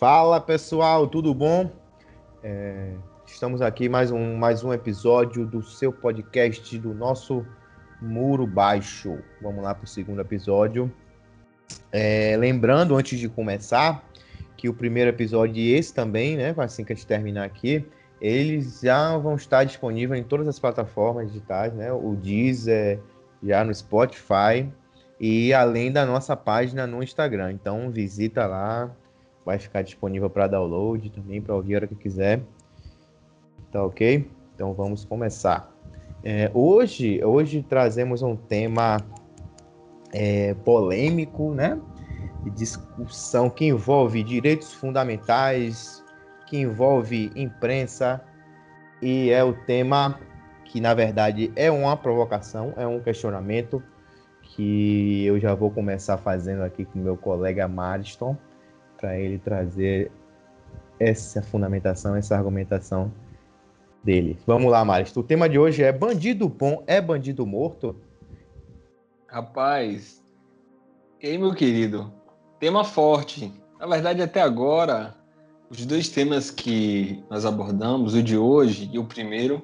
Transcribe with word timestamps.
Fala 0.00 0.40
pessoal, 0.40 1.06
tudo 1.06 1.34
bom? 1.34 1.70
É, 2.42 2.94
estamos 3.26 3.60
aqui 3.60 3.86
mais 3.86 4.10
um, 4.10 4.34
mais 4.34 4.64
um 4.64 4.72
episódio 4.72 5.44
do 5.44 5.62
seu 5.62 5.92
podcast 5.92 6.78
do 6.78 6.94
nosso 6.94 7.44
Muro 8.00 8.46
Baixo. 8.46 9.18
Vamos 9.42 9.62
lá 9.62 9.74
para 9.74 9.84
o 9.84 9.86
segundo 9.86 10.22
episódio. 10.22 10.90
É, 11.92 12.34
lembrando, 12.38 12.96
antes 12.96 13.18
de 13.18 13.28
começar, 13.28 14.02
que 14.56 14.70
o 14.70 14.72
primeiro 14.72 15.10
episódio 15.10 15.56
e 15.56 15.74
esse 15.74 15.92
também, 15.92 16.34
né? 16.34 16.54
Assim 16.56 16.82
que 16.82 16.94
a 16.94 16.96
gente 16.96 17.06
terminar 17.06 17.44
aqui, 17.44 17.86
eles 18.22 18.80
já 18.80 19.18
vão 19.18 19.34
estar 19.34 19.64
disponíveis 19.64 20.18
em 20.18 20.24
todas 20.24 20.48
as 20.48 20.58
plataformas 20.58 21.26
digitais, 21.26 21.74
né? 21.74 21.92
O 21.92 22.16
Deezer, 22.16 23.00
já 23.42 23.62
no 23.62 23.74
Spotify 23.74 24.66
e 25.20 25.52
além 25.52 25.92
da 25.92 26.06
nossa 26.06 26.34
página 26.34 26.86
no 26.86 27.02
Instagram. 27.02 27.52
Então 27.52 27.90
visita 27.90 28.46
lá, 28.46 28.90
vai 29.50 29.58
ficar 29.58 29.82
disponível 29.82 30.30
para 30.30 30.46
download 30.46 31.10
também 31.10 31.42
para 31.42 31.56
ouvir 31.56 31.74
a 31.74 31.78
hora 31.78 31.86
que 31.88 31.96
quiser. 31.96 32.40
Tá 33.72 33.84
ok? 33.84 34.30
Então 34.54 34.72
vamos 34.74 35.04
começar. 35.04 35.68
É, 36.22 36.48
hoje, 36.54 37.20
hoje 37.24 37.64
trazemos 37.68 38.22
um 38.22 38.36
tema 38.36 38.98
é, 40.12 40.54
polêmico, 40.54 41.52
né? 41.52 41.80
De 42.44 42.50
discussão 42.50 43.50
que 43.50 43.66
envolve 43.66 44.22
direitos 44.22 44.72
fundamentais, 44.72 46.04
que 46.46 46.58
envolve 46.58 47.32
imprensa 47.34 48.22
e 49.02 49.30
é 49.30 49.42
o 49.42 49.52
tema 49.52 50.20
que 50.64 50.80
na 50.80 50.94
verdade 50.94 51.50
é 51.56 51.70
uma 51.70 51.96
provocação, 51.96 52.72
é 52.76 52.86
um 52.86 53.00
questionamento 53.00 53.82
que 54.42 55.24
eu 55.24 55.40
já 55.40 55.54
vou 55.54 55.70
começar 55.70 56.18
fazendo 56.18 56.62
aqui 56.62 56.84
com 56.84 57.00
meu 57.00 57.16
colega 57.16 57.66
Mariston 57.66 58.36
para 59.00 59.18
ele 59.18 59.38
trazer 59.38 60.12
essa 60.98 61.40
fundamentação, 61.40 62.14
essa 62.14 62.36
argumentação 62.36 63.10
dele. 64.04 64.38
Vamos 64.46 64.70
lá, 64.70 64.84
Mariston. 64.84 65.20
O 65.20 65.24
tema 65.24 65.48
de 65.48 65.58
hoje 65.58 65.82
é 65.82 65.90
bandido 65.90 66.48
bom 66.48 66.84
é 66.86 67.00
bandido 67.00 67.46
morto? 67.46 67.96
Rapaz, 69.26 70.20
e 71.22 71.28
aí, 71.28 71.38
meu 71.38 71.54
querido? 71.54 72.12
Tema 72.58 72.82
forte. 72.82 73.52
Na 73.78 73.86
verdade, 73.86 74.22
até 74.22 74.40
agora, 74.40 75.14
os 75.70 75.84
dois 75.84 76.08
temas 76.08 76.50
que 76.50 77.22
nós 77.30 77.44
abordamos, 77.44 78.14
o 78.14 78.22
de 78.22 78.36
hoje 78.38 78.90
e 78.92 78.98
o 78.98 79.04
primeiro, 79.04 79.62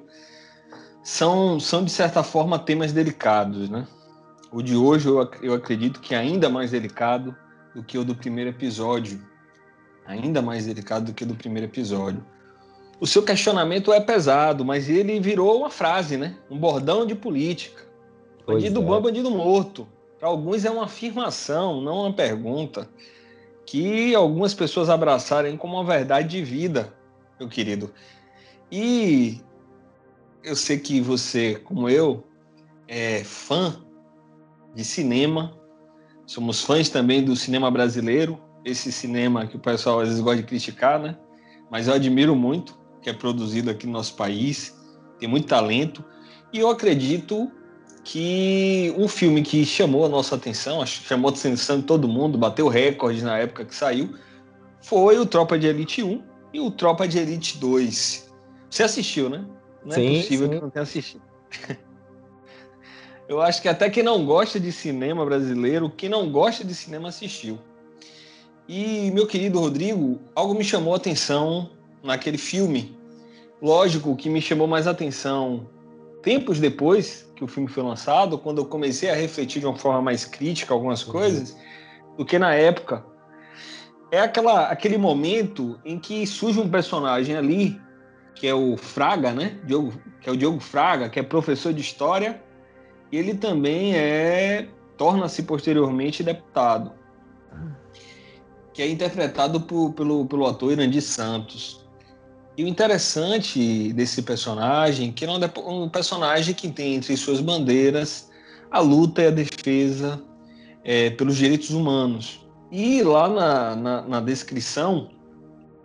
são, 1.03 1.59
são 1.59 1.83
de 1.83 1.91
certa 1.91 2.21
forma 2.21 2.59
temas 2.59 2.93
delicados, 2.93 3.69
né? 3.69 3.87
O 4.51 4.61
de 4.61 4.75
hoje 4.75 5.07
eu, 5.07 5.29
eu 5.41 5.53
acredito 5.53 5.99
que 5.99 6.15
é 6.15 6.17
ainda 6.19 6.47
mais 6.47 6.71
delicado 6.71 7.35
do 7.73 7.83
que 7.83 7.97
o 7.97 8.05
do 8.05 8.15
primeiro 8.15 8.51
episódio. 8.51 9.19
Ainda 10.07 10.41
mais 10.41 10.65
delicado 10.65 11.07
do 11.07 11.13
que 11.13 11.25
do 11.25 11.35
primeiro 11.35 11.67
episódio. 11.67 12.25
O 12.99 13.05
seu 13.05 13.21
questionamento 13.21 13.93
é 13.93 13.99
pesado, 13.99 14.65
mas 14.65 14.89
ele 14.89 15.19
virou 15.19 15.59
uma 15.59 15.69
frase, 15.69 16.17
né? 16.17 16.35
Um 16.49 16.57
bordão 16.57 17.05
de 17.05 17.13
política. 17.13 17.83
Bandido 18.45 18.81
é. 18.81 18.83
bom 18.83 18.97
é 18.97 19.01
bandido 19.01 19.29
morto. 19.29 19.87
Para 20.17 20.29
alguns 20.29 20.65
é 20.65 20.71
uma 20.71 20.85
afirmação, 20.85 21.81
não 21.81 22.01
uma 22.01 22.13
pergunta 22.13 22.89
que 23.67 24.15
algumas 24.15 24.53
pessoas 24.53 24.89
abraçarem 24.89 25.57
como 25.57 25.75
uma 25.75 25.83
verdade 25.83 26.29
de 26.29 26.43
vida, 26.43 26.93
meu 27.37 27.49
querido. 27.49 27.93
E 28.71 29.41
eu 30.43 30.55
sei 30.55 30.79
que 30.79 31.01
você, 31.01 31.55
como 31.55 31.89
eu, 31.89 32.23
é 32.87 33.23
fã 33.25 33.79
de 34.73 34.83
cinema. 34.85 35.53
Somos 36.25 36.61
fãs 36.61 36.89
também 36.89 37.23
do 37.23 37.35
cinema 37.35 37.69
brasileiro, 37.69 38.39
esse 38.63 38.91
cinema 38.91 39.47
que 39.47 39.55
o 39.55 39.59
pessoal 39.59 39.99
às 39.99 40.09
vezes 40.09 40.21
gosta 40.21 40.41
de 40.41 40.47
criticar, 40.47 40.99
né? 40.99 41.17
Mas 41.69 41.87
eu 41.87 41.93
admiro 41.93 42.35
muito 42.35 42.77
que 43.01 43.09
é 43.09 43.13
produzido 43.13 43.69
aqui 43.69 43.85
no 43.85 43.93
nosso 43.93 44.15
país, 44.15 44.75
tem 45.19 45.29
muito 45.29 45.47
talento. 45.47 46.03
E 46.51 46.59
eu 46.59 46.69
acredito 46.69 47.51
que 48.03 48.93
um 48.97 49.07
filme 49.07 49.41
que 49.41 49.65
chamou 49.65 50.05
a 50.05 50.09
nossa 50.09 50.35
atenção, 50.35 50.85
chamou 50.85 51.29
a 51.29 51.33
atenção 51.33 51.79
de 51.79 51.83
todo 51.83 52.07
mundo, 52.07 52.37
bateu 52.37 52.67
recordes 52.67 53.23
na 53.23 53.37
época 53.37 53.65
que 53.65 53.75
saiu, 53.75 54.15
foi 54.81 55.17
o 55.17 55.25
Tropa 55.25 55.57
de 55.57 55.67
Elite 55.67 56.03
1 56.03 56.23
e 56.53 56.59
o 56.59 56.71
Tropa 56.71 57.07
de 57.07 57.19
Elite 57.19 57.57
2. 57.57 58.33
Você 58.69 58.83
assistiu, 58.83 59.29
né? 59.29 59.45
Não 59.83 59.91
sim, 59.91 60.15
é 60.15 60.21
possível 60.21 60.47
sim. 60.47 60.53
que 60.53 60.61
não 60.61 60.69
tenha 60.69 60.83
assistido. 60.83 61.21
Eu 63.27 63.41
acho 63.41 63.61
que 63.61 63.67
até 63.67 63.89
quem 63.89 64.03
não 64.03 64.25
gosta 64.25 64.57
de 64.57 64.71
cinema 64.71 65.25
brasileiro, 65.25 65.89
quem 65.89 66.07
não 66.07 66.31
gosta 66.31 66.63
de 66.63 66.73
cinema 66.73 67.09
assistiu. 67.09 67.59
E, 68.67 69.09
meu 69.11 69.25
querido 69.25 69.59
Rodrigo, 69.59 70.19
algo 70.35 70.53
me 70.53 70.63
chamou 70.63 70.93
a 70.93 70.97
atenção 70.97 71.69
naquele 72.03 72.37
filme. 72.37 72.97
Lógico 73.61 74.15
que 74.15 74.29
me 74.29 74.41
chamou 74.41 74.67
mais 74.67 74.87
atenção 74.87 75.69
tempos 76.21 76.59
depois 76.59 77.31
que 77.35 77.43
o 77.43 77.47
filme 77.47 77.69
foi 77.69 77.83
lançado, 77.83 78.37
quando 78.37 78.57
eu 78.57 78.65
comecei 78.65 79.09
a 79.09 79.15
refletir 79.15 79.59
de 79.61 79.65
uma 79.65 79.77
forma 79.77 80.01
mais 80.01 80.25
crítica 80.25 80.73
algumas 80.73 81.05
uhum. 81.05 81.13
coisas, 81.13 81.55
do 82.17 82.25
que 82.25 82.37
na 82.37 82.53
época. 82.53 83.05
É 84.11 84.19
aquela, 84.19 84.67
aquele 84.67 84.97
momento 84.97 85.79
em 85.85 85.99
que 85.99 86.25
surge 86.25 86.59
um 86.59 86.69
personagem 86.69 87.35
ali, 87.35 87.79
que 88.35 88.47
é 88.47 88.53
o 88.53 88.75
Fraga, 88.75 89.31
né? 89.33 89.59
Diogo, 89.63 89.93
que 90.19 90.29
é 90.29 90.31
o 90.31 90.37
Diogo 90.37 90.59
Fraga, 90.59 91.09
que 91.09 91.19
é 91.19 91.23
professor 91.23 91.71
de 91.73 91.81
história, 91.81 92.41
e 93.11 93.17
ele 93.17 93.35
também 93.35 93.95
é 93.95 94.67
torna-se 94.97 95.43
posteriormente 95.43 96.23
deputado, 96.23 96.91
que 98.77 98.83
é 98.83 98.87
interpretado 98.87 99.59
por, 99.59 99.91
pelo, 99.93 100.23
pelo 100.27 100.45
ator 100.45 100.71
Irandir 100.71 101.01
Santos. 101.01 101.83
E 102.55 102.63
o 102.63 102.67
interessante 102.67 103.91
desse 103.91 104.21
personagem, 104.21 105.11
que 105.11 105.25
é 105.25 105.29
um 105.31 105.89
personagem 105.89 106.53
que 106.53 106.69
tem 106.69 106.93
entre 106.93 107.17
suas 107.17 107.41
bandeiras 107.41 108.29
a 108.69 108.79
luta 108.79 109.23
e 109.23 109.27
a 109.27 109.31
defesa 109.31 110.21
é, 110.83 111.09
pelos 111.09 111.37
direitos 111.37 111.71
humanos. 111.71 112.47
E 112.71 113.01
lá 113.01 113.27
na, 113.27 113.75
na, 113.75 114.01
na, 114.03 114.21
descrição 114.21 115.09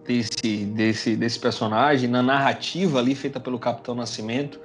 desse, 0.06 0.66
desse, 0.66 1.16
desse 1.16 1.38
personagem, 1.38 2.10
na 2.10 2.22
narrativa 2.22 2.98
ali 2.98 3.14
feita 3.14 3.40
pelo 3.40 3.58
Capitão 3.58 3.94
Nascimento, 3.94 4.60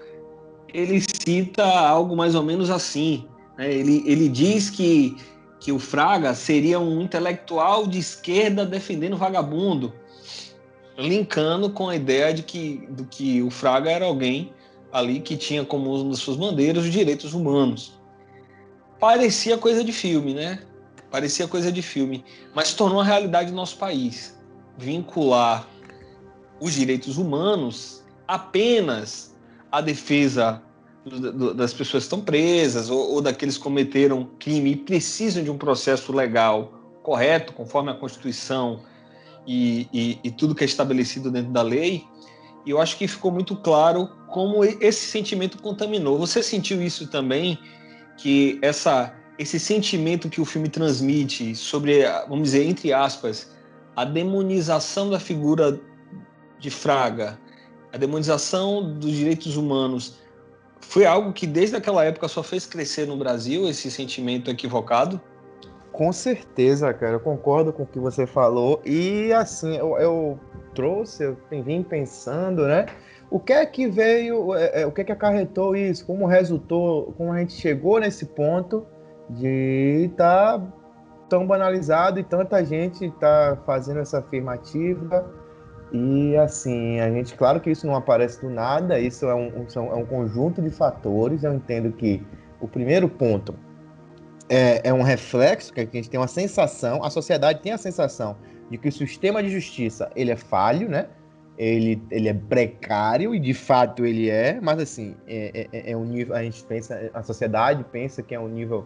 ele 0.74 1.00
cita 1.00 1.64
algo 1.64 2.14
mais 2.14 2.36
ou 2.36 2.44
menos 2.44 2.70
assim. 2.70 3.26
Né? 3.58 3.74
Ele, 3.74 4.04
ele 4.06 4.28
diz 4.28 4.70
que, 4.70 5.16
que 5.60 5.72
o 5.72 5.80
Fraga 5.80 6.34
seria 6.36 6.80
um 6.80 7.02
intelectual 7.02 7.88
de 7.88 8.00
esquerda 8.00 8.66
defendendo 8.66 9.18
vagabundo 9.18 9.94
linkando 10.98 11.70
com 11.70 11.90
a 11.90 11.96
ideia 11.96 12.34
de 12.34 12.42
que, 12.42 12.88
do 12.90 13.06
que 13.06 13.42
o 13.42 13.52
Fraga 13.52 13.92
era 13.92 14.06
alguém 14.06 14.52
ali 14.92 15.20
que 15.20 15.38
tinha 15.38 15.64
como 15.64 15.94
uma 15.94 16.10
das 16.10 16.20
suas 16.20 16.38
bandeiras 16.38 16.86
os 16.86 16.92
direitos 16.92 17.34
humanos. 17.34 17.94
Parecia 19.00 19.58
coisa 19.58 19.84
de 19.84 19.92
filme, 19.92 20.34
né? 20.34 20.60
Parecia 21.12 21.48
coisa 21.48 21.72
de 21.72 21.82
filme, 21.82 22.26
mas 22.54 22.74
tornou 22.74 23.00
a 23.00 23.04
realidade 23.04 23.52
do 23.52 23.56
nosso 23.56 23.78
país. 23.78 24.36
Vincular 24.78 25.68
os 26.60 26.74
direitos 26.74 27.18
humanos 27.18 28.04
apenas 28.28 29.36
à 29.72 29.82
defesa 29.82 30.62
das 31.56 31.74
pessoas 31.74 32.04
estão 32.04 32.22
presas 32.22 32.90
ou, 32.90 33.14
ou 33.14 33.22
daqueles 33.22 33.58
que 33.58 33.64
cometeram 33.64 34.30
crime 34.40 34.72
e 34.72 34.76
precisam 34.76 35.44
de 35.44 35.50
um 35.50 35.58
processo 35.58 36.12
legal 36.12 36.74
correto, 37.04 37.54
conforme 37.54 37.92
a 37.92 37.94
Constituição 37.94 38.82
e, 39.48 39.88
e, 39.94 40.20
e 40.24 40.32
tudo 40.32 40.54
que 40.54 40.64
é 40.64 40.68
estabelecido 40.68 41.32
dentro 41.32 41.52
da 41.52 41.62
lei, 41.62 42.04
e 42.66 42.72
eu 42.72 42.82
acho 42.82 42.98
que 42.98 43.08
ficou 43.08 43.32
muito 43.32 43.56
claro 43.56 44.10
como 44.28 44.62
esse 44.66 45.06
sentimento 45.10 45.58
contaminou. 45.62 46.18
Você 46.18 46.44
sentiu 46.44 46.82
isso 46.82 47.08
também? 47.08 47.58
Que 48.18 48.60
essa, 48.62 49.16
esse 49.40 49.58
sentimento 49.58 50.28
que 50.28 50.42
o 50.42 50.46
filme 50.46 50.68
transmite 50.68 51.56
sobre, 51.56 52.04
vamos 52.28 52.50
dizer, 52.50 52.66
entre 52.66 52.92
aspas, 52.92 53.56
a 53.96 54.04
demonização 54.04 55.10
da 55.10 55.18
figura 55.18 55.80
de 56.60 56.70
Fraga, 56.70 57.40
a 57.94 57.98
demonização 57.98 59.00
dos 59.00 59.12
direitos 59.12 59.56
humanos, 59.56 60.16
foi 60.80 61.06
algo 61.06 61.34
que 61.34 61.46
desde 61.46 61.76
aquela 61.76 62.04
época 62.06 62.28
só 62.28 62.44
fez 62.44 62.66
crescer 62.66 63.08
no 63.08 63.18
Brasil 63.18 63.68
esse 63.68 63.90
sentimento 63.92 64.50
equivocado? 64.50 65.20
Com 65.92 66.12
certeza, 66.12 66.94
cara, 66.94 67.14
eu 67.14 67.20
concordo 67.20 67.74
com 67.74 67.84
o 67.84 67.88
que 67.88 68.00
você 68.00 68.28
falou. 68.28 68.82
E 68.86 69.34
assim, 69.34 69.76
eu, 69.78 69.98
eu 69.98 70.40
trouxe, 70.76 71.24
eu 71.24 71.38
vim 71.64 71.82
pensando, 71.82 72.68
né? 72.68 72.86
O 73.30 73.40
que 73.40 73.52
é 73.52 73.66
que 73.66 73.88
veio, 73.88 74.54
é, 74.54 74.82
é, 74.82 74.86
o 74.86 74.92
que 74.92 75.02
é 75.02 75.04
que 75.04 75.12
acarretou 75.12 75.76
isso? 75.76 76.06
Como 76.06 76.26
resultou, 76.26 77.14
como 77.18 77.34
a 77.34 77.40
gente 77.40 77.54
chegou 77.54 78.00
nesse 78.00 78.26
ponto 78.26 78.86
de 79.30 80.10
estar 80.12 80.60
tá 80.60 80.68
tão 81.28 81.46
banalizado 81.46 82.20
e 82.20 82.24
tanta 82.24 82.64
gente 82.64 83.06
está 83.06 83.58
fazendo 83.66 84.00
essa 84.00 84.20
afirmativa. 84.20 85.26
E 85.92 86.36
assim, 86.36 87.00
a 87.00 87.10
gente, 87.10 87.36
claro 87.36 87.62
que 87.62 87.70
isso 87.72 87.88
não 87.88 87.96
aparece 87.96 88.42
do 88.42 88.50
nada, 88.50 89.00
isso 89.00 89.26
é 89.26 89.34
um, 89.34 89.66
é 89.76 89.96
um 89.96 90.06
conjunto 90.06 90.62
de 90.62 90.70
fatores. 90.70 91.44
Eu 91.44 91.54
entendo 91.54 91.92
que 91.92 92.22
o 92.60 92.68
primeiro 92.68 93.08
ponto 93.08 93.56
é, 94.50 94.90
é 94.90 94.94
um 94.94 95.02
reflexo, 95.02 95.74
que 95.74 95.82
a 95.82 95.84
gente 95.86 96.10
tem 96.10 96.20
uma 96.20 96.28
sensação, 96.28 97.04
a 97.04 97.10
sociedade 97.10 97.62
tem 97.62 97.72
a 97.72 97.78
sensação 97.78 98.36
de 98.70 98.78
que 98.78 98.90
o 98.90 98.92
sistema 98.92 99.42
de 99.42 99.50
justiça 99.50 100.10
ele 100.16 100.32
é 100.32 100.36
falho, 100.36 100.90
né? 100.90 101.08
Ele, 101.58 102.02
ele 102.12 102.28
é 102.30 102.34
precário 102.34 103.34
e 103.34 103.40
de 103.40 103.54
fato 103.54 104.06
ele 104.06 104.30
é, 104.30 104.60
mas 104.62 104.80
assim 104.80 105.16
é, 105.28 105.68
é, 105.72 105.92
é 105.92 105.98
um 105.98 106.06
nível 106.06 106.36
a 106.36 106.44
gente 106.44 106.64
pensa 106.64 107.10
a 107.12 107.24
sociedade 107.24 107.84
pensa 107.92 108.22
que 108.22 108.36
é 108.36 108.40
um 108.40 108.48
nível 108.48 108.86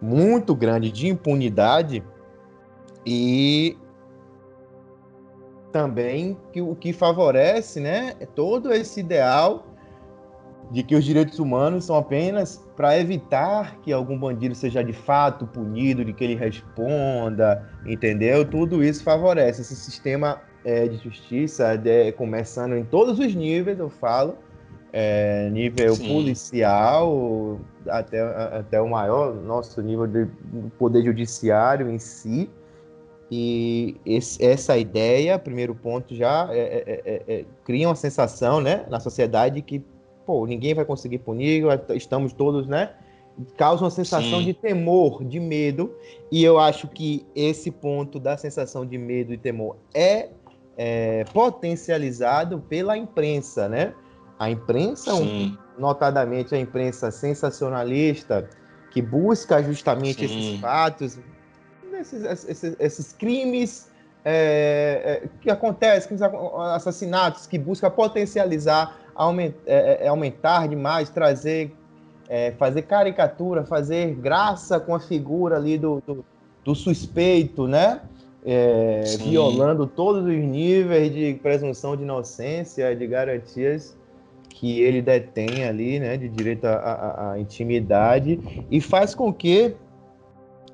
muito 0.00 0.54
grande 0.54 0.90
de 0.90 1.08
impunidade 1.08 2.02
e 3.04 3.76
também 5.72 6.36
que 6.52 6.60
o 6.60 6.76
que 6.76 6.92
favorece, 6.92 7.80
né, 7.80 8.14
é 8.20 8.26
todo 8.26 8.72
esse 8.72 9.00
ideal 9.00 9.66
de 10.70 10.82
que 10.82 10.94
os 10.94 11.04
direitos 11.04 11.38
humanos 11.38 11.84
são 11.84 11.96
apenas 11.96 12.64
para 12.76 12.98
evitar 12.98 13.78
que 13.82 13.92
algum 13.92 14.18
bandido 14.18 14.54
seja 14.54 14.82
de 14.82 14.92
fato 14.92 15.46
punido, 15.46 16.04
de 16.04 16.12
que 16.12 16.24
ele 16.24 16.34
responda, 16.34 17.68
entendeu? 17.84 18.44
Tudo 18.44 18.82
isso 18.82 19.02
favorece 19.02 19.60
esse 19.60 19.76
sistema 19.76 20.40
é, 20.64 20.88
de 20.88 20.96
justiça, 20.96 21.76
de, 21.76 22.12
começando 22.12 22.74
em 22.74 22.84
todos 22.84 23.18
os 23.18 23.34
níveis, 23.34 23.78
eu 23.78 23.90
falo, 23.90 24.38
é, 24.92 25.50
nível 25.50 25.94
Sim. 25.94 26.08
policial 26.08 27.60
até, 27.88 28.20
até 28.58 28.80
o 28.80 28.88
maior, 28.88 29.34
nosso 29.34 29.82
nível 29.82 30.06
de 30.06 30.26
poder 30.78 31.04
judiciário 31.04 31.90
em 31.90 31.98
si, 31.98 32.48
e 33.30 33.96
esse, 34.04 34.44
essa 34.44 34.76
ideia, 34.76 35.38
primeiro 35.38 35.74
ponto, 35.74 36.14
já 36.14 36.48
é, 36.50 36.58
é, 36.58 37.02
é, 37.04 37.22
é, 37.34 37.44
cria 37.64 37.88
uma 37.88 37.94
sensação 37.94 38.60
né, 38.60 38.84
na 38.90 39.00
sociedade 39.00 39.62
que 39.62 39.82
pô, 40.26 40.46
ninguém 40.46 40.74
vai 40.74 40.84
conseguir 40.84 41.18
punir, 41.18 41.64
estamos 41.94 42.32
todos, 42.32 42.66
né? 42.66 42.90
Causa 43.56 43.84
uma 43.84 43.90
sensação 43.90 44.40
Sim. 44.40 44.44
de 44.44 44.54
temor, 44.54 45.24
de 45.24 45.40
medo. 45.40 45.94
E 46.30 46.44
eu 46.44 46.58
acho 46.58 46.86
que 46.86 47.26
esse 47.34 47.70
ponto 47.70 48.20
da 48.20 48.36
sensação 48.36 48.84
de 48.84 48.98
medo 48.98 49.32
e 49.32 49.38
temor 49.38 49.76
é, 49.94 50.28
é 50.76 51.24
potencializado 51.32 52.60
pela 52.68 52.96
imprensa, 52.96 53.68
né? 53.68 53.94
A 54.38 54.50
imprensa, 54.50 55.14
um, 55.14 55.56
notadamente 55.78 56.54
a 56.54 56.58
imprensa 56.58 57.10
sensacionalista, 57.10 58.48
que 58.90 59.00
busca 59.00 59.62
justamente 59.62 60.26
Sim. 60.28 60.50
esses 60.50 60.60
fatos, 60.60 61.18
esses, 62.02 62.48
esses, 62.48 62.76
esses 62.78 63.12
crimes 63.12 63.88
é, 64.24 65.22
é, 65.24 65.28
que 65.40 65.50
acontecem, 65.50 66.16
assassinatos, 66.74 67.46
que 67.46 67.58
busca 67.58 67.90
potencializar, 67.90 68.96
aument, 69.14 69.52
é, 69.66 70.04
é, 70.04 70.08
aumentar 70.08 70.68
demais, 70.68 71.10
trazer, 71.10 71.74
é, 72.28 72.52
fazer 72.52 72.82
caricatura, 72.82 73.64
fazer 73.64 74.14
graça 74.14 74.78
com 74.78 74.94
a 74.94 75.00
figura 75.00 75.56
ali 75.56 75.78
do, 75.78 76.02
do, 76.06 76.24
do 76.64 76.74
suspeito, 76.74 77.66
né? 77.66 78.00
É, 78.44 79.02
violando 79.20 79.86
todos 79.86 80.24
os 80.24 80.36
níveis 80.36 81.12
de 81.12 81.34
presunção 81.40 81.96
de 81.96 82.02
inocência, 82.02 82.94
de 82.94 83.06
garantias 83.06 83.96
que 84.48 84.80
ele 84.80 85.00
detém 85.00 85.64
ali, 85.64 86.00
né, 86.00 86.16
de 86.16 86.28
direito 86.28 86.64
à, 86.66 87.32
à 87.32 87.38
intimidade, 87.38 88.66
e 88.70 88.80
faz 88.80 89.14
com 89.14 89.32
que 89.32 89.74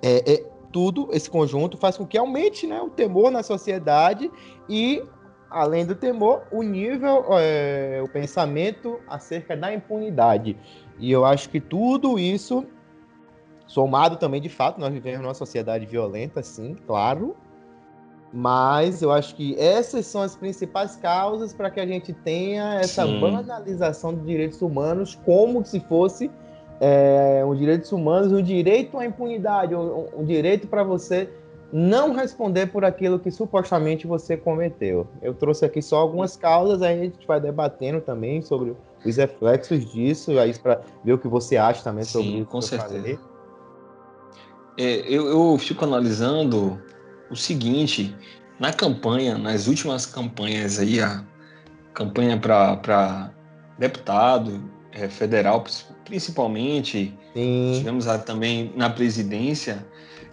é, 0.02 0.32
é, 0.32 0.44
tudo, 0.73 1.09
esse 1.12 1.31
conjunto, 1.31 1.76
faz 1.76 1.97
com 1.97 2.06
que 2.06 2.17
aumente 2.17 2.67
né, 2.67 2.81
o 2.81 2.91
temor 2.91 3.31
na 3.31 3.43
sociedade 3.43 4.31
e, 4.69 5.03
além 5.50 5.87
do 5.87 5.94
temor, 5.94 6.43
o 6.50 6.62
nível, 6.62 7.25
é, 7.38 8.00
o 8.03 8.09
pensamento 8.09 9.00
acerca 9.09 9.56
da 9.56 9.73
impunidade. 9.73 10.56
E 10.99 11.11
eu 11.11 11.25
acho 11.25 11.49
que 11.49 11.61
tudo 11.61 12.19
isso, 12.19 12.65
somado 13.67 14.17
também, 14.17 14.41
de 14.41 14.49
fato, 14.49 14.81
nós 14.81 14.93
vivemos 14.93 15.20
numa 15.20 15.35
sociedade 15.35 15.87
violenta, 15.87 16.43
sim, 16.43 16.76
claro, 16.87 17.37
mas 18.32 19.00
eu 19.00 19.11
acho 19.11 19.35
que 19.35 19.59
essas 19.59 20.06
são 20.06 20.21
as 20.21 20.37
principais 20.37 20.97
causas 20.97 21.55
para 21.55 21.71
que 21.71 21.81
a 21.81 21.87
gente 21.87 22.12
tenha 22.12 22.75
essa 22.75 23.06
sim. 23.06 23.21
banalização 23.21 24.14
de 24.14 24.21
direitos 24.23 24.61
humanos 24.61 25.19
como 25.25 25.64
se 25.64 25.81
fosse 25.81 26.31
é, 26.80 27.44
os 27.46 27.58
direitos 27.58 27.90
humanos, 27.92 28.32
o 28.32 28.42
direito 28.42 28.98
à 28.98 29.04
impunidade, 29.04 29.75
o, 29.75 30.08
o 30.16 30.25
direito 30.25 30.66
para 30.66 30.82
você 30.82 31.28
não 31.72 32.14
responder 32.14 32.66
por 32.66 32.84
aquilo 32.84 33.19
que 33.19 33.30
supostamente 33.30 34.06
você 34.06 34.36
cometeu. 34.36 35.06
Eu 35.20 35.34
trouxe 35.34 35.64
aqui 35.64 35.82
só 35.82 35.98
algumas 35.98 36.36
causas, 36.36 36.80
aí 36.80 37.00
a 37.00 37.04
gente 37.04 37.26
vai 37.26 37.40
debatendo 37.40 38.00
também 38.00 38.40
sobre 38.40 38.75
os 39.04 39.16
reflexos 39.16 39.90
disso, 39.92 40.38
aí 40.38 40.56
para 40.58 40.80
ver 41.04 41.12
o 41.12 41.19
que 41.19 41.28
você 41.28 41.56
acha 41.56 41.82
também 41.82 42.04
sobre 42.04 42.28
Sim, 42.28 42.38
isso. 42.38 42.46
Com 42.46 42.62
certeza. 42.62 43.19
É, 44.78 45.00
eu, 45.08 45.26
eu 45.26 45.58
fico 45.58 45.84
analisando 45.84 46.80
o 47.30 47.36
seguinte: 47.36 48.16
na 48.58 48.72
campanha, 48.72 49.36
nas 49.36 49.66
últimas 49.66 50.06
campanhas 50.06 50.78
aí, 50.78 51.00
a 51.00 51.22
campanha 51.92 52.38
para 52.38 53.30
deputado 53.78 54.70
é, 54.92 55.08
federal, 55.08 55.64
principalmente, 56.08 57.14
Sim. 57.34 57.72
tivemos 57.75 58.06
também 58.25 58.72
na 58.75 58.88
presidência, 58.88 59.87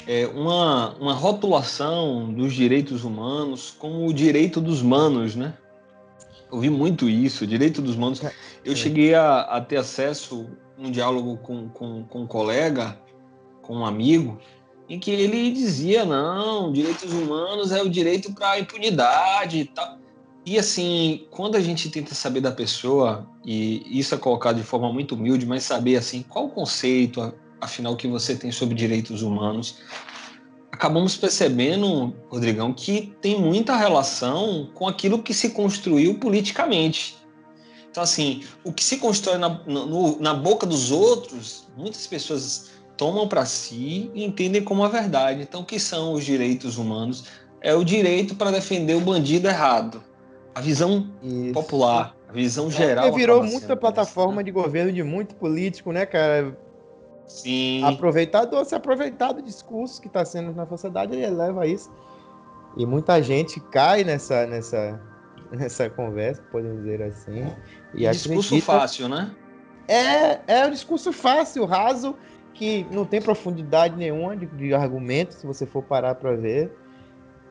é, 0.08 0.26
uma, 0.28 0.96
uma 0.96 1.14
rotulação 1.14 2.32
dos 2.34 2.54
direitos 2.54 3.04
humanos 3.04 3.76
como 3.78 4.08
o 4.08 4.14
direito 4.14 4.62
dos 4.62 4.82
manos, 4.82 5.36
né? 5.36 5.54
Eu 6.52 6.60
vi 6.60 6.70
muito 6.70 7.10
isso, 7.10 7.46
direito 7.46 7.82
dos 7.82 7.96
manos. 7.96 8.22
Eu 8.64 8.76
Sim. 8.76 8.84
cheguei 8.84 9.14
a, 9.14 9.42
a, 9.42 9.62
ter 9.62 9.78
acesso 9.78 10.48
um 10.78 10.90
diálogo 10.90 11.38
com, 11.38 11.68
com, 11.70 12.04
com 12.04 12.22
um 12.22 12.28
colega, 12.28 12.98
com 13.62 13.78
um 13.78 13.86
amigo, 13.86 14.40
em 14.88 15.00
que 15.00 15.12
ele 15.12 15.52
dizia, 15.52 16.06
não, 16.06 16.72
direitos 16.72 17.12
humanos 17.12 17.72
é 17.72 17.82
o 17.82 17.90
direito 17.90 18.32
para 18.34 18.52
a 18.52 18.60
impunidade 18.60 19.60
e 19.60 19.66
tal. 19.66 19.98
E 20.46 20.60
assim, 20.60 21.26
quando 21.32 21.56
a 21.56 21.60
gente 21.60 21.90
tenta 21.90 22.14
saber 22.14 22.40
da 22.40 22.52
pessoa, 22.52 23.28
e 23.44 24.00
isso 24.00 24.14
é 24.14 24.18
colocado 24.18 24.58
de 24.58 24.64
forma 24.64 24.94
muito 24.94 25.16
humilde, 25.16 25.44
mas 25.44 25.64
saber 25.64 25.96
assim, 25.96 26.24
qual 26.30 26.46
o 26.46 26.50
conceito, 26.50 27.34
afinal, 27.60 27.96
que 27.96 28.08
você 28.08 28.36
tem 28.36 28.52
sobre 28.52 28.76
direitos 28.76 29.24
humanos, 29.24 29.78
acabamos 30.72 31.18
percebendo, 31.18 32.14
Rodrigão, 32.30 32.72
que 32.72 33.16
tem 33.22 33.42
muita 33.42 33.76
relação 33.76 34.70
com 34.76 34.88
aquilo 34.88 35.24
que 35.24 35.34
se 35.34 35.50
construiu 35.50 36.20
politicamente. 36.20 37.18
Então, 37.90 38.04
assim, 38.04 38.44
o 38.64 38.72
que 38.72 38.84
se 38.84 38.98
constrói 38.98 39.40
na, 39.40 39.50
no, 39.50 40.20
na 40.20 40.36
boca 40.36 40.68
dos 40.68 40.92
outros, 40.92 41.68
muitas 41.76 42.06
pessoas 42.06 42.70
tomam 42.96 43.28
para 43.28 43.46
si 43.46 44.12
e 44.14 44.24
entendem 44.24 44.64
como 44.64 44.84
a 44.84 44.90
verdade. 44.90 45.42
Então, 45.42 45.62
o 45.62 45.66
que 45.66 45.80
são 45.80 46.14
os 46.14 46.24
direitos 46.24 46.78
humanos? 46.78 47.24
É 47.62 47.74
o 47.74 47.84
direito 47.84 48.36
para 48.36 48.52
defender 48.52 48.96
o 48.96 49.02
bandido 49.02 49.48
errado 49.48 50.04
a 50.56 50.62
visão 50.62 51.12
Isso. 51.22 51.54
popular, 51.54 52.16
a 52.30 52.32
visão 52.32 52.72
geral. 52.72 53.06
Porque 53.06 53.20
virou 53.20 53.44
muita 53.44 53.76
plataforma 53.76 54.38
né? 54.38 54.44
de 54.44 54.52
governo 54.52 54.92
de 54.92 55.04
muito 55.04 55.36
político, 55.36 55.92
né, 55.92 56.06
cara? 56.06 56.58
Sim. 57.28 57.84
Aproveitado, 57.84 58.64
se 58.64 58.74
aproveitar 58.74 59.34
do 59.34 59.42
discurso 59.42 60.02
que 60.02 60.08
está 60.08 60.24
sendo 60.24 60.54
na 60.54 60.66
sociedade, 60.66 61.14
ele 61.14 61.28
leva 61.28 61.68
isso. 61.68 61.92
E 62.78 62.86
muita 62.86 63.22
gente 63.22 63.60
cai 63.60 64.06
nessa, 64.06 64.48
nessa, 64.48 65.02
nessa 65.52 65.90
conversa, 65.90 66.42
podemos 66.52 66.78
dizer 66.78 67.02
assim. 67.02 67.48
E 67.94 68.10
discurso 68.10 68.62
fácil, 68.62 69.10
né? 69.10 69.36
É, 69.88 70.40
é 70.48 70.66
um 70.66 70.72
discurso 70.72 71.12
fácil, 71.12 71.66
raso, 71.66 72.16
que 72.54 72.88
não 72.90 73.06
tem 73.06 73.22
profundidade 73.22 73.96
nenhuma 73.98 74.38
de, 74.38 74.46
de 74.46 74.74
argumento, 74.74 75.34
se 75.34 75.46
você 75.46 75.66
for 75.66 75.84
parar 75.84 76.16
para 76.16 76.34
ver. 76.36 76.72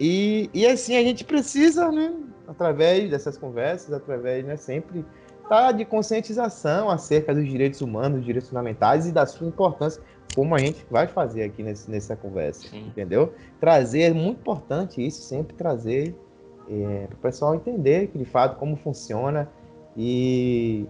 E, 0.00 0.50
e 0.52 0.66
assim, 0.66 0.96
a 0.96 1.02
gente 1.02 1.22
precisa, 1.24 1.92
né, 1.92 2.12
através 2.46 3.10
dessas 3.10 3.36
conversas, 3.36 3.92
através, 3.92 4.44
né, 4.44 4.56
sempre 4.56 5.04
tá 5.48 5.72
de 5.72 5.84
conscientização 5.84 6.88
acerca 6.88 7.34
dos 7.34 7.46
direitos 7.46 7.80
humanos, 7.80 8.18
dos 8.18 8.26
direitos 8.26 8.48
fundamentais 8.48 9.06
e 9.06 9.12
da 9.12 9.26
sua 9.26 9.46
importância, 9.46 10.02
como 10.34 10.54
a 10.54 10.58
gente 10.58 10.84
vai 10.90 11.06
fazer 11.06 11.44
aqui 11.44 11.62
nesse, 11.62 11.90
nessa 11.90 12.16
conversa, 12.16 12.68
Sim. 12.68 12.86
entendeu? 12.86 13.34
Trazer, 13.60 14.02
é 14.02 14.12
muito 14.12 14.40
importante 14.40 15.04
isso, 15.04 15.22
sempre 15.22 15.54
trazer 15.54 16.14
é, 16.68 17.06
para 17.08 17.14
o 17.14 17.18
pessoal 17.18 17.54
entender 17.54 18.08
que 18.08 18.18
de 18.18 18.24
fato 18.24 18.56
como 18.58 18.74
funciona 18.76 19.48
e 19.96 20.86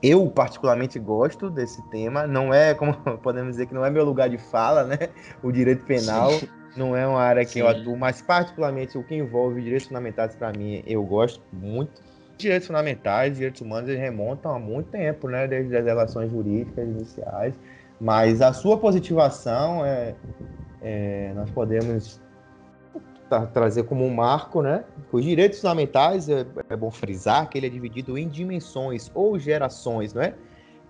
eu 0.00 0.28
particularmente 0.30 0.98
gosto 0.98 1.50
desse 1.50 1.82
tema, 1.90 2.26
não 2.26 2.54
é, 2.54 2.74
como 2.74 2.94
podemos 3.22 3.52
dizer 3.52 3.66
que 3.66 3.74
não 3.74 3.84
é 3.84 3.90
meu 3.90 4.04
lugar 4.04 4.30
de 4.30 4.38
fala, 4.38 4.84
né? 4.84 4.98
O 5.42 5.50
direito 5.50 5.84
penal. 5.84 6.30
Sim 6.30 6.61
não 6.76 6.96
é 6.96 7.06
uma 7.06 7.20
área 7.20 7.44
que 7.44 7.52
Sim. 7.52 7.60
eu 7.60 7.68
atuo, 7.68 7.96
mas 7.96 8.22
particularmente 8.22 8.96
o 8.96 9.02
que 9.02 9.14
envolve 9.14 9.60
direitos 9.62 9.86
fundamentais 9.86 10.34
para 10.34 10.52
mim, 10.52 10.82
eu 10.86 11.02
gosto 11.04 11.42
muito. 11.52 12.02
Direitos 12.38 12.66
fundamentais, 12.66 13.36
direitos 13.36 13.60
humanos, 13.60 13.88
eles 13.88 14.00
remontam 14.00 14.54
há 14.54 14.58
muito 14.58 14.90
tempo, 14.90 15.28
né, 15.28 15.46
desde 15.46 15.76
as 15.76 15.84
relações 15.84 16.30
jurídicas 16.30 16.88
iniciais, 16.88 17.54
mas 18.00 18.40
a 18.40 18.52
sua 18.52 18.78
positivação 18.78 19.84
é, 19.84 20.14
é 20.80 21.32
nós 21.34 21.50
podemos 21.50 22.20
trazer 23.52 23.84
como 23.84 24.04
um 24.04 24.12
marco, 24.12 24.60
né? 24.60 24.84
Os 25.10 25.24
direitos 25.24 25.60
fundamentais 25.60 26.28
é, 26.28 26.44
é 26.68 26.76
bom 26.76 26.90
frisar 26.90 27.48
que 27.48 27.58
ele 27.58 27.66
é 27.66 27.70
dividido 27.70 28.18
em 28.18 28.28
dimensões 28.28 29.10
ou 29.14 29.38
gerações, 29.38 30.12
não 30.12 30.22
é? 30.22 30.34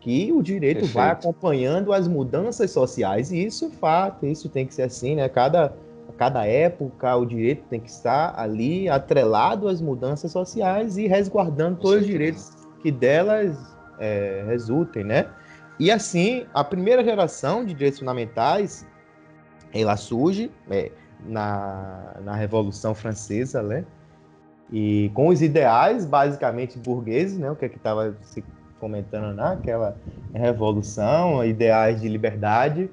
Que 0.02 0.32
o 0.32 0.42
direito 0.42 0.80
Perfeito. 0.80 0.94
vai 0.94 1.10
acompanhando 1.10 1.92
as 1.92 2.08
mudanças 2.08 2.72
sociais, 2.72 3.30
e 3.30 3.44
isso 3.44 3.66
é 3.66 3.70
fato, 3.70 4.26
isso 4.26 4.48
tem 4.48 4.66
que 4.66 4.74
ser 4.74 4.82
assim, 4.82 5.14
né? 5.14 5.28
Cada 5.28 5.72
cada 6.18 6.46
época 6.46 7.16
o 7.16 7.24
direito 7.24 7.64
tem 7.68 7.80
que 7.80 7.88
estar 7.88 8.38
ali 8.38 8.88
atrelado 8.88 9.66
às 9.66 9.80
mudanças 9.80 10.30
sociais 10.30 10.96
e 10.98 11.06
resguardando 11.06 11.78
todos 11.78 12.02
os 12.02 12.06
direitos 12.06 12.52
que 12.82 12.92
delas 12.92 13.56
é, 13.98 14.44
resultem, 14.46 15.04
né? 15.04 15.26
E 15.80 15.90
assim, 15.90 16.46
a 16.52 16.62
primeira 16.62 17.02
geração 17.02 17.64
de 17.64 17.72
direitos 17.72 17.98
fundamentais, 17.98 18.86
ela 19.72 19.96
surge 19.96 20.50
é, 20.70 20.92
na, 21.24 22.16
na 22.22 22.34
Revolução 22.34 22.94
Francesa, 22.94 23.62
né? 23.62 23.84
E 24.70 25.10
com 25.14 25.28
os 25.28 25.40
ideais 25.40 26.04
basicamente 26.04 26.78
burgueses, 26.78 27.38
né? 27.38 27.50
O 27.50 27.56
que 27.56 27.64
é 27.64 27.68
que 27.68 27.78
estava 27.78 28.16
se 28.20 28.44
comentando 28.82 29.32
naquela 29.32 29.96
revolução, 30.34 31.44
ideais 31.44 32.00
de 32.00 32.08
liberdade, 32.08 32.90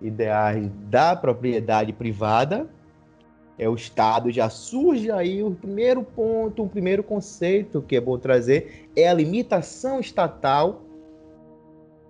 ideais 0.00 0.70
da 0.88 1.16
propriedade 1.16 1.92
privada, 1.92 2.68
é 3.58 3.68
o 3.68 3.74
Estado 3.74 4.30
já 4.30 4.48
surge 4.48 5.10
aí 5.10 5.42
o 5.42 5.50
primeiro 5.50 6.04
ponto, 6.04 6.62
o 6.62 6.68
primeiro 6.68 7.02
conceito 7.02 7.82
que 7.82 7.96
é 7.96 8.00
bom 8.00 8.16
trazer 8.16 8.88
é 8.94 9.08
a 9.08 9.14
limitação 9.14 9.98
estatal 9.98 10.82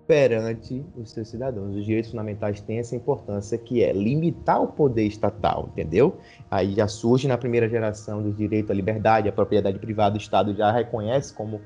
perante 0.05 0.85
os 0.95 1.11
seus 1.11 1.27
cidadãos. 1.27 1.75
Os 1.75 1.85
direitos 1.85 2.11
fundamentais 2.11 2.61
têm 2.61 2.77
essa 2.77 2.95
importância 2.95 3.57
que 3.57 3.83
é 3.83 3.91
limitar 3.91 4.61
o 4.61 4.67
poder 4.67 5.07
estatal, 5.07 5.69
entendeu? 5.71 6.17
Aí 6.51 6.75
já 6.75 6.87
surge 6.87 7.27
na 7.27 7.37
primeira 7.37 7.67
geração 7.67 8.21
do 8.21 8.31
direito 8.31 8.71
à 8.71 8.75
liberdade, 8.75 9.27
à 9.27 9.31
propriedade 9.31 9.79
privada, 9.79 10.15
o 10.15 10.19
Estado 10.19 10.53
já 10.53 10.71
reconhece 10.71 11.33
como 11.33 11.59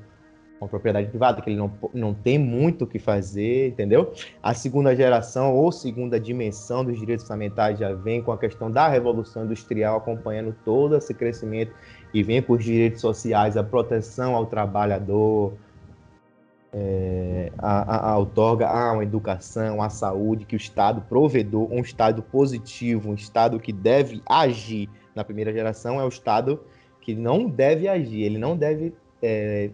uma 0.62 0.68
propriedade 0.68 1.08
privada, 1.08 1.42
que 1.42 1.50
ele 1.50 1.56
não, 1.56 1.72
não 1.92 2.14
tem 2.14 2.38
muito 2.38 2.84
o 2.84 2.86
que 2.86 2.98
fazer, 2.98 3.68
entendeu? 3.68 4.12
A 4.42 4.54
segunda 4.54 4.94
geração 4.94 5.54
ou 5.54 5.72
segunda 5.72 6.20
dimensão 6.20 6.84
dos 6.84 6.98
direitos 6.98 7.26
fundamentais 7.26 7.78
já 7.78 7.92
vem 7.92 8.22
com 8.22 8.30
a 8.30 8.38
questão 8.38 8.70
da 8.70 8.88
Revolução 8.88 9.44
Industrial 9.44 9.96
acompanhando 9.96 10.54
todo 10.64 10.96
esse 10.96 11.12
crescimento 11.12 11.72
e 12.14 12.22
vem 12.22 12.40
com 12.40 12.52
os 12.52 12.64
direitos 12.64 13.00
sociais, 13.00 13.56
a 13.56 13.64
proteção 13.64 14.36
ao 14.36 14.46
trabalhador, 14.46 15.54
é, 16.72 17.50
a, 17.58 18.12
a, 18.12 18.14
a 18.14 18.16
a 18.16 18.92
uma 18.92 19.02
educação, 19.02 19.82
a 19.82 19.90
saúde, 19.90 20.44
que 20.44 20.54
o 20.54 20.56
Estado 20.56 21.02
provedor, 21.08 21.72
um 21.72 21.80
Estado 21.80 22.22
positivo, 22.22 23.10
um 23.10 23.14
Estado 23.14 23.58
que 23.58 23.72
deve 23.72 24.22
agir 24.26 24.88
na 25.14 25.24
primeira 25.24 25.52
geração, 25.52 26.00
é 26.00 26.04
o 26.04 26.08
Estado 26.08 26.60
que 27.00 27.14
não 27.14 27.48
deve 27.48 27.88
agir, 27.88 28.22
ele 28.22 28.38
não 28.38 28.56
deve 28.56 28.94
é, 29.20 29.70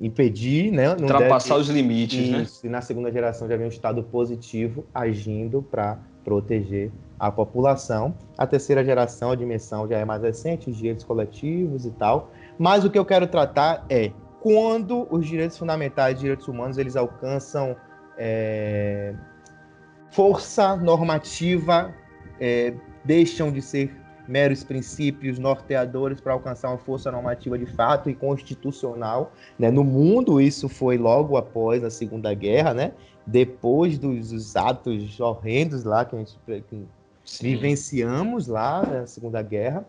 impedir, 0.00 0.72
né? 0.72 0.94
Não 0.94 1.02
Ultrapassar 1.02 1.56
deve, 1.56 1.60
os 1.60 1.68
limites, 1.68 2.28
né? 2.30 2.42
isso, 2.42 2.60
né? 2.64 2.68
E 2.68 2.72
na 2.72 2.80
segunda 2.80 3.12
geração 3.12 3.48
já 3.48 3.56
vem 3.56 3.66
um 3.66 3.68
Estado 3.68 4.02
positivo 4.02 4.84
agindo 4.92 5.62
para 5.62 5.98
proteger 6.24 6.90
a 7.18 7.30
população. 7.30 8.14
A 8.36 8.46
terceira 8.46 8.84
geração, 8.84 9.30
a 9.30 9.36
dimensão 9.36 9.88
já 9.88 9.98
é 9.98 10.04
mais 10.04 10.22
recente, 10.22 10.70
os 10.70 10.76
direitos 10.76 11.04
coletivos 11.04 11.86
e 11.86 11.90
tal. 11.92 12.30
Mas 12.58 12.84
o 12.84 12.90
que 12.90 12.98
eu 12.98 13.04
quero 13.04 13.26
tratar 13.26 13.84
é 13.88 14.10
quando 14.40 15.06
os 15.10 15.26
direitos 15.26 15.56
fundamentais, 15.56 16.18
direitos 16.18 16.48
humanos, 16.48 16.76
eles 16.76 16.96
alcançam 16.96 17.76
é, 18.18 19.14
força 20.10 20.76
normativa, 20.76 21.94
é, 22.40 22.74
deixam 23.04 23.50
de 23.50 23.62
ser 23.62 23.94
meros 24.26 24.64
princípios 24.64 25.38
norteadores 25.38 26.20
para 26.20 26.32
alcançar 26.32 26.68
uma 26.68 26.78
força 26.78 27.10
normativa 27.10 27.58
de 27.58 27.66
fato 27.66 28.08
e 28.08 28.14
constitucional. 28.14 29.32
Né? 29.58 29.70
No 29.70 29.84
mundo, 29.84 30.40
isso 30.40 30.68
foi 30.68 30.96
logo 30.96 31.36
após 31.36 31.84
a 31.84 31.90
Segunda 31.90 32.32
Guerra, 32.32 32.72
né? 32.72 32.92
depois 33.26 33.98
dos, 33.98 34.30
dos 34.30 34.56
atos 34.56 35.18
horrendos 35.20 35.84
lá 35.84 36.04
que 36.04 36.14
a 36.14 36.18
gente 36.18 36.38
que 36.46 36.86
vivenciamos 37.40 38.46
lá 38.46 38.82
na 38.82 39.06
Segunda 39.06 39.42
Guerra. 39.42 39.86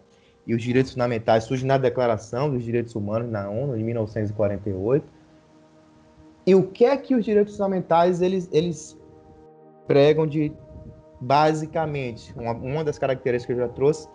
E 0.47 0.53
os 0.53 0.61
direitos 0.61 0.91
fundamentais 0.91 1.45
surgem 1.45 1.65
na 1.65 1.77
Declaração 1.77 2.51
dos 2.51 2.63
Direitos 2.63 2.93
Humanos 2.93 3.31
na 3.31 3.49
ONU, 3.49 3.75
de 3.75 3.83
1948. 3.83 5.05
E 6.45 6.53
o 6.53 6.67
que 6.67 6.85
é 6.85 6.95
que 6.95 7.15
os 7.15 7.25
direitos 7.25 7.53
fundamentais 7.53 8.21
eles, 8.21 8.47
eles 8.51 8.95
pregam 9.87 10.27
de 10.27 10.53
basicamente 11.19 12.31
uma, 12.37 12.51
uma 12.51 12.83
das 12.83 12.99
características 12.99 13.55
que 13.55 13.61
eu 13.61 13.67
já 13.67 13.73
trouxe 13.73 14.07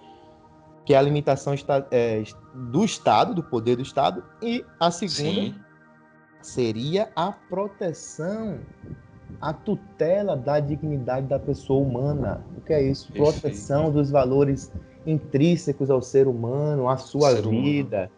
que 0.91 0.95
é 0.95 0.97
a 0.97 1.03
limitação 1.03 1.55
é, 1.93 2.25
do 2.53 2.85
Estado, 2.85 3.33
do 3.33 3.45
poder 3.45 3.77
do 3.77 3.83
Estado, 3.83 4.25
e 4.43 4.65
a 4.81 4.91
segunda 4.91 5.41
Sim. 5.41 5.55
seria 6.43 7.13
a 7.15 7.31
proteção, 7.31 8.59
a 9.41 9.53
tutela 9.53 10.37
da 10.37 10.59
dignidade 10.59 11.29
da 11.29 11.39
pessoa 11.39 11.81
humana. 11.81 12.45
O 12.59 12.61
que 12.63 12.73
é 12.73 12.83
isso? 12.83 13.07
Perfeito. 13.13 13.41
Proteção 13.41 13.93
dos 13.93 14.11
valores 14.11 14.73
intrínsecos 15.07 15.93
ao 15.93 16.03
ser 16.03 16.27
humano, 16.27 16.89
à 16.89 16.97
sua 16.97 17.35
vida. 17.35 17.97
Humano. 17.97 18.11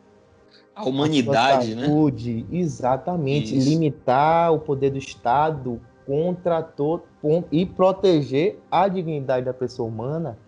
A 0.75 0.85
humanidade, 0.89 1.75
a 1.75 1.85
saúde, 1.85 2.47
né? 2.51 2.59
Exatamente. 2.59 3.55
Isso. 3.55 3.69
Limitar 3.69 4.51
o 4.51 4.59
poder 4.59 4.89
do 4.89 4.99
Estado 4.99 5.79
contra 6.07 6.63
todo 6.63 7.03
e 7.51 7.67
proteger 7.67 8.59
a 8.71 8.89
dignidade 8.89 9.45
da 9.45 9.53
pessoa 9.53 9.87
humana 9.87 10.39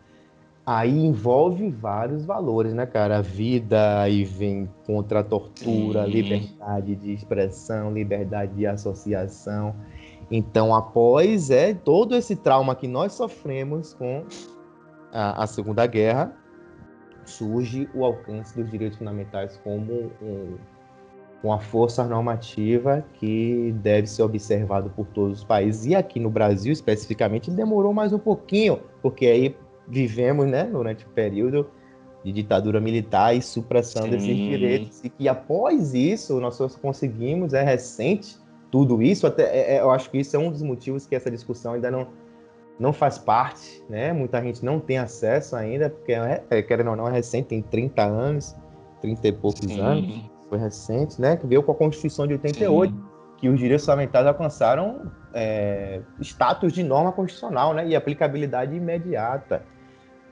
aí 0.66 0.98
envolve 0.98 1.70
vários 1.70 2.24
valores, 2.24 2.72
né, 2.72 2.86
cara? 2.86 3.18
A 3.18 3.22
vida 3.22 4.00
aí 4.00 4.24
vem 4.24 4.68
contra 4.86 5.20
a 5.20 5.22
tortura, 5.22 6.04
Sim. 6.04 6.10
liberdade 6.10 6.96
de 6.96 7.12
expressão, 7.12 7.92
liberdade 7.92 8.54
de 8.54 8.66
associação. 8.66 9.74
Então, 10.30 10.74
após 10.74 11.50
é 11.50 11.74
todo 11.74 12.16
esse 12.16 12.34
trauma 12.34 12.74
que 12.74 12.88
nós 12.88 13.12
sofremos 13.12 13.92
com 13.94 14.24
a, 15.12 15.42
a 15.42 15.46
Segunda 15.46 15.86
Guerra, 15.86 16.34
surge 17.26 17.88
o 17.94 18.04
alcance 18.04 18.56
dos 18.56 18.70
direitos 18.70 18.98
fundamentais 18.98 19.60
como 19.62 20.10
um, 20.22 20.56
uma 21.42 21.60
força 21.60 22.04
normativa 22.04 23.04
que 23.14 23.74
deve 23.82 24.06
ser 24.06 24.22
observado 24.22 24.88
por 24.90 25.06
todos 25.08 25.38
os 25.38 25.44
países. 25.44 25.84
E 25.84 25.94
aqui 25.94 26.18
no 26.18 26.30
Brasil, 26.30 26.72
especificamente, 26.72 27.50
demorou 27.50 27.92
mais 27.92 28.14
um 28.14 28.18
pouquinho, 28.18 28.80
porque 29.02 29.26
aí 29.26 29.56
vivemos, 29.88 30.46
né, 30.46 30.64
durante 30.64 31.06
o 31.06 31.08
período 31.10 31.70
de 32.24 32.32
ditadura 32.32 32.80
militar 32.80 33.36
e 33.36 33.42
supressão 33.42 34.04
Sim. 34.04 34.10
desses 34.10 34.36
direitos, 34.36 35.04
e 35.04 35.10
que 35.10 35.28
após 35.28 35.92
isso 35.92 36.40
nós 36.40 36.58
conseguimos, 36.76 37.52
é 37.52 37.62
recente, 37.62 38.38
tudo 38.70 39.02
isso, 39.02 39.26
até 39.26 39.42
é, 39.44 39.76
é, 39.76 39.80
eu 39.80 39.90
acho 39.90 40.10
que 40.10 40.18
isso 40.18 40.34
é 40.34 40.38
um 40.38 40.50
dos 40.50 40.62
motivos 40.62 41.06
que 41.06 41.14
essa 41.14 41.30
discussão 41.30 41.74
ainda 41.74 41.90
não, 41.90 42.08
não 42.78 42.92
faz 42.92 43.18
parte, 43.18 43.84
né? 43.88 44.12
Muita 44.12 44.42
gente 44.42 44.64
não 44.64 44.80
tem 44.80 44.98
acesso 44.98 45.54
ainda, 45.54 45.90
porque, 45.90 46.12
é, 46.12 46.42
é 46.50 46.62
querendo 46.62 46.90
ou 46.90 46.96
não, 46.96 47.06
é 47.06 47.12
recente, 47.12 47.48
tem 47.48 47.62
30 47.62 48.02
anos, 48.02 48.56
30 49.00 49.28
e 49.28 49.32
poucos 49.32 49.60
Sim. 49.60 49.80
anos, 49.80 50.30
foi 50.48 50.58
recente, 50.58 51.20
né? 51.20 51.36
Que 51.36 51.46
veio 51.46 51.62
com 51.62 51.72
a 51.72 51.74
Constituição 51.74 52.26
de 52.26 52.32
88, 52.32 52.92
Sim. 52.92 53.02
que 53.36 53.48
os 53.48 53.58
direitos 53.58 53.84
fundamentais 53.84 54.26
alcançaram 54.26 55.12
é, 55.34 56.00
status 56.20 56.72
de 56.72 56.82
norma 56.82 57.12
constitucional, 57.12 57.74
né? 57.74 57.86
E 57.86 57.94
aplicabilidade 57.94 58.74
imediata 58.74 59.62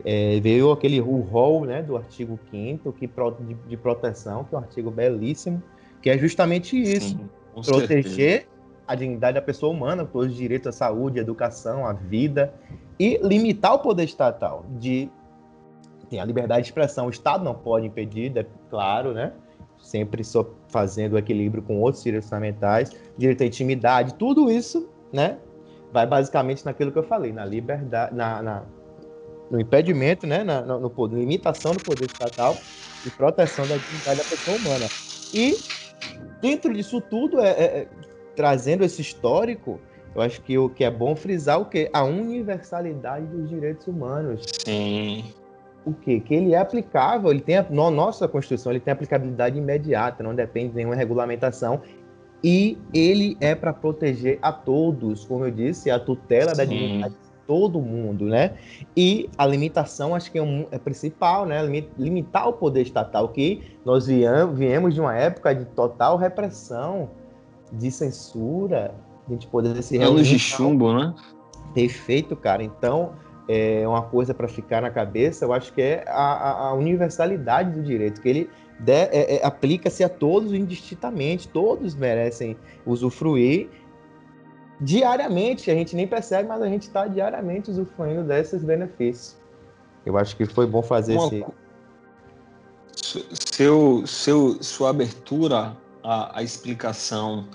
é, 0.05 0.41
veio 0.41 0.73
aquele 0.73 1.01
o 1.01 1.21
rol 1.21 1.65
né, 1.65 1.83
do 1.83 1.97
artigo 1.97 2.39
5 2.51 2.93
que 2.93 3.07
de, 3.07 3.55
de, 3.69 3.77
proteção, 3.77 4.45
que 4.45 4.55
é 4.55 4.59
um 4.59 4.61
artigo 4.61 4.91
belíssimo, 4.91 5.63
que 6.01 6.11
é 6.11 6.19
justamente 6.19 6.77
isso: 6.77 7.11
Sim, 7.11 7.29
proteger 7.55 8.41
certeza. 8.41 8.47
a 8.87 8.95
dignidade 8.95 9.35
da 9.37 9.43
pessoa 9.43 9.73
humana, 9.73 10.05
todos 10.05 10.33
os 10.33 10.37
direitos 10.37 10.69
à 10.69 10.73
saúde, 10.73 11.21
à 11.21 11.23
educação, 11.23 11.87
à 11.87 11.93
vida, 11.93 12.53
e 12.99 13.19
limitar 13.23 13.75
o 13.75 13.79
poder 13.79 14.05
estatal. 14.05 14.65
De, 14.81 15.09
tem 16.11 16.19
a 16.19 16.25
liberdade 16.25 16.63
de 16.63 16.69
expressão, 16.69 17.07
o 17.07 17.11
Estado 17.11 17.45
não 17.45 17.55
pode 17.55 17.87
impedir, 17.87 18.37
é 18.37 18.45
claro, 18.69 19.13
né? 19.13 19.33
Sempre 19.79 20.25
só 20.25 20.49
fazendo 20.69 21.13
o 21.13 21.19
equilíbrio 21.19 21.63
com 21.63 21.81
outros 21.81 22.03
direitos 22.03 22.29
fundamentais, 22.29 22.91
direito 23.17 23.43
à 23.43 23.47
intimidade, 23.47 24.15
tudo 24.15 24.51
isso, 24.51 24.89
né? 25.13 25.39
Vai 25.93 26.07
basicamente 26.07 26.65
naquilo 26.65 26.91
que 26.91 26.99
eu 26.99 27.03
falei, 27.05 27.33
na 27.33 27.45
liberdade, 27.45 28.15
na, 28.15 28.43
na 28.43 28.63
no 29.53 29.61
impedimento, 29.61 30.27
né, 30.27 30.43
na, 30.43 30.63
no, 30.63 30.81
no, 30.81 31.07
limitação 31.07 31.73
do 31.73 31.85
poder 31.85 32.07
estatal 32.07 32.57
e 33.07 33.11
proteção 33.11 33.67
da 33.67 33.77
dignidade 33.77 34.19
da 34.19 34.25
pessoa 34.25 34.57
humana. 34.57 34.87
E 35.35 35.55
dentro 36.41 36.73
disso 36.73 37.03
tudo, 37.03 37.39
é, 37.39 37.51
é, 37.51 37.65
é, 37.65 37.89
trazendo 38.35 38.83
esse 38.83 39.03
histórico, 39.03 39.79
eu 40.15 40.23
acho 40.23 40.41
que 40.41 40.57
o 40.57 40.71
que 40.71 40.83
é 40.85 40.91
bom 40.91 41.15
frisar 41.15 41.61
o 41.61 41.67
que 41.67 41.91
a 41.93 42.03
universalidade 42.03 43.27
dos 43.27 43.51
direitos 43.51 43.87
humanos. 43.87 44.43
Sim. 44.65 45.25
O 45.85 45.93
quê? 45.93 46.21
Que 46.21 46.35
ele 46.35 46.55
é 46.55 46.59
aplicável, 46.59 47.31
ele 47.31 47.41
tem 47.41 47.59
a 47.59 47.67
no, 47.69 47.91
nossa 47.91 48.27
Constituição, 48.27 48.73
ele 48.73 48.81
tem 48.81 48.93
aplicabilidade 48.93 49.59
imediata, 49.59 50.23
não 50.23 50.35
depende 50.35 50.71
de 50.71 50.77
nenhuma 50.77 50.95
regulamentação 50.95 51.83
e 52.43 52.79
ele 52.95 53.37
é 53.41 53.55
para 53.55 53.73
proteger 53.73 54.39
a 54.41 54.51
todos, 54.51 55.25
como 55.27 55.45
eu 55.45 55.51
disse, 55.51 55.91
a 55.91 56.01
tutela 56.01 56.53
Sim. 56.53 56.57
da 56.57 56.65
dignidade 56.65 57.15
todo 57.53 57.83
mundo, 57.83 58.25
né? 58.25 58.55
E 58.97 59.29
a 59.37 59.45
limitação, 59.45 60.15
acho 60.15 60.33
que 60.33 60.39
é, 60.39 60.43
um, 60.43 60.67
é 60.71 60.79
principal, 60.79 61.45
né? 61.45 61.63
Limitar 61.99 62.49
o 62.49 62.55
poder 62.55 62.81
estatal, 62.81 63.29
que 63.29 63.61
nós 63.85 64.07
viemos, 64.07 64.95
de 64.95 65.01
uma 65.03 65.15
época 65.15 65.55
de 65.55 65.67
total 65.67 66.17
repressão, 66.17 67.11
de 67.71 67.91
censura, 67.91 68.95
de 69.29 69.35
a 69.35 69.37
gente 69.37 69.47
poder 69.49 69.83
se. 69.83 69.99
Anos 69.99 70.27
de 70.27 70.39
chumbo, 70.39 70.95
né? 70.95 71.15
Perfeito, 71.75 72.35
cara. 72.35 72.65
Então, 72.65 73.13
é 73.47 73.87
uma 73.87 74.01
coisa 74.01 74.33
para 74.33 74.49
ficar 74.49 74.81
na 74.81 74.89
cabeça, 74.89 75.45
eu 75.45 75.53
acho 75.53 75.75
que 75.75 75.83
é 75.83 76.05
a, 76.09 76.69
a 76.69 76.73
universalidade 76.73 77.73
do 77.73 77.83
direito, 77.83 78.23
que 78.23 78.29
ele 78.31 78.51
é, 78.87 79.37
é, 79.37 79.47
aplica-se 79.47 80.03
a 80.03 80.09
todos 80.09 80.55
indistintamente, 80.55 81.49
todos 81.49 81.95
merecem 81.95 82.57
usufruir 82.87 83.69
diariamente, 84.83 85.71
a 85.71 85.75
gente 85.75 85.95
nem 85.95 86.07
percebe, 86.07 86.49
mas 86.49 86.61
a 86.61 86.69
gente 86.69 86.83
está 86.83 87.07
diariamente 87.07 87.71
usufruindo 87.71 88.25
desses 88.25 88.63
benefícios. 88.65 89.37
Eu 90.05 90.19
acho 90.19 90.37
que 90.37 90.45
foi 90.45 90.67
bom 90.67 90.83
fazer 90.83 91.17
Uma... 91.17 91.27
esse. 91.27 91.47
Seu, 93.33 94.07
seu, 94.07 94.63
sua 94.63 94.91
abertura 94.91 95.77
à, 96.03 96.39
à 96.39 96.43
explicação 96.43 97.49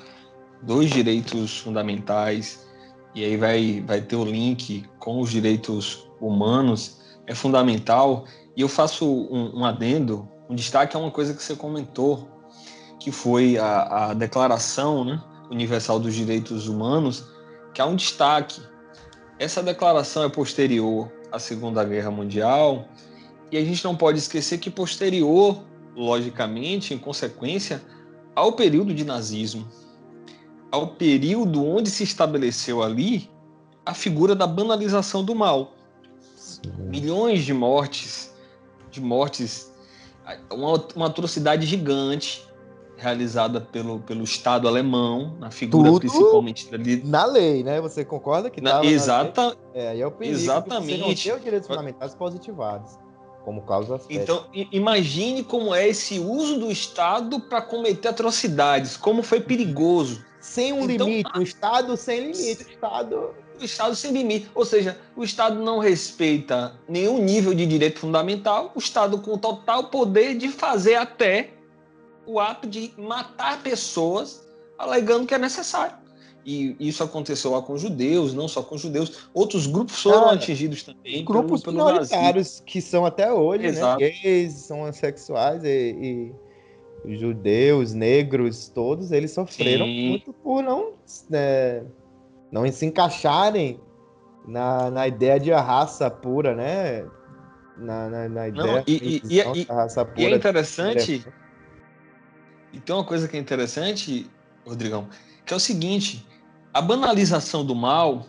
dos 0.61 0.89
direitos 0.89 1.59
fundamentais, 1.59 2.67
e 3.13 3.23
aí 3.23 3.37
vai, 3.37 3.83
vai 3.85 4.01
ter 4.01 4.15
o 4.15 4.25
link 4.25 4.85
com 4.99 5.21
os 5.21 5.29
direitos 5.29 6.09
humanos, 6.19 7.01
é 7.25 7.35
fundamental. 7.35 8.25
E 8.55 8.61
eu 8.61 8.69
faço 8.69 9.05
um, 9.05 9.59
um 9.59 9.65
adendo, 9.65 10.27
um 10.49 10.55
destaque 10.55 10.95
a 10.95 10.99
uma 10.99 11.11
coisa 11.11 11.33
que 11.33 11.43
você 11.43 11.55
comentou, 11.55 12.27
que 12.99 13.11
foi 13.11 13.57
a, 13.57 14.09
a 14.09 14.13
Declaração 14.13 15.03
né, 15.03 15.21
Universal 15.49 15.99
dos 15.99 16.13
Direitos 16.13 16.67
Humanos, 16.67 17.25
que 17.73 17.81
há 17.81 17.85
um 17.85 17.95
destaque. 17.95 18.61
Essa 19.39 19.61
declaração 19.61 20.23
é 20.23 20.29
posterior 20.29 21.11
à 21.31 21.39
Segunda 21.39 21.83
Guerra 21.83 22.11
Mundial, 22.11 22.87
e 23.51 23.57
a 23.57 23.63
gente 23.63 23.83
não 23.83 23.95
pode 23.95 24.19
esquecer 24.19 24.57
que 24.57 24.69
posterior, 24.69 25.63
logicamente, 25.95 26.93
em 26.93 26.97
consequência, 26.97 27.81
ao 28.35 28.53
período 28.53 28.93
de 28.93 29.03
nazismo 29.03 29.67
ao 30.71 30.87
período 30.87 31.65
onde 31.65 31.89
se 31.89 32.03
estabeleceu 32.03 32.83
ali 32.83 33.29
a 33.85 33.93
figura 33.93 34.35
da 34.35 34.45
banalização 34.45 35.23
do 35.23 35.33
mal. 35.33 35.73
Sim. 36.35 36.61
Milhões 36.77 37.43
de 37.45 37.53
mortes, 37.53 38.33
de 38.91 38.99
mortes, 38.99 39.71
uma, 40.51 40.85
uma, 40.95 41.07
atrocidade 41.07 41.65
gigante 41.65 42.46
realizada 42.97 43.61
pelo, 43.61 43.99
pelo 43.99 44.23
Estado 44.23 44.67
alemão, 44.67 45.35
na 45.39 45.51
figura 45.51 45.89
Tudo 45.89 45.99
principalmente. 45.99 46.69
Na 47.05 47.25
lei, 47.25 47.63
né? 47.63 47.79
Você 47.79 48.03
concorda 48.03 48.49
que 48.49 48.59
na, 48.59 48.83
exata, 48.83 49.55
é, 49.73 49.99
é 49.99 50.07
o 50.07 50.11
perigo 50.11 50.35
exatamente. 50.35 50.99
Você 50.99 51.27
não 51.27 51.35
os 51.35 51.43
direitos 51.43 51.67
fundamentais 51.67 52.15
positivados 52.15 52.97
como 53.47 53.61
causa 53.61 54.01
Então, 54.09 54.45
imagine 54.73 55.41
como 55.41 55.73
é 55.73 55.87
esse 55.87 56.19
uso 56.19 56.59
do 56.59 56.69
Estado 56.69 57.39
para 57.39 57.61
cometer 57.61 58.09
atrocidades, 58.09 58.97
como 58.97 59.23
foi 59.23 59.39
perigoso 59.39 60.25
sem 60.41 60.73
um 60.73 60.89
então, 60.89 61.07
limite, 61.07 61.31
um 61.33 61.41
Estado 61.41 61.95
sem 61.95 62.31
limite, 62.31 62.63
o 62.63 62.69
Estado... 62.69 63.35
O 63.59 63.63
Estado 63.63 63.95
sem 63.95 64.11
limite, 64.11 64.51
ou 64.53 64.63
seja, 64.63 64.99
o 65.15 65.23
Estado 65.23 65.59
não 65.59 65.79
respeita 65.79 66.75
nenhum 66.87 67.17
nível 67.23 67.55
de 67.55 67.65
direito 67.65 67.99
fundamental, 67.99 68.71
o 68.75 68.79
Estado 68.79 69.17
com 69.17 69.35
total 69.35 69.85
poder 69.85 70.37
de 70.37 70.49
fazer 70.49 70.93
até 70.93 71.56
o 72.27 72.39
ato 72.39 72.67
de 72.67 72.91
matar 72.97 73.63
pessoas 73.63 74.45
alegando 74.77 75.25
que 75.25 75.33
é 75.33 75.37
necessário. 75.37 75.95
E 76.45 76.77
isso 76.79 77.03
aconteceu 77.03 77.51
lá 77.51 77.61
com 77.61 77.77
judeus, 77.77 78.33
não 78.33 78.47
só 78.47 78.63
com 78.63 78.77
judeus, 78.77 79.27
outros 79.33 79.67
grupos 79.67 80.01
foram 80.01 80.29
atingidos 80.29 80.83
também. 80.83 81.25
Grupos 81.25 81.61
pelo, 81.61 81.77
pelo 81.77 81.89
minoritários 81.89 82.61
que 82.65 82.81
são 82.81 83.05
até 83.05 83.31
hoje, 83.33 83.63
né? 83.63 83.69
Exato. 83.69 83.99
né? 83.99 84.09
Gays, 84.09 84.53
são 84.53 84.85
assexuais 84.85 85.61
e, 85.65 86.33
e 87.05 87.17
judeus, 87.17 87.93
negros, 87.93 88.69
todos 88.69 89.11
eles 89.11 89.31
sofreram 89.31 89.85
Sim. 89.85 90.09
muito 90.09 90.31
por 90.31 90.63
não, 90.63 90.93
é, 91.33 91.83
não 92.49 92.69
se 92.71 92.85
encaixarem 92.85 93.79
na, 94.47 94.89
na 94.89 95.07
ideia 95.07 95.39
de 95.39 95.51
raça 95.51 96.09
pura, 96.09 96.55
né? 96.55 97.05
Na, 97.77 98.09
na, 98.09 98.29
na 98.29 98.47
ideia 98.47 98.73
não, 98.73 98.83
e, 98.87 99.21
e, 99.29 99.63
raça 99.63 100.05
pura. 100.05 100.21
E 100.21 100.33
é 100.33 100.35
interessante. 100.35 101.25
E 102.73 102.79
tem 102.79 102.95
uma 102.95 103.03
coisa 103.03 103.27
que 103.27 103.37
é 103.37 103.39
interessante, 103.39 104.29
Rodrigão, 104.65 105.07
que 105.45 105.53
é 105.53 105.57
o 105.57 105.59
seguinte: 105.59 106.25
a 106.73 106.81
banalização 106.81 107.65
do 107.65 107.75
mal 107.75 108.25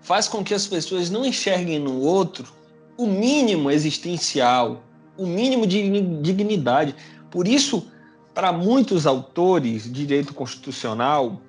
faz 0.00 0.28
com 0.28 0.42
que 0.42 0.54
as 0.54 0.66
pessoas 0.66 1.10
não 1.10 1.24
enxerguem 1.24 1.78
no 1.78 2.00
outro 2.00 2.52
o 2.96 3.06
mínimo 3.06 3.70
existencial, 3.70 4.82
o 5.16 5.26
mínimo 5.26 5.66
de 5.66 6.00
dignidade. 6.20 6.94
Por 7.30 7.48
isso, 7.48 7.90
para 8.32 8.52
muitos 8.52 9.06
autores 9.06 9.84
de 9.84 10.06
direito 10.06 10.34
constitucional, 10.34 11.40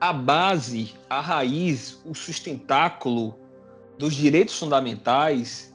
a 0.00 0.12
base, 0.12 0.94
a 1.10 1.20
raiz, 1.20 2.00
o 2.04 2.14
sustentáculo 2.14 3.36
dos 3.98 4.14
direitos 4.14 4.56
fundamentais 4.56 5.74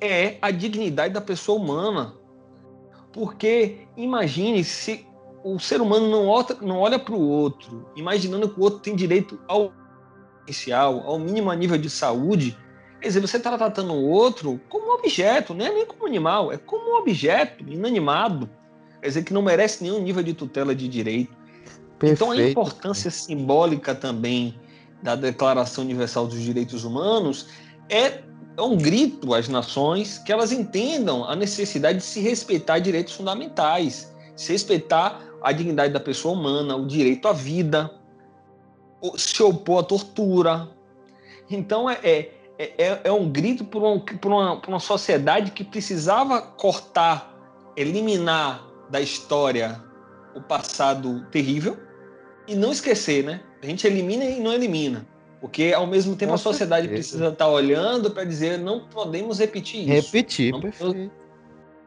é 0.00 0.36
a 0.42 0.50
dignidade 0.50 1.14
da 1.14 1.20
pessoa 1.20 1.58
humana. 1.58 2.14
Porque 3.12 3.86
imagine 3.96 4.62
se 4.64 5.06
o 5.44 5.58
ser 5.58 5.80
humano 5.80 6.08
não 6.08 6.26
olha, 6.28 6.56
não 6.60 6.78
olha 6.78 6.98
para 6.98 7.14
o 7.14 7.20
outro, 7.20 7.88
imaginando 7.96 8.48
que 8.48 8.58
o 8.58 8.62
outro 8.62 8.80
tem 8.80 8.94
direito 8.94 9.38
ao 9.48 9.72
essencial, 10.46 11.02
ao 11.06 11.18
mínimo 11.18 11.50
a 11.50 11.56
nível 11.56 11.78
de 11.78 11.90
saúde. 11.90 12.56
Quer 13.00 13.08
dizer, 13.08 13.20
você 13.20 13.36
está 13.36 13.56
tratando 13.56 13.92
o 13.92 14.08
outro 14.08 14.60
como 14.68 14.88
um 14.88 14.94
objeto, 14.94 15.54
não 15.54 15.66
é 15.66 15.72
nem 15.72 15.86
como 15.86 16.06
animal, 16.06 16.52
é 16.52 16.58
como 16.58 16.92
um 16.92 16.96
objeto 16.96 17.64
inanimado 17.68 18.48
quer 19.02 19.08
dizer 19.08 19.24
que 19.24 19.34
não 19.34 19.42
merece 19.42 19.82
nenhum 19.82 20.00
nível 20.00 20.22
de 20.22 20.32
tutela 20.32 20.74
de 20.74 20.86
direito. 20.86 21.36
Perfeito. 21.98 22.22
Então 22.22 22.30
a 22.30 22.50
importância 22.50 23.10
simbólica 23.10 23.94
também 23.94 24.54
da 25.02 25.16
Declaração 25.16 25.82
Universal 25.82 26.28
dos 26.28 26.40
Direitos 26.40 26.84
Humanos 26.84 27.48
é, 27.88 28.22
é 28.56 28.62
um 28.62 28.78
grito 28.78 29.34
às 29.34 29.48
nações 29.48 30.18
que 30.18 30.32
elas 30.32 30.52
entendam 30.52 31.24
a 31.24 31.34
necessidade 31.34 31.98
de 31.98 32.04
se 32.04 32.20
respeitar 32.20 32.78
direitos 32.78 33.14
fundamentais, 33.14 34.12
se 34.36 34.52
respeitar 34.52 35.20
a 35.42 35.52
dignidade 35.52 35.92
da 35.92 36.00
pessoa 36.00 36.34
humana, 36.34 36.76
o 36.76 36.86
direito 36.86 37.28
à 37.28 37.32
vida, 37.32 37.90
se 39.16 39.42
opor 39.42 39.80
à 39.80 39.82
tortura. 39.82 40.68
Então 41.50 41.88
é, 41.88 41.98
é, 42.02 42.30
é, 42.58 43.00
é 43.04 43.12
um 43.12 43.28
grito 43.28 43.64
por 43.64 43.82
uma, 43.82 44.00
por, 44.00 44.32
uma, 44.32 44.60
por 44.60 44.68
uma 44.68 44.80
sociedade 44.80 45.50
que 45.50 45.64
precisava 45.64 46.40
cortar, 46.40 47.34
eliminar 47.76 48.66
da 48.90 49.00
história 49.00 49.82
o 50.34 50.40
passado 50.40 51.26
terrível 51.30 51.76
e 52.46 52.54
não 52.54 52.72
esquecer, 52.72 53.24
né? 53.24 53.40
A 53.62 53.66
gente 53.66 53.86
elimina 53.86 54.24
e 54.24 54.40
não 54.40 54.52
elimina. 54.52 55.06
Porque, 55.40 55.72
ao 55.74 55.86
mesmo 55.86 56.14
tempo, 56.14 56.32
Nossa, 56.32 56.50
a 56.50 56.52
sociedade 56.52 56.86
precisa 56.88 57.28
estar 57.28 57.48
olhando 57.48 58.10
para 58.10 58.24
dizer 58.24 58.58
não 58.58 58.86
podemos 58.86 59.40
repetir 59.40 59.80
isso. 59.80 60.06
Repetir, 60.06 60.52
não, 60.52 60.60
perfeito. 60.60 61.10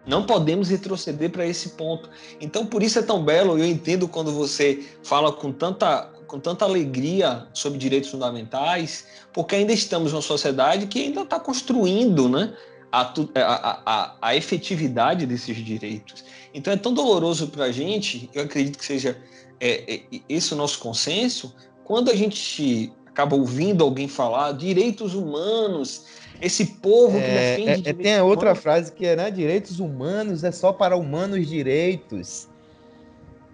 Não 0.05 0.25
podemos 0.25 0.69
retroceder 0.69 1.31
para 1.31 1.45
esse 1.45 1.69
ponto. 1.69 2.09
Então, 2.39 2.65
por 2.65 2.83
isso 2.83 2.99
é 2.99 3.01
tão 3.01 3.23
belo, 3.23 3.57
eu 3.57 3.65
entendo 3.65 4.07
quando 4.07 4.31
você 4.31 4.83
fala 5.03 5.31
com 5.31 5.51
tanta, 5.51 6.03
com 6.27 6.39
tanta 6.39 6.65
alegria 6.65 7.47
sobre 7.53 7.79
direitos 7.79 8.09
fundamentais, 8.09 9.07
porque 9.33 9.55
ainda 9.55 9.73
estamos 9.73 10.11
numa 10.11 10.21
sociedade 10.21 10.87
que 10.87 10.99
ainda 10.99 11.21
está 11.21 11.39
construindo 11.39 12.29
né, 12.29 12.53
a, 12.91 13.01
a, 13.01 13.81
a, 13.85 14.15
a 14.21 14.35
efetividade 14.35 15.25
desses 15.25 15.57
direitos. 15.57 16.23
Então 16.53 16.71
é 16.71 16.77
tão 16.77 16.93
doloroso 16.93 17.47
para 17.47 17.65
a 17.65 17.71
gente, 17.71 18.29
eu 18.33 18.43
acredito 18.43 18.77
que 18.77 18.85
seja 18.85 19.17
é, 19.59 19.95
é, 19.95 20.21
esse 20.29 20.53
o 20.53 20.57
nosso 20.57 20.79
consenso, 20.79 21.53
quando 21.83 22.09
a 22.09 22.15
gente 22.15 22.93
acaba 23.05 23.35
ouvindo 23.35 23.83
alguém 23.83 24.07
falar 24.07 24.51
direitos 24.53 25.15
humanos, 25.15 26.05
esse 26.45 26.65
povo 26.65 27.17
que 27.17 27.25
é, 27.25 27.58
defende. 27.58 27.89
É, 27.89 27.93
tem 27.93 28.15
a 28.15 28.23
outra 28.23 28.49
humanos. 28.49 28.63
frase 28.63 28.91
que 28.91 29.05
é, 29.05 29.15
né? 29.15 29.31
Direitos 29.31 29.79
humanos 29.79 30.43
é 30.43 30.51
só 30.51 30.71
para 30.71 30.95
humanos 30.95 31.47
direitos. 31.47 32.47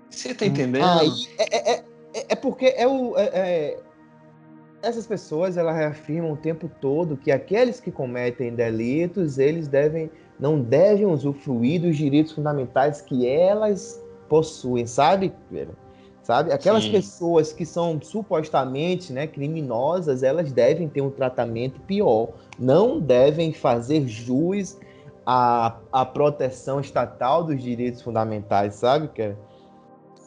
Você 0.10 0.32
está 0.32 0.45
entendendo? 0.45 0.84
é, 1.38 1.75
é, 1.75 1.84
é, 2.30 2.36
porque 2.36 2.65
é 2.75 2.86
o. 2.86 3.13
essas 4.82 5.08
pessoas 5.08 5.56
elas 5.56 5.75
reafirmam 5.75 6.34
o 6.34 6.38
tempo 6.38 6.69
todo 6.82 7.15
que 7.15 7.32
aqueles 7.32 7.80
que 7.80 7.91
cometem 7.91 8.54
delitos 8.54 9.38
eles 9.38 9.67
devem 9.67 10.12
não 10.38 10.60
devem 10.60 11.06
usufruir 11.06 11.82
dos 11.82 11.95
direitos 11.95 12.34
fundamentais 12.34 12.99
que 12.99 13.27
elas 13.27 14.04
possuem, 14.27 14.86
sabe? 14.86 15.32
Sabe? 16.23 16.51
Aquelas 16.51 16.84
Sim. 16.84 16.91
pessoas 16.91 17.51
que 17.51 17.65
são 17.65 17.99
supostamente 18.01 19.12
né, 19.12 19.25
criminosas, 19.25 20.21
elas 20.21 20.51
devem 20.51 20.88
ter 20.88 21.01
um 21.01 21.10
tratamento 21.10 21.79
pior. 21.81 22.29
Não 22.60 22.99
devem 22.99 23.51
fazer 23.53 24.07
jus 24.07 24.77
à, 25.25 25.77
à 25.91 26.05
proteção 26.05 26.79
estatal 26.79 27.43
dos 27.43 27.62
direitos 27.62 28.01
fundamentais, 28.01 28.75
sabe, 28.75 29.07
cara? 29.07 29.38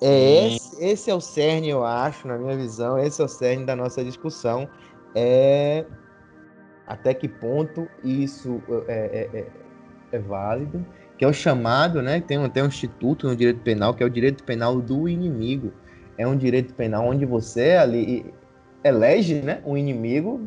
É 0.00 0.48
esse, 0.48 0.84
esse, 0.84 1.10
é 1.10 1.14
o 1.14 1.20
cerne, 1.20 1.70
eu 1.70 1.84
acho, 1.84 2.26
na 2.26 2.36
minha 2.36 2.56
visão, 2.56 2.98
esse 2.98 3.22
é 3.22 3.24
o 3.24 3.28
cerne 3.28 3.64
da 3.64 3.76
nossa 3.76 4.04
discussão. 4.04 4.68
É 5.14 5.84
até 6.86 7.14
que 7.14 7.28
ponto 7.28 7.88
isso 8.02 8.60
é, 8.88 9.28
é, 9.32 9.38
é 9.38 9.46
é 10.14 10.18
válido, 10.18 10.84
que 11.18 11.24
é 11.24 11.28
o 11.28 11.32
chamado, 11.32 12.00
né? 12.00 12.20
Tem 12.20 12.42
até 12.42 12.62
um 12.62 12.66
instituto 12.66 13.28
no 13.28 13.36
direito 13.36 13.60
penal, 13.60 13.94
que 13.94 14.02
é 14.02 14.06
o 14.06 14.10
direito 14.10 14.44
penal 14.44 14.80
do 14.80 15.08
inimigo. 15.08 15.72
É 16.16 16.26
um 16.26 16.36
direito 16.36 16.74
penal 16.74 17.06
onde 17.06 17.24
você 17.24 17.72
ali 17.72 18.32
elege 18.82 19.42
né, 19.42 19.62
um 19.64 19.76
inimigo 19.76 20.40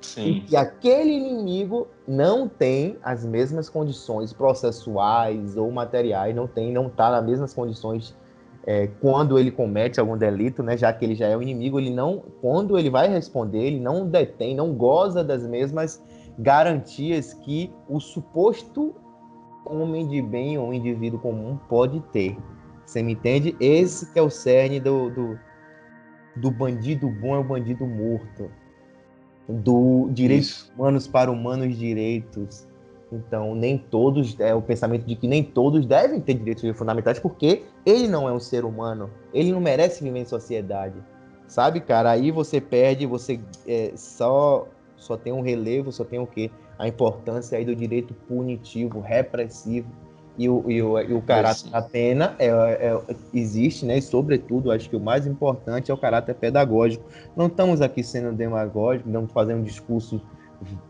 Sim. 0.00 0.44
E 0.50 0.56
aquele 0.56 1.12
inimigo 1.12 1.86
não 2.08 2.48
tem 2.48 2.96
as 3.02 3.24
mesmas 3.24 3.68
condições 3.68 4.32
processuais 4.32 5.56
ou 5.56 5.70
materiais, 5.70 6.34
não 6.34 6.46
tem, 6.46 6.72
não 6.72 6.86
está 6.86 7.10
nas 7.10 7.24
mesmas 7.24 7.52
condições 7.52 8.16
é, 8.66 8.88
quando 9.00 9.38
ele 9.38 9.50
comete 9.50 10.00
algum 10.00 10.16
delito, 10.16 10.62
né? 10.62 10.76
Já 10.76 10.92
que 10.92 11.04
ele 11.04 11.14
já 11.14 11.26
é 11.26 11.36
o 11.36 11.42
inimigo, 11.42 11.78
ele 11.78 11.90
não, 11.90 12.22
quando 12.40 12.78
ele 12.78 12.90
vai 12.90 13.08
responder, 13.08 13.58
ele 13.58 13.80
não 13.80 14.06
detém, 14.06 14.54
não 14.54 14.72
goza 14.72 15.22
das 15.22 15.46
mesmas 15.46 16.02
garantias 16.38 17.34
que 17.34 17.72
o 17.88 18.00
suposto 18.00 18.94
homem 19.64 20.08
de 20.08 20.20
bem 20.20 20.58
ou 20.58 20.72
indivíduo 20.72 21.20
comum 21.20 21.58
pode 21.68 22.00
ter. 22.12 22.36
Você 22.90 23.04
me 23.04 23.12
entende? 23.12 23.56
Esse 23.60 24.08
é 24.16 24.20
o 24.20 24.28
cerne 24.28 24.80
do, 24.80 25.10
do, 25.10 25.38
do 26.34 26.50
bandido 26.50 27.08
bom 27.08 27.36
é 27.36 27.38
o 27.38 27.44
bandido 27.44 27.86
morto 27.86 28.50
do 29.48 30.08
direitos 30.10 30.72
humanos 30.76 31.06
para 31.06 31.30
humanos 31.30 31.76
direitos. 31.78 32.66
Então, 33.12 33.54
nem 33.54 33.78
todos, 33.78 34.38
é 34.40 34.52
o 34.56 34.60
pensamento 34.60 35.06
de 35.06 35.14
que 35.14 35.28
nem 35.28 35.44
todos 35.44 35.86
devem 35.86 36.20
ter 36.20 36.34
direitos 36.34 36.68
fundamentais, 36.76 37.20
porque 37.20 37.62
ele 37.86 38.08
não 38.08 38.28
é 38.28 38.32
um 38.32 38.40
ser 38.40 38.64
humano, 38.64 39.08
ele 39.32 39.52
não 39.52 39.60
merece 39.60 40.02
viver 40.02 40.18
em 40.18 40.24
sociedade. 40.24 40.96
Sabe, 41.46 41.78
cara? 41.80 42.10
Aí 42.10 42.32
você 42.32 42.60
perde, 42.60 43.06
você 43.06 43.38
é, 43.68 43.92
só 43.94 44.66
só 44.96 45.16
tem 45.16 45.32
um 45.32 45.42
relevo, 45.42 45.92
só 45.92 46.02
tem 46.02 46.18
o 46.18 46.26
quê? 46.26 46.50
A 46.76 46.88
importância 46.88 47.56
aí 47.56 47.64
do 47.64 47.76
direito 47.76 48.12
punitivo, 48.26 48.98
repressivo 48.98 49.88
e 50.38 50.48
o, 50.48 50.70
e 50.70 50.82
o, 50.82 50.98
e 50.98 51.12
o 51.12 51.22
caráter 51.22 51.68
da 51.70 51.82
pena 51.82 52.34
é, 52.38 52.46
é, 52.46 52.98
existe, 53.34 53.84
né? 53.84 53.98
E 53.98 54.02
sobretudo, 54.02 54.70
acho 54.70 54.88
que 54.88 54.96
o 54.96 55.00
mais 55.00 55.26
importante 55.26 55.90
é 55.90 55.94
o 55.94 55.98
caráter 55.98 56.34
pedagógico. 56.34 57.04
Não 57.36 57.46
estamos 57.46 57.80
aqui 57.80 58.02
sendo 58.02 58.32
demagógicos, 58.32 59.10
não 59.10 59.28
fazendo 59.28 59.62
discursos 59.64 60.20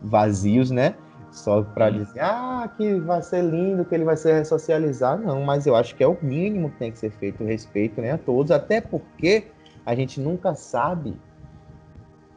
vazios, 0.01 0.71
né? 0.71 0.95
Só 1.31 1.63
para 1.63 1.89
dizer, 1.89 2.19
ah, 2.19 2.69
que 2.75 2.95
vai 2.95 3.21
ser 3.21 3.41
lindo, 3.41 3.85
que 3.85 3.95
ele 3.95 4.03
vai 4.03 4.17
ser 4.17 4.33
ressocializado. 4.33 5.23
Não, 5.23 5.41
mas 5.43 5.65
eu 5.65 5.75
acho 5.75 5.95
que 5.95 6.03
é 6.03 6.07
o 6.07 6.17
mínimo 6.21 6.69
que 6.69 6.77
tem 6.77 6.91
que 6.91 6.99
ser 6.99 7.11
feito, 7.11 7.43
respeito 7.43 8.01
né, 8.01 8.11
a 8.11 8.17
todos, 8.17 8.51
até 8.51 8.81
porque 8.81 9.45
a 9.85 9.95
gente 9.95 10.19
nunca 10.19 10.53
sabe 10.55 11.17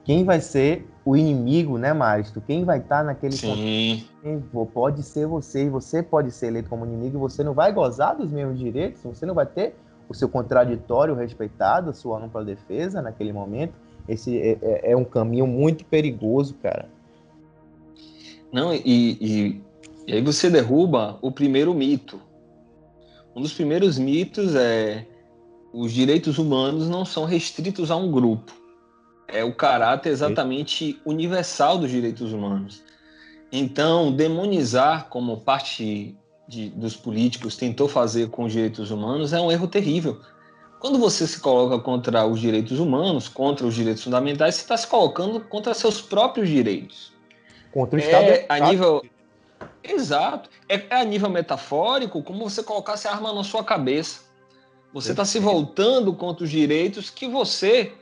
quem 0.04 0.24
vai 0.24 0.40
ser 0.40 0.86
o 1.04 1.16
inimigo, 1.16 1.76
né, 1.76 1.92
Márcio? 1.92 2.40
Quem 2.40 2.64
vai 2.64 2.78
estar 2.78 2.98
tá 2.98 3.04
naquele 3.04 3.36
Sim. 3.36 4.04
Pode 4.72 5.02
ser 5.02 5.26
você, 5.26 5.64
e 5.64 5.68
você 5.68 6.02
pode 6.02 6.30
ser 6.30 6.46
eleito 6.46 6.70
como 6.70 6.86
inimigo, 6.86 7.18
e 7.18 7.20
você 7.20 7.44
não 7.44 7.52
vai 7.52 7.72
gozar 7.72 8.16
dos 8.16 8.32
mesmos 8.32 8.58
direitos, 8.58 9.02
você 9.02 9.26
não 9.26 9.34
vai 9.34 9.44
ter 9.44 9.76
o 10.08 10.14
seu 10.14 10.28
contraditório 10.28 11.14
respeitado, 11.14 11.90
a 11.90 11.92
sua 11.92 12.22
ampla 12.22 12.44
defesa 12.44 13.02
naquele 13.02 13.32
momento. 13.32 13.74
Esse 14.08 14.38
é, 14.38 14.58
é, 14.62 14.92
é 14.92 14.96
um 14.96 15.04
caminho 15.04 15.46
muito 15.46 15.84
perigoso, 15.84 16.54
cara. 16.62 16.88
Não, 18.50 18.72
e, 18.72 18.80
e, 18.84 19.62
e 20.06 20.14
aí 20.14 20.22
você 20.22 20.48
derruba 20.48 21.18
o 21.20 21.30
primeiro 21.30 21.74
mito. 21.74 22.20
Um 23.36 23.42
dos 23.42 23.52
primeiros 23.52 23.98
mitos 23.98 24.54
é 24.54 25.06
os 25.72 25.92
direitos 25.92 26.38
humanos 26.38 26.88
não 26.88 27.04
são 27.04 27.24
restritos 27.24 27.90
a 27.90 27.96
um 27.96 28.10
grupo 28.10 28.63
é 29.28 29.44
o 29.44 29.54
caráter 29.54 30.10
exatamente 30.10 31.00
universal 31.04 31.78
dos 31.78 31.90
direitos 31.90 32.32
humanos. 32.32 32.82
Então, 33.50 34.12
demonizar 34.12 35.08
como 35.08 35.40
parte 35.40 36.16
de, 36.48 36.70
dos 36.70 36.96
políticos 36.96 37.56
tentou 37.56 37.88
fazer 37.88 38.28
com 38.28 38.44
os 38.44 38.52
direitos 38.52 38.90
humanos 38.90 39.32
é 39.32 39.40
um 39.40 39.50
erro 39.50 39.68
terrível. 39.68 40.20
Quando 40.80 40.98
você 40.98 41.26
se 41.26 41.40
coloca 41.40 41.78
contra 41.78 42.26
os 42.26 42.40
direitos 42.40 42.78
humanos, 42.78 43.28
contra 43.28 43.66
os 43.66 43.74
direitos 43.74 44.04
fundamentais, 44.04 44.56
você 44.56 44.62
está 44.62 44.76
se 44.76 44.86
colocando 44.86 45.40
contra 45.40 45.72
seus 45.72 46.02
próprios 46.02 46.48
direitos. 46.48 47.12
Contra 47.72 47.96
o 47.96 48.02
Estado. 48.02 48.26
É, 48.26 48.46
a 48.48 48.60
nível... 48.60 49.02
Exato. 49.82 50.50
É, 50.68 50.82
é 50.90 51.00
a 51.00 51.04
nível 51.04 51.30
metafórico 51.30 52.22
como 52.22 52.48
você 52.48 52.62
colocasse 52.62 53.08
a 53.08 53.12
arma 53.12 53.32
na 53.32 53.44
sua 53.44 53.64
cabeça. 53.64 54.24
Você 54.92 55.12
está 55.12 55.24
se 55.24 55.38
voltando 55.38 56.12
contra 56.12 56.44
os 56.44 56.50
direitos 56.50 57.08
que 57.08 57.26
você 57.26 57.92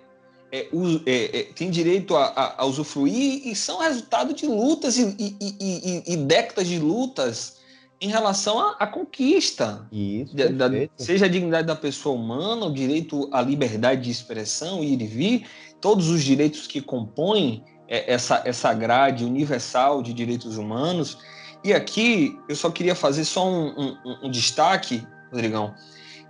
é, 0.52 0.68
é, 1.06 1.38
é, 1.38 1.42
tem 1.54 1.70
direito 1.70 2.14
a, 2.14 2.26
a, 2.26 2.62
a, 2.62 2.66
usufruir 2.66 3.48
e 3.48 3.56
são 3.56 3.78
resultado 3.78 4.34
de 4.34 4.46
lutas 4.46 4.98
e, 4.98 5.16
e, 5.18 5.34
e, 5.40 6.12
e 6.12 6.16
décadas 6.18 6.68
de 6.68 6.78
lutas 6.78 7.56
em 7.98 8.08
relação 8.08 8.58
à, 8.78 8.86
conquista. 8.86 9.86
Isso, 9.90 10.36
da, 10.36 10.68
seja 10.96 11.24
a 11.24 11.28
dignidade 11.28 11.66
da 11.66 11.74
pessoa 11.76 12.16
humana, 12.16 12.66
o 12.66 12.74
direito 12.74 13.30
à 13.32 13.40
liberdade 13.40 14.02
de 14.02 14.10
expressão, 14.10 14.84
ir 14.84 15.00
e 15.00 15.06
vir, 15.06 15.46
todos 15.80 16.10
os 16.10 16.22
direitos 16.22 16.66
que 16.66 16.82
compõem 16.82 17.64
é, 17.88 18.12
essa, 18.12 18.42
essa 18.44 18.74
grade 18.74 19.24
universal 19.24 20.02
de 20.02 20.12
direitos 20.12 20.58
humanos. 20.58 21.16
E 21.64 21.72
aqui 21.72 22.38
eu 22.46 22.56
só 22.56 22.70
queria 22.70 22.94
fazer 22.94 23.24
só 23.24 23.48
um, 23.48 23.68
um, 23.68 23.96
um 24.24 24.30
destaque, 24.30 25.06
Rodrigão, 25.30 25.72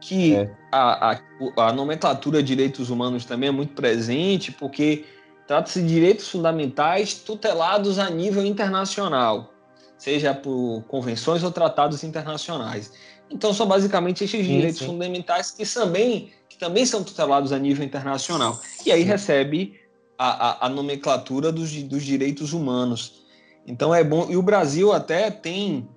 que 0.02 0.34
é. 0.34 0.50
a, 0.72 1.12
a, 1.12 1.20
a, 1.68 1.72
nomenclatura 1.72 2.42
de 2.42 2.48
direitos 2.48 2.90
humanos 2.90 3.24
também 3.24 3.48
é 3.48 3.52
muito 3.52 3.72
presente, 3.72 4.50
porque 4.50 5.04
trata-se 5.46 5.80
de 5.80 5.86
direitos 5.86 6.28
fundamentais 6.28 7.14
tutelados 7.14 8.00
a 8.00 8.10
nível 8.10 8.44
internacional, 8.44 9.54
seja 9.96 10.34
por 10.34 10.82
convenções 10.88 11.44
ou 11.44 11.52
tratados 11.52 12.02
internacionais. 12.02 12.92
Então, 13.30 13.54
são 13.54 13.64
basicamente 13.64 14.24
esses 14.24 14.44
sim, 14.44 14.52
direitos 14.52 14.80
sim. 14.80 14.86
fundamentais 14.86 15.52
que 15.52 15.64
também, 15.64 16.32
que 16.48 16.58
também 16.58 16.84
são 16.84 17.04
tutelados 17.04 17.52
a 17.52 17.58
nível 17.58 17.84
internacional. 17.84 18.60
E 18.84 18.90
aí 18.90 19.02
sim. 19.02 19.08
recebe 19.08 19.80
a, 20.18 20.48
a, 20.48 20.66
a 20.66 20.68
nomenclatura 20.68 21.52
dos, 21.52 21.72
dos 21.84 22.02
direitos 22.02 22.52
humanos. 22.52 23.22
Então, 23.64 23.94
é 23.94 24.02
bom. 24.02 24.28
E 24.28 24.36
o 24.36 24.42
Brasil 24.42 24.92
até 24.92 25.30
tem, 25.30 25.88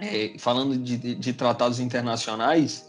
é, 0.00 0.32
falando 0.38 0.78
de, 0.78 0.96
de, 0.96 1.14
de 1.14 1.32
tratados 1.34 1.78
internacionais, 1.78 2.88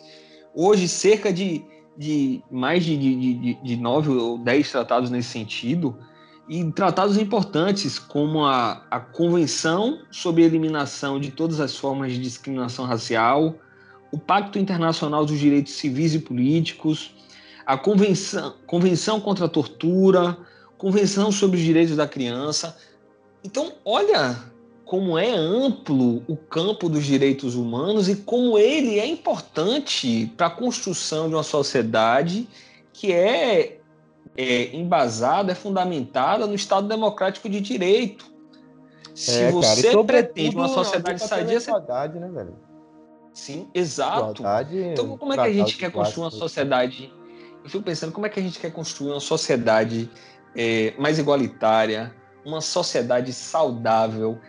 Hoje, 0.54 0.88
cerca 0.88 1.32
de, 1.32 1.64
de 1.98 2.42
mais 2.50 2.84
de, 2.84 2.98
de, 2.98 3.54
de, 3.56 3.78
nove 3.78 4.10
ou 4.10 4.38
dez 4.38 4.72
tratados 4.72 5.10
nesse 5.10 5.30
sentido, 5.30 5.98
e 6.48 6.64
tratados 6.72 7.18
importantes 7.18 8.00
como 8.00 8.44
a, 8.44 8.84
a 8.90 9.00
Convenção 9.00 10.00
sobre 10.10 10.44
a 10.44 10.48
Eliminação 10.48 11.20
de 11.20 11.30
Todas 11.30 11.60
as 11.60 11.76
Formas 11.76 12.12
de 12.12 12.20
Discriminação 12.20 12.86
Racial, 12.86 13.56
o 14.12 14.18
Pacto 14.18 14.58
Internacional 14.58 15.26
dos 15.26 15.38
Direitos 15.38 15.74
Civis 15.74 16.16
e 16.16 16.20
Políticos, 16.20 17.14
a 17.66 17.78
Convenção, 17.78 18.56
Convenção 18.66 19.22
contra 19.22 19.46
a 19.46 19.50
Tortura, 19.50 20.36
Convenção 20.78 21.32
sobre 21.32 21.58
os 21.58 21.64
Direitos 21.64 21.96
da 21.96 22.08
Criança. 22.08 22.76
Então, 23.44 23.74
olha 23.86 24.49
como 24.90 25.20
é 25.20 25.30
amplo 25.30 26.24
o 26.28 26.36
campo 26.36 26.90
dos 26.90 27.06
direitos 27.06 27.54
humanos 27.54 28.10
e 28.10 28.16
como 28.16 28.58
ele 28.58 28.98
é 28.98 29.06
importante 29.06 30.34
para 30.36 30.48
a 30.48 30.50
construção 30.50 31.30
de 31.30 31.36
uma 31.36 31.44
sociedade 31.44 32.50
que 32.92 33.14
é, 33.14 33.78
é 34.36 34.76
embasada, 34.76 35.52
é 35.52 35.56
fundamentada 35.56 36.48
no 36.48 36.56
Estado 36.56 36.88
democrático 36.88 37.48
de 37.48 37.62
direito. 37.62 38.34
Se 39.14 39.44
é, 39.44 39.52
você 39.52 39.92
cara, 39.92 40.04
pretende 40.04 40.56
uma 40.56 40.68
sociedade 40.68 41.22
sadia, 41.22 41.60
você... 41.60 41.72
né, 41.72 42.28
velho? 42.34 42.56
Sim, 43.32 43.70
exato. 43.76 44.42
então, 44.74 45.16
como 45.20 45.34
é 45.34 45.36
que 45.36 45.42
a 45.44 45.54
gente 45.54 45.78
quer 45.78 45.92
construir 45.92 46.24
uma 46.24 46.32
sociedade? 46.32 47.14
Eu 47.64 47.70
fico 47.70 47.84
pensando 47.84 48.12
como 48.12 48.26
é 48.26 48.30
que 48.30 48.40
a 48.40 48.44
gente 48.44 48.60
quer 48.60 48.74
construir 48.74 49.12
uma 49.12 49.20
sociedade 49.20 50.10
é, 50.56 50.96
mais 50.98 51.20
igualitária, 51.20 52.12
uma 52.44 52.60
sociedade 52.60 53.32
saudável, 53.32 54.40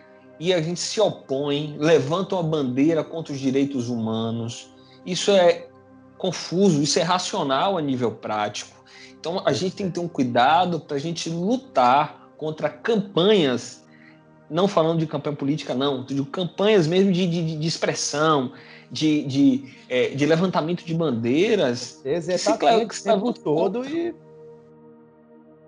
e 0.41 0.55
a 0.55 0.63
gente 0.63 0.81
se 0.81 0.99
opõe, 0.99 1.77
levanta 1.79 2.35
uma 2.35 2.43
bandeira 2.43 3.05
contra 3.05 3.35
os 3.35 3.39
direitos 3.39 3.91
humanos. 3.91 4.71
Isso 5.05 5.31
é 5.31 5.69
confuso, 6.17 6.83
isso 6.83 6.99
é 6.99 7.03
racional 7.03 7.77
a 7.77 7.83
nível 7.83 8.11
prático. 8.11 8.83
Então 9.21 9.43
a 9.45 9.53
gente 9.53 9.77
tem 9.77 9.89
que 9.89 9.93
ter 9.93 10.01
um 10.01 10.09
cuidado 10.09 10.81
para 10.81 10.97
a 10.97 11.01
gente 11.01 11.29
lutar 11.29 12.31
contra 12.39 12.71
campanhas, 12.71 13.85
não 14.49 14.67
falando 14.67 15.01
de 15.01 15.07
campanha 15.07 15.37
política, 15.37 15.75
não, 15.75 16.03
de 16.03 16.25
campanhas 16.25 16.87
mesmo 16.87 17.13
de, 17.13 17.27
de, 17.27 17.59
de 17.59 17.69
expressão, 17.69 18.53
de, 18.91 19.23
de, 19.25 19.75
é, 19.91 20.09
de, 20.09 20.25
levantamento 20.25 20.83
de 20.83 20.95
bandeiras. 20.95 22.01
Exatamente, 22.03 22.89
que 22.89 22.97
se, 22.97 23.03
que 23.03 23.35
se 23.35 23.43
todo 23.45 23.85
e 23.85 24.15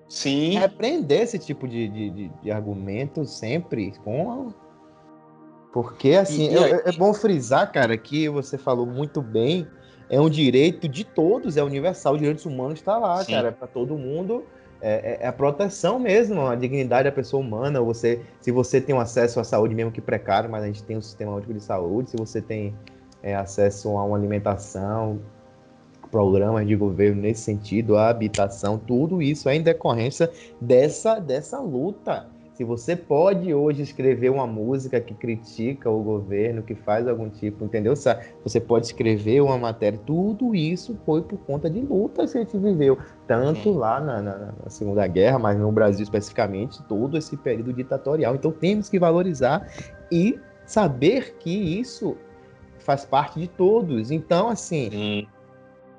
Sim. 0.09 0.59
repreender 0.59 1.23
esse 1.23 1.39
tipo 1.39 1.69
de, 1.69 1.89
de, 1.89 2.11
de, 2.11 2.29
de 2.43 2.51
argumento 2.51 3.27
sempre 3.27 3.93
com 4.03 4.53
porque, 5.73 6.11
assim, 6.11 6.51
e, 6.51 6.53
e 6.53 6.57
é, 6.57 6.83
é, 6.91 6.93
bom 6.93 7.15
frisar, 7.15 7.73
cara, 7.73 7.97
que 7.97 8.29
você 8.29 8.59
falou 8.59 8.85
muito 8.85 9.23
bem, 9.23 9.67
é 10.11 10.21
um 10.21 10.29
direito 10.29 10.87
de 10.87 11.03
todos, 11.03 11.57
é 11.57 11.63
universal, 11.63 12.13
os 12.13 12.19
direitos 12.19 12.45
humanos 12.45 12.79
está 12.79 12.99
lá, 12.99 13.25
Sim. 13.25 13.33
cara, 13.33 13.49
é 13.49 13.51
para 13.51 13.67
todo 13.67 13.97
mundo. 13.97 14.45
É, 14.85 15.21
é, 15.23 15.27
a 15.27 15.33
proteção 15.33 15.99
mesmo, 15.99 16.45
a 16.45 16.57
dignidade 16.57 17.05
da 17.05 17.13
pessoa 17.13 17.41
humana. 17.41 17.81
Você, 17.81 18.21
se 18.41 18.51
você 18.51 18.81
tem 18.81 18.95
um 18.95 19.01
acesso 19.01 19.41
à 19.41 19.45
saúde, 19.45 19.75
mesmo 19.75 19.93
que 19.93 20.01
precário, 20.01 20.51
mas 20.51 20.65
a 20.65 20.67
gente 20.67 20.83
tem 20.83 20.97
um 20.97 21.01
sistema 21.01 21.33
único 21.33 21.55
de 21.55 21.61
saúde, 21.61 22.11
se 22.11 22.17
você 22.17 22.43
tem 22.43 22.75
é, 23.23 23.35
acesso 23.35 23.89
a 23.97 24.05
uma 24.05 24.17
alimentação, 24.17 25.21
programas 26.11 26.67
de 26.67 26.77
governo 26.77 27.23
nesse 27.23 27.43
sentido, 27.43 27.97
a 27.97 28.11
habitação, 28.11 28.77
tudo 28.77 29.23
isso 29.23 29.49
é 29.49 29.55
em 29.55 29.63
decorrência 29.63 30.31
dessa, 30.61 31.19
dessa 31.19 31.59
luta 31.61 32.32
se 32.55 32.65
você 32.65 32.95
pode 32.95 33.53
hoje 33.55 33.83
escrever 33.83 34.31
uma 34.31 34.47
música 34.47 35.01
que 35.01 35.15
critica 35.15 35.89
o 35.89 36.03
governo, 36.03 36.63
que 36.63 36.75
faz 36.75 37.09
algum 37.09 37.29
tipo, 37.31 37.65
entendeu? 37.65 37.95
Você 38.43 38.61
pode 38.61 38.87
escrever 38.87 39.41
uma 39.41 39.57
matéria, 39.57 39.99
tudo 40.05 40.55
isso 40.55 40.99
foi 41.07 41.23
por 41.23 41.39
conta 41.39 41.71
de 41.71 41.81
lutas 41.81 42.33
que 42.33 42.39
a 42.39 42.41
gente 42.43 42.59
viveu, 42.59 42.99
tanto 43.27 43.71
lá 43.73 44.01
na, 44.01 44.21
na, 44.21 44.39
na, 44.63 44.71
Segunda 44.71 45.07
Guerra, 45.07 45.39
mas 45.39 45.59
no 45.59 45.73
Brasil 45.73 46.03
especificamente, 46.03 46.83
todo 46.85 47.17
esse 47.17 47.37
período 47.37 47.73
ditatorial. 47.73 48.35
Então 48.35 48.53
temos 48.53 48.89
que 48.89 48.99
valorizar 48.99 49.67
e 50.11 50.39
saber 50.67 51.37
que 51.39 51.51
isso 51.51 52.17
faz 52.81 53.05
parte 53.05 53.41
de 53.41 53.49
todos. 53.49 54.11
Então, 54.11 54.49
assim. 54.49 54.91
Sim 54.91 55.27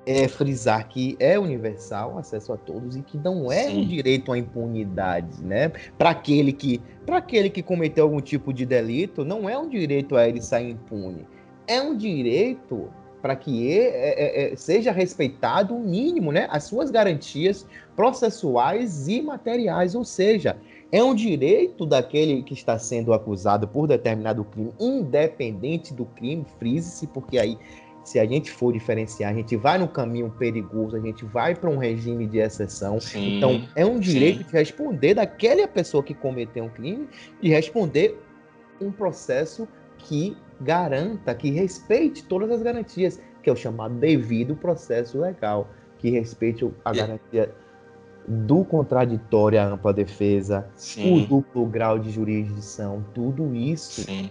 é 0.06 0.28
frisar 0.28 0.88
que 0.88 1.16
é 1.18 1.38
universal, 1.38 2.18
acesso 2.18 2.52
a 2.52 2.56
todos 2.56 2.96
e 2.96 3.02
que 3.02 3.16
não 3.16 3.50
é 3.50 3.64
Sim. 3.64 3.82
um 3.82 3.88
direito 3.88 4.32
à 4.32 4.38
impunidade, 4.38 5.42
né? 5.42 5.72
Para 5.96 6.10
aquele 6.10 6.52
que, 6.52 6.80
para 7.06 7.18
aquele 7.18 7.48
que 7.48 7.62
cometeu 7.62 8.04
algum 8.04 8.20
tipo 8.20 8.52
de 8.52 8.66
delito, 8.66 9.24
não 9.24 9.48
é 9.48 9.58
um 9.58 9.68
direito 9.68 10.16
a 10.16 10.28
ele 10.28 10.42
sair 10.42 10.70
impune. 10.70 11.26
É 11.66 11.80
um 11.80 11.96
direito 11.96 12.88
para 13.22 13.34
que 13.34 13.66
ele, 13.66 13.86
é, 13.86 14.50
é, 14.50 14.52
é, 14.52 14.56
seja 14.56 14.92
respeitado 14.92 15.74
o 15.74 15.80
mínimo, 15.80 16.30
né? 16.30 16.46
As 16.50 16.64
suas 16.64 16.90
garantias 16.90 17.66
processuais 17.96 19.08
e 19.08 19.22
materiais, 19.22 19.94
ou 19.94 20.04
seja, 20.04 20.58
é 20.92 21.02
um 21.02 21.14
direito 21.14 21.86
daquele 21.86 22.42
que 22.42 22.52
está 22.52 22.78
sendo 22.78 23.14
acusado 23.14 23.66
por 23.66 23.88
determinado 23.88 24.44
crime, 24.44 24.74
independente 24.78 25.94
do 25.94 26.04
crime, 26.04 26.44
frise-se, 26.58 27.06
porque 27.06 27.38
aí 27.38 27.58
se 28.04 28.20
a 28.20 28.26
gente 28.26 28.50
for 28.50 28.72
diferenciar, 28.72 29.32
a 29.32 29.34
gente 29.34 29.56
vai 29.56 29.78
no 29.78 29.88
caminho 29.88 30.30
perigoso, 30.38 30.94
a 30.94 31.00
gente 31.00 31.24
vai 31.24 31.54
para 31.54 31.70
um 31.70 31.78
regime 31.78 32.26
de 32.26 32.38
exceção. 32.38 33.00
Sim, 33.00 33.38
então, 33.38 33.66
é 33.74 33.84
um 33.84 33.98
direito 33.98 34.38
sim. 34.38 34.44
de 34.44 34.52
responder 34.52 35.14
daquela 35.14 35.66
pessoa 35.66 36.02
que 36.02 36.12
cometeu 36.12 36.64
um 36.64 36.68
crime, 36.68 37.08
de 37.40 37.48
responder 37.48 38.20
um 38.78 38.92
processo 38.92 39.66
que 39.96 40.36
garanta, 40.60 41.34
que 41.34 41.50
respeite 41.50 42.24
todas 42.24 42.50
as 42.50 42.62
garantias, 42.62 43.20
que 43.42 43.48
é 43.48 43.52
o 43.52 43.56
chamado 43.56 43.94
devido 43.94 44.54
processo 44.54 45.18
legal, 45.18 45.68
que 45.98 46.10
respeite 46.10 46.70
a 46.84 46.92
garantia 46.92 47.54
do 48.28 48.64
contraditório 48.64 49.60
à 49.60 49.64
ampla 49.64 49.92
defesa, 49.92 50.66
sim. 50.76 51.22
o 51.22 51.26
duplo 51.26 51.64
grau 51.66 51.98
de 51.98 52.10
jurisdição, 52.10 53.04
tudo 53.14 53.54
isso 53.54 54.02
Sim 54.02 54.30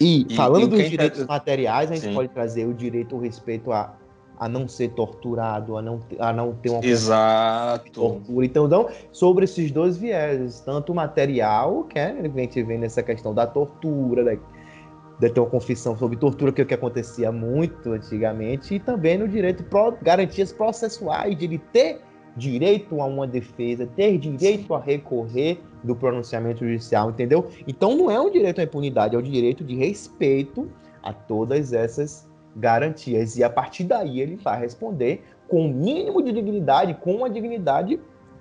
e, 0.00 0.26
e 0.28 0.36
falando 0.36 0.64
e 0.64 0.68
dos 0.68 0.90
direitos 0.90 1.20
tá... 1.20 1.26
materiais, 1.26 1.90
a 1.90 1.94
gente 1.94 2.08
Sim. 2.08 2.14
pode 2.14 2.28
trazer 2.28 2.66
o 2.66 2.74
direito, 2.74 3.16
o 3.16 3.20
respeito 3.20 3.72
a, 3.72 3.94
a 4.38 4.48
não 4.48 4.66
ser 4.66 4.90
torturado, 4.90 5.76
a 5.76 5.82
não, 5.82 6.00
a 6.18 6.32
não 6.32 6.54
ter 6.54 6.70
uma 6.70 6.84
Exato. 6.84 7.90
tortura. 7.92 8.46
Então, 8.46 8.66
então, 8.66 8.88
sobre 9.12 9.44
esses 9.44 9.70
dois 9.70 9.96
vieses, 9.96 10.60
tanto 10.60 10.92
o 10.92 10.94
material, 10.94 11.84
que 11.84 11.98
é, 11.98 12.10
a 12.10 12.28
gente 12.28 12.62
vê 12.62 12.76
nessa 12.76 13.02
questão 13.02 13.32
da 13.32 13.46
tortura, 13.46 14.24
da, 14.24 14.34
de 14.34 15.30
ter 15.30 15.40
uma 15.40 15.48
confissão 15.48 15.96
sobre 15.96 16.16
tortura, 16.16 16.52
que 16.52 16.60
é 16.60 16.64
o 16.64 16.66
que 16.66 16.74
acontecia 16.74 17.30
muito 17.30 17.92
antigamente, 17.92 18.74
e 18.74 18.80
também 18.80 19.18
no 19.18 19.28
direito 19.28 19.62
pro, 19.64 19.96
garantias 20.02 20.52
processuais, 20.52 21.36
de 21.36 21.44
ele 21.44 21.58
ter 21.58 22.00
direito 22.36 23.00
a 23.00 23.06
uma 23.06 23.26
defesa, 23.26 23.86
ter 23.86 24.18
direito 24.18 24.74
a 24.74 24.80
recorrer 24.80 25.60
do 25.82 25.94
pronunciamento 25.94 26.64
judicial, 26.64 27.10
entendeu? 27.10 27.46
Então 27.66 27.96
não 27.96 28.10
é 28.10 28.20
um 28.20 28.30
direito 28.30 28.60
à 28.60 28.64
impunidade, 28.64 29.14
é 29.14 29.18
o 29.18 29.20
um 29.20 29.24
direito 29.24 29.62
de 29.62 29.74
respeito 29.74 30.70
a 31.02 31.12
todas 31.12 31.72
essas 31.72 32.28
garantias. 32.56 33.36
E 33.36 33.44
a 33.44 33.50
partir 33.50 33.84
daí 33.84 34.20
ele 34.20 34.36
vai 34.36 34.58
responder 34.58 35.24
com 35.48 35.66
o 35.66 35.72
mínimo 35.72 36.22
de 36.22 36.32
dignidade, 36.32 36.94
com 36.94 37.24
a 37.24 37.28
dignidade 37.28 38.00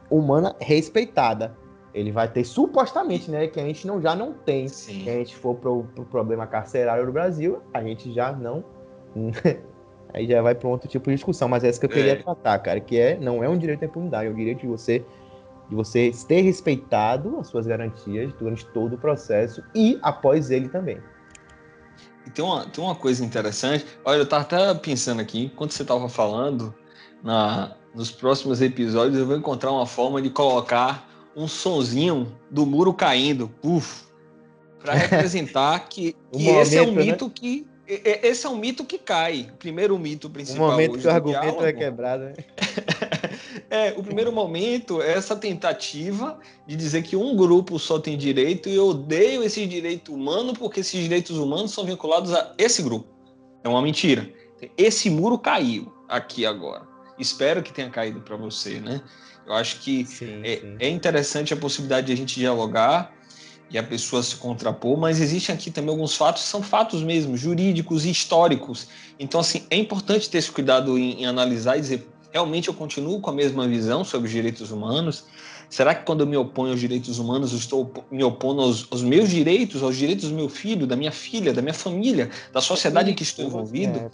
humana 0.09 0.55
respeitada. 0.59 1.55
Ele 1.93 2.11
vai 2.11 2.27
ter 2.27 2.43
supostamente, 2.43 3.29
né, 3.29 3.47
que 3.47 3.59
a 3.59 3.63
gente 3.63 3.85
não, 3.85 4.01
já 4.01 4.15
não 4.15 4.33
tem. 4.33 4.67
Sim. 4.67 5.03
Se 5.03 5.09
a 5.09 5.13
gente 5.13 5.35
for 5.35 5.55
pro, 5.55 5.83
pro 5.93 6.05
problema 6.05 6.47
carcerário 6.47 7.05
do 7.05 7.11
Brasil, 7.11 7.61
a 7.71 7.83
gente 7.83 8.11
já 8.11 8.31
não 8.31 8.63
aí 10.13 10.27
já 10.27 10.41
vai 10.41 10.55
para 10.55 10.69
outro 10.69 10.87
tipo 10.87 11.09
de 11.09 11.15
discussão, 11.15 11.47
mas 11.49 11.63
é 11.63 11.69
essa 11.69 11.79
que 11.79 11.85
eu 11.85 11.89
queria 11.89 12.13
é. 12.13 12.15
tratar, 12.15 12.59
cara, 12.59 12.79
que 12.79 12.99
é 12.99 13.17
não 13.17 13.43
é 13.43 13.49
um 13.49 13.57
direito 13.57 13.83
à 13.83 13.85
impunidade, 13.85 14.27
é 14.27 14.29
o 14.29 14.35
direito 14.35 14.61
de 14.61 14.67
você 14.67 15.03
de 15.69 15.75
você 15.75 16.11
ter 16.27 16.41
respeitado 16.41 17.39
as 17.39 17.47
suas 17.47 17.65
garantias 17.65 18.31
durante 18.33 18.65
todo 18.67 18.93
o 18.93 18.97
processo 18.97 19.63
e 19.73 19.97
após 20.01 20.51
ele 20.51 20.67
também. 20.67 20.97
E 22.27 22.29
tem 22.29 22.43
uma, 22.43 22.65
tem 22.65 22.83
uma 22.83 22.95
coisa 22.95 23.23
interessante, 23.23 23.85
olha, 24.03 24.17
eu 24.17 24.23
estava 24.23 24.43
até 24.43 24.73
pensando 24.75 25.21
aqui, 25.21 25.45
enquanto 25.45 25.71
você 25.71 25.81
estava 25.81 26.07
falando, 26.07 26.73
na, 27.23 27.75
nos 27.95 28.11
próximos 28.11 28.61
episódios 28.61 29.17
eu 29.17 29.25
vou 29.25 29.37
encontrar 29.37 29.71
uma 29.71 29.85
forma 29.85 30.21
de 30.21 30.29
colocar 30.29 31.09
um 31.35 31.47
sonzinho 31.47 32.31
do 32.51 32.65
muro 32.65 32.93
caindo, 32.93 33.47
puf, 33.47 34.05
para 34.79 34.93
representar 34.95 35.79
que, 35.87 36.15
que 36.31 36.47
esse 36.49 36.77
é 36.77 36.81
um 36.81 36.91
né? 36.91 37.05
mito 37.05 37.25
né? 37.25 37.31
que 37.33 37.67
esse 38.23 38.45
é 38.45 38.49
um 38.49 38.55
mito 38.55 38.85
que 38.85 38.97
cai. 38.97 39.49
O 39.53 39.57
primeiro 39.57 39.97
mito 39.97 40.29
principal. 40.29 40.67
O 40.67 40.71
momento 40.71 40.97
que 40.97 41.07
o 41.07 41.09
argumento 41.09 41.37
é 41.37 41.41
diálogo, 41.41 41.65
é 41.65 41.73
quebrado, 41.73 42.23
né? 42.23 42.33
é, 43.69 43.93
o 43.97 44.03
primeiro 44.03 44.31
momento 44.31 45.01
é 45.01 45.13
essa 45.13 45.35
tentativa 45.35 46.39
de 46.67 46.75
dizer 46.75 47.03
que 47.03 47.15
um 47.15 47.35
grupo 47.35 47.77
só 47.77 47.99
tem 47.99 48.17
direito 48.17 48.69
e 48.69 48.75
eu 48.75 48.87
odeio 48.87 49.43
esse 49.43 49.65
direito 49.65 50.13
humano 50.13 50.53
porque 50.53 50.79
esses 50.79 50.99
direitos 51.01 51.37
humanos 51.37 51.71
são 51.71 51.85
vinculados 51.85 52.33
a 52.33 52.53
esse 52.57 52.81
grupo. 52.81 53.07
É 53.63 53.69
uma 53.69 53.81
mentira. 53.81 54.29
Esse 54.77 55.09
muro 55.09 55.37
caiu 55.37 55.91
aqui 56.07 56.45
agora. 56.45 56.87
Espero 57.19 57.61
que 57.61 57.73
tenha 57.73 57.89
caído 57.89 58.21
para 58.21 58.35
você, 58.35 58.79
né? 58.79 59.01
Eu 59.45 59.53
acho 59.53 59.81
que 59.81 60.05
sim, 60.05 60.41
é, 60.43 60.57
sim. 60.57 60.75
é 60.79 60.89
interessante 60.89 61.53
a 61.53 61.57
possibilidade 61.57 62.07
de 62.07 62.13
a 62.13 62.15
gente 62.15 62.39
dialogar 62.39 63.13
e 63.69 63.77
a 63.77 63.83
pessoa 63.83 64.21
se 64.21 64.35
contrapor, 64.35 64.97
mas 64.97 65.19
existem 65.19 65.53
aqui 65.53 65.71
também 65.71 65.89
alguns 65.89 66.15
fatos, 66.15 66.43
são 66.43 66.61
fatos 66.61 67.01
mesmo, 67.01 67.35
jurídicos 67.35 68.05
e 68.05 68.11
históricos. 68.11 68.87
Então, 69.19 69.39
assim, 69.39 69.63
é 69.69 69.75
importante 69.75 70.29
ter 70.29 70.37
esse 70.37 70.51
cuidado 70.51 70.97
em, 70.97 71.21
em 71.21 71.25
analisar 71.25 71.77
e 71.77 71.81
dizer, 71.81 72.07
realmente 72.31 72.67
eu 72.67 72.73
continuo 72.73 73.19
com 73.19 73.29
a 73.29 73.33
mesma 73.33 73.67
visão 73.67 74.03
sobre 74.03 74.27
os 74.27 74.31
direitos 74.33 74.71
humanos? 74.71 75.25
Será 75.69 75.95
que 75.95 76.05
quando 76.05 76.21
eu 76.21 76.27
me 76.27 76.37
oponho 76.37 76.71
aos 76.71 76.79
direitos 76.79 77.17
humanos, 77.17 77.51
eu 77.51 77.57
estou 77.57 77.91
me 78.11 78.23
opondo 78.23 78.61
aos, 78.61 78.85
aos, 78.91 79.01
meus 79.01 79.29
direitos, 79.29 79.81
aos 79.81 79.95
direitos 79.95 80.29
do 80.29 80.35
meu 80.35 80.47
filho, 80.47 80.85
da 80.85 80.95
minha 80.95 81.11
filha, 81.11 81.51
da 81.51 81.63
minha 81.63 81.73
família, 81.73 82.29
da 82.51 82.61
sociedade 82.61 83.09
em 83.09 83.15
que 83.15 83.23
estou 83.23 83.45
envolvido? 83.45 84.11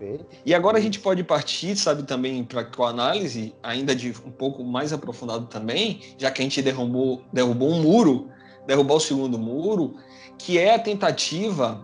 É. 0.00 0.18
E 0.46 0.54
agora 0.54 0.78
a 0.78 0.80
gente 0.80 1.00
pode 1.00 1.22
partir, 1.24 1.76
sabe, 1.76 2.04
também 2.04 2.44
para 2.44 2.62
a 2.62 2.88
análise, 2.88 3.54
ainda 3.62 3.94
de 3.94 4.14
um 4.24 4.30
pouco 4.30 4.64
mais 4.64 4.92
aprofundado 4.92 5.46
também, 5.46 6.00
já 6.16 6.30
que 6.30 6.40
a 6.40 6.44
gente 6.44 6.62
derrubou, 6.62 7.22
derrubou 7.32 7.70
um 7.70 7.82
muro 7.82 8.28
derrubar 8.68 8.96
o 8.96 9.00
segundo 9.00 9.38
muro, 9.38 9.96
que 10.36 10.58
é 10.58 10.74
a 10.74 10.78
tentativa 10.78 11.82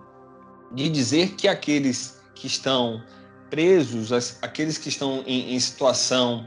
de 0.71 0.89
dizer 0.91 1.35
que 1.35 1.49
aqueles 1.49 2.21
que 2.35 2.47
estão 2.47 3.03
presos, 3.49 4.13
aqueles 4.43 4.77
que 4.77 4.91
estão 4.91 5.25
em, 5.27 5.55
em 5.55 5.61
situação 5.61 6.47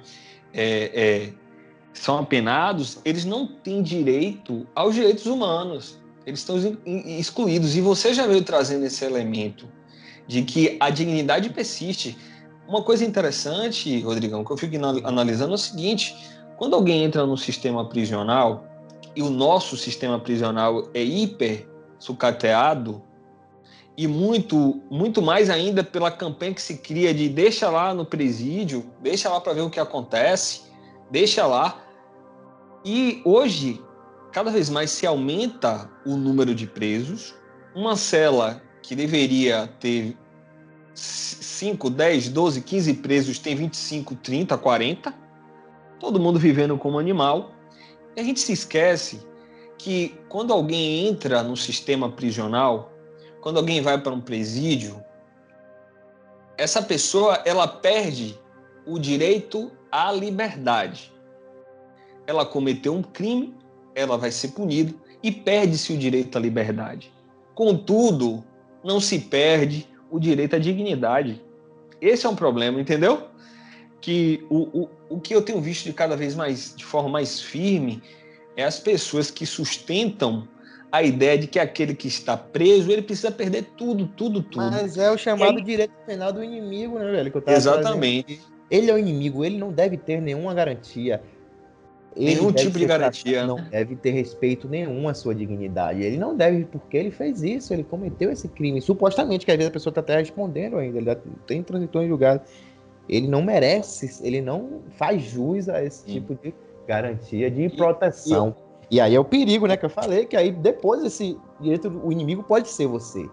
é, 0.54 0.92
é, 0.94 1.34
são 1.92 2.20
apenados, 2.20 3.00
eles 3.04 3.26
não 3.26 3.48
têm 3.48 3.82
direito 3.82 4.68
aos 4.76 4.94
direitos 4.94 5.26
humanos. 5.26 5.98
Eles 6.24 6.42
estão 6.42 6.58
excluídos. 6.86 7.76
E 7.76 7.82
você 7.82 8.14
já 8.14 8.28
veio 8.28 8.44
trazendo 8.44 8.86
esse 8.86 9.04
elemento 9.04 9.68
de 10.28 10.44
que 10.44 10.78
a 10.80 10.92
dignidade 10.92 11.50
persiste. 11.50 12.16
Uma 12.68 12.84
coisa 12.84 13.04
interessante, 13.04 14.02
Rodrigão, 14.02 14.44
que 14.44 14.52
eu 14.52 14.58
fico 14.58 14.76
analisando 15.04 15.54
é 15.54 15.56
o 15.56 15.58
seguinte: 15.58 16.16
quando 16.58 16.76
alguém 16.76 17.04
entra 17.04 17.26
no 17.26 17.38
sistema 17.38 17.88
prisional, 17.88 18.68
e 19.18 19.22
o 19.24 19.32
nosso 19.32 19.76
sistema 19.76 20.20
prisional 20.20 20.90
é 20.94 21.04
hiper 21.04 21.68
sucateado 21.98 23.02
e 23.98 24.08
muito 24.08 24.80
muito 24.92 25.24
mais 25.24 25.50
ainda 25.50 25.84
pela 25.84 26.12
campanha 26.12 26.54
que 26.54 26.62
se 26.62 26.78
cria 26.78 27.12
de 27.12 27.28
deixa 27.28 27.68
lá 27.68 27.96
no 27.96 28.06
presídio, 28.06 28.86
deixa 29.02 29.28
lá 29.28 29.42
para 29.42 29.54
ver 29.54 29.62
o 29.62 29.72
que 29.72 29.80
acontece, 29.80 30.62
deixa 31.10 31.48
lá. 31.48 31.84
E 32.86 33.20
hoje 33.26 33.82
cada 34.32 34.52
vez 34.52 34.70
mais 34.70 34.92
se 34.92 35.08
aumenta 35.08 35.90
o 36.06 36.16
número 36.16 36.54
de 36.54 36.68
presos. 36.68 37.34
Uma 37.76 37.96
cela 37.96 38.62
que 38.84 38.96
deveria 38.96 39.66
ter 39.80 40.16
5, 40.94 41.90
10, 41.90 42.30
12, 42.30 42.62
15 42.62 42.94
presos 42.94 43.40
tem 43.40 43.56
25, 43.56 44.14
30, 44.14 44.56
40. 44.60 45.12
Todo 46.00 46.20
mundo 46.20 46.38
vivendo 46.38 46.78
como 46.78 47.00
animal. 47.00 47.57
A 48.18 48.24
gente 48.24 48.40
se 48.40 48.52
esquece 48.52 49.22
que 49.78 50.18
quando 50.28 50.52
alguém 50.52 51.08
entra 51.08 51.44
no 51.44 51.56
sistema 51.56 52.10
prisional, 52.10 52.92
quando 53.42 53.58
alguém 53.58 53.80
vai 53.80 54.02
para 54.02 54.12
um 54.12 54.20
presídio, 54.20 55.00
essa 56.58 56.82
pessoa 56.82 57.44
ela 57.46 57.68
perde 57.68 58.36
o 58.88 58.98
direito 58.98 59.72
à 59.92 60.12
liberdade. 60.12 61.14
Ela 62.26 62.44
cometeu 62.44 62.96
um 62.96 63.04
crime, 63.04 63.56
ela 63.94 64.18
vai 64.18 64.32
ser 64.32 64.48
punida 64.48 64.96
e 65.22 65.32
perde-se 65.32 65.94
o 65.94 65.98
direito 65.98 66.40
à 66.40 66.42
liberdade. 66.42 67.14
Contudo, 67.54 68.44
não 68.84 69.00
se 69.00 69.20
perde 69.20 69.88
o 70.10 70.20
direito 70.20 70.56
à 70.56 70.60
dignidade. 70.60 71.40
Esse 72.02 72.26
é 72.26 72.30
um 72.30 72.36
problema, 72.36 72.82
entendeu? 72.82 73.27
Que 74.08 74.42
o, 74.50 74.84
o, 74.84 74.90
o 75.10 75.20
que 75.20 75.36
eu 75.36 75.42
tenho 75.42 75.60
visto 75.60 75.84
de 75.84 75.92
cada 75.92 76.16
vez 76.16 76.34
mais, 76.34 76.74
de 76.74 76.86
forma 76.86 77.10
mais 77.10 77.42
firme, 77.42 78.02
é 78.56 78.64
as 78.64 78.80
pessoas 78.80 79.30
que 79.30 79.46
sustentam 79.46 80.48
a 80.90 81.04
ideia 81.04 81.38
de 81.38 81.46
que 81.46 81.60
aquele 81.60 81.94
que 81.94 82.08
está 82.08 82.38
preso, 82.38 82.90
ele 82.90 83.02
precisa 83.02 83.30
perder 83.30 83.66
tudo, 83.76 84.08
tudo, 84.08 84.42
tudo. 84.42 84.72
Mas 84.72 84.98
é 84.98 85.12
o 85.12 85.18
chamado 85.18 85.58
aí... 85.58 85.62
direito 85.62 85.92
penal 86.06 86.32
do 86.32 86.42
inimigo, 86.42 86.98
né, 86.98 87.12
velho? 87.12 87.44
Exatamente. 87.48 88.40
Ele 88.72 88.90
é 88.90 88.94
o 88.94 88.98
inimigo, 88.98 89.44
ele 89.44 89.58
não 89.58 89.74
deve 89.74 89.98
ter 89.98 90.22
nenhuma 90.22 90.54
garantia. 90.54 91.22
Ele 92.16 92.36
nenhum 92.36 92.54
tipo 92.54 92.80
de 92.80 92.86
garantia. 92.86 93.46
Não 93.46 93.58
deve 93.58 93.98
ter 93.98 94.12
respeito 94.12 94.70
nenhum 94.70 95.10
à 95.10 95.14
sua 95.14 95.36
dignidade. 95.36 96.02
Ele 96.02 96.16
não 96.16 96.34
deve, 96.34 96.64
porque 96.64 96.96
ele 96.96 97.12
fez 97.12 97.44
isso, 97.44 97.74
ele 97.74 97.84
cometeu 97.84 98.32
esse 98.32 98.48
crime. 98.48 98.80
Supostamente, 98.82 99.46
que 99.46 99.52
às 99.52 99.58
vezes 99.58 99.70
a 99.70 99.74
pessoa 99.74 99.92
está 99.92 100.00
até 100.00 100.18
respondendo 100.18 100.78
ainda, 100.78 100.98
ele 100.98 101.18
tem 101.46 101.62
transitor 101.62 102.04
em 102.04 102.08
julgado. 102.08 102.42
Ele 103.08 103.28
não 103.28 103.42
merece, 103.42 104.22
ele 104.26 104.42
não 104.42 104.82
faz 104.98 105.22
jus 105.22 105.70
a 105.70 105.84
esse 105.84 106.04
Sim. 106.04 106.14
tipo 106.14 106.36
de 106.36 106.54
garantia 106.88 107.50
de 107.50 107.70
proteção. 107.70 108.56
E, 108.90 108.98
e, 108.98 109.02
aí 109.02 109.16
é 109.16 109.20
o 109.20 109.26
perigo, 109.26 109.68
né? 109.68 109.78
Que 109.78 109.86
eu 109.86 109.90
falei, 109.90 110.26
que 110.26 110.36
aí 110.36 110.52
depois 110.52 111.04
esse 111.04 111.38
direito, 111.60 111.90
o 112.04 112.12
inimigo 112.12 112.44
pode 112.44 112.68
ser 112.70 112.88
você. 112.88 113.30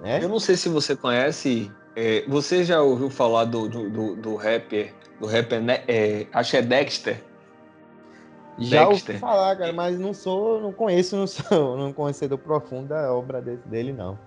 Né? 0.00 0.22
Eu 0.22 0.28
não 0.28 0.40
sei 0.40 0.56
se 0.56 0.68
você 0.68 0.96
conhece. 0.96 1.70
É, 1.94 2.24
você 2.28 2.64
já 2.64 2.80
ouviu 2.80 3.10
falar 3.10 3.44
do, 3.44 3.68
do, 3.68 3.90
do, 3.90 4.16
do 4.16 4.36
rapper, 4.36 4.94
do 5.18 5.26
rapper, 5.26 5.60
né, 5.60 5.82
é, 5.88 6.26
acho 6.32 6.52
que 6.52 6.56
é 6.56 6.62
Dexter. 6.62 7.22
Já 8.58 8.86
Dexter. 8.86 9.16
ouvi 9.16 9.20
falar, 9.20 9.56
cara, 9.56 9.72
mas 9.72 9.98
não 9.98 10.14
sou, 10.14 10.60
não 10.60 10.72
conheço, 10.72 11.16
não 11.16 11.26
sou 11.26 11.76
não 11.78 11.92
conhecedor 11.92 12.38
profundo 12.38 12.88
da 12.88 13.12
obra 13.12 13.40
dele, 13.40 13.92
não. 13.92 14.18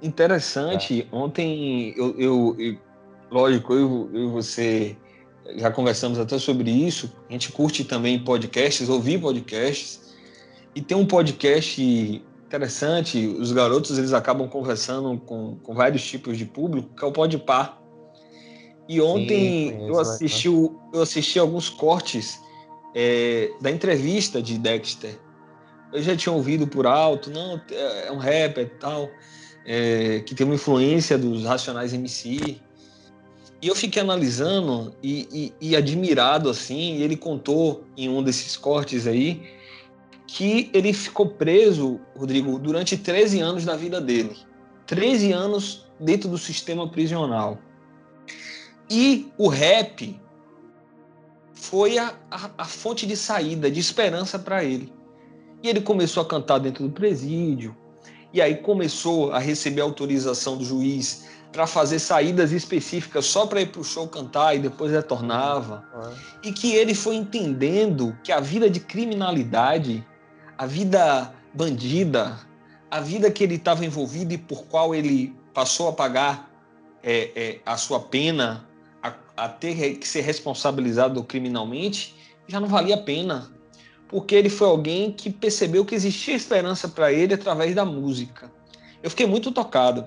Interessante. 0.00 1.02
Tá. 1.02 1.16
Ontem 1.16 1.94
eu, 1.96 2.14
eu, 2.18 2.56
eu, 2.58 2.78
lógico, 3.30 3.74
eu, 3.74 4.10
eu 4.12 4.28
e 4.28 4.30
você 4.30 4.96
já 5.56 5.70
conversamos 5.70 6.18
até 6.18 6.38
sobre 6.38 6.70
isso. 6.70 7.12
A 7.28 7.32
gente 7.32 7.52
curte 7.52 7.84
também 7.84 8.18
podcasts, 8.18 8.88
ouvir 8.88 9.20
podcasts. 9.20 10.14
E 10.74 10.80
tem 10.80 10.96
um 10.96 11.06
podcast 11.06 12.22
interessante, 12.46 13.26
os 13.26 13.50
garotos 13.52 13.98
eles 13.98 14.12
acabam 14.12 14.48
conversando 14.48 15.18
com, 15.18 15.56
com 15.56 15.74
vários 15.74 16.04
tipos 16.04 16.38
de 16.38 16.44
público, 16.44 16.88
que 16.96 17.04
é 17.04 17.08
o 17.08 17.12
Podpar. 17.12 17.80
E 18.88 19.00
ontem 19.00 19.70
Sim, 19.70 19.88
eu, 19.88 19.98
assisti, 19.98 20.46
eu 20.48 21.02
assisti 21.02 21.38
alguns 21.38 21.68
cortes 21.68 22.40
é, 22.94 23.50
da 23.60 23.70
entrevista 23.70 24.40
de 24.40 24.58
Dexter. 24.58 25.18
Eu 25.92 26.02
já 26.02 26.16
tinha 26.16 26.32
ouvido 26.32 26.66
por 26.66 26.86
alto, 26.86 27.30
não, 27.30 27.60
é 27.70 28.12
um 28.12 28.18
rapper 28.18 28.64
e 28.64 28.78
tal, 28.78 29.08
é, 29.64 30.20
que 30.20 30.34
tem 30.34 30.44
uma 30.44 30.54
influência 30.54 31.18
dos 31.18 31.44
Racionais 31.44 31.92
MC. 31.92 32.60
E 33.60 33.68
eu 33.68 33.74
fiquei 33.74 34.02
analisando 34.02 34.94
e, 35.02 35.52
e, 35.60 35.70
e 35.70 35.76
admirado, 35.76 36.50
assim, 36.50 36.96
e 36.96 37.02
ele 37.02 37.16
contou 37.16 37.84
em 37.96 38.08
um 38.08 38.22
desses 38.22 38.56
cortes 38.56 39.06
aí 39.06 39.54
que 40.26 40.68
ele 40.72 40.92
ficou 40.92 41.28
preso, 41.28 42.00
Rodrigo, 42.16 42.58
durante 42.58 42.96
13 42.96 43.40
anos 43.40 43.64
da 43.64 43.76
vida 43.76 44.00
dele. 44.00 44.36
13 44.86 45.32
anos 45.32 45.86
dentro 45.98 46.28
do 46.28 46.36
sistema 46.36 46.88
prisional. 46.88 47.58
E 48.90 49.28
o 49.38 49.48
rap 49.48 50.20
foi 51.54 51.98
a, 51.98 52.14
a, 52.30 52.50
a 52.58 52.64
fonte 52.64 53.06
de 53.06 53.16
saída, 53.16 53.70
de 53.70 53.80
esperança 53.80 54.38
para 54.38 54.62
ele. 54.62 54.92
E 55.62 55.68
ele 55.68 55.80
começou 55.80 56.22
a 56.22 56.26
cantar 56.26 56.58
dentro 56.58 56.84
do 56.84 56.90
presídio, 56.90 57.76
e 58.32 58.40
aí 58.40 58.56
começou 58.56 59.32
a 59.32 59.38
receber 59.38 59.80
autorização 59.80 60.58
do 60.58 60.64
juiz 60.64 61.24
para 61.56 61.66
fazer 61.66 61.98
saídas 61.98 62.52
específicas 62.52 63.24
só 63.24 63.46
para 63.46 63.62
ir 63.62 63.72
para 63.72 63.80
o 63.80 63.84
show 63.84 64.06
cantar 64.06 64.54
e 64.54 64.58
depois 64.58 64.92
retornava. 64.92 65.82
Uhum. 65.94 66.12
E 66.42 66.52
que 66.52 66.74
ele 66.74 66.94
foi 66.94 67.14
entendendo 67.14 68.14
que 68.22 68.30
a 68.30 68.40
vida 68.40 68.68
de 68.68 68.78
criminalidade, 68.78 70.06
a 70.58 70.66
vida 70.66 71.32
bandida, 71.54 72.38
a 72.90 73.00
vida 73.00 73.30
que 73.30 73.42
ele 73.42 73.54
estava 73.54 73.86
envolvido 73.86 74.34
e 74.34 74.38
por 74.38 74.66
qual 74.66 74.94
ele 74.94 75.34
passou 75.54 75.88
a 75.88 75.94
pagar 75.94 76.50
é, 77.02 77.30
é, 77.34 77.60
a 77.64 77.78
sua 77.78 78.00
pena 78.00 78.68
a 79.34 79.48
ter 79.48 79.96
que 79.96 80.06
ser 80.06 80.20
responsabilizado 80.20 81.22
criminalmente, 81.24 82.14
já 82.46 82.60
não 82.60 82.68
valia 82.68 82.96
a 82.96 83.02
pena. 83.02 83.50
Porque 84.08 84.34
ele 84.34 84.50
foi 84.50 84.68
alguém 84.68 85.10
que 85.10 85.30
percebeu 85.30 85.86
que 85.86 85.94
existia 85.94 86.34
esperança 86.34 86.86
para 86.86 87.10
ele 87.10 87.32
através 87.32 87.74
da 87.74 87.84
música. 87.84 88.52
Eu 89.02 89.08
fiquei 89.08 89.26
muito 89.26 89.50
tocado. 89.50 90.04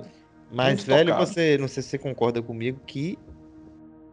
Mas, 0.52 0.76
muito 0.76 0.86
velho, 0.86 1.16
você, 1.16 1.58
não 1.58 1.68
sei 1.68 1.84
se 1.84 1.90
você 1.90 1.98
concorda 1.98 2.42
comigo, 2.42 2.80
que 2.86 3.18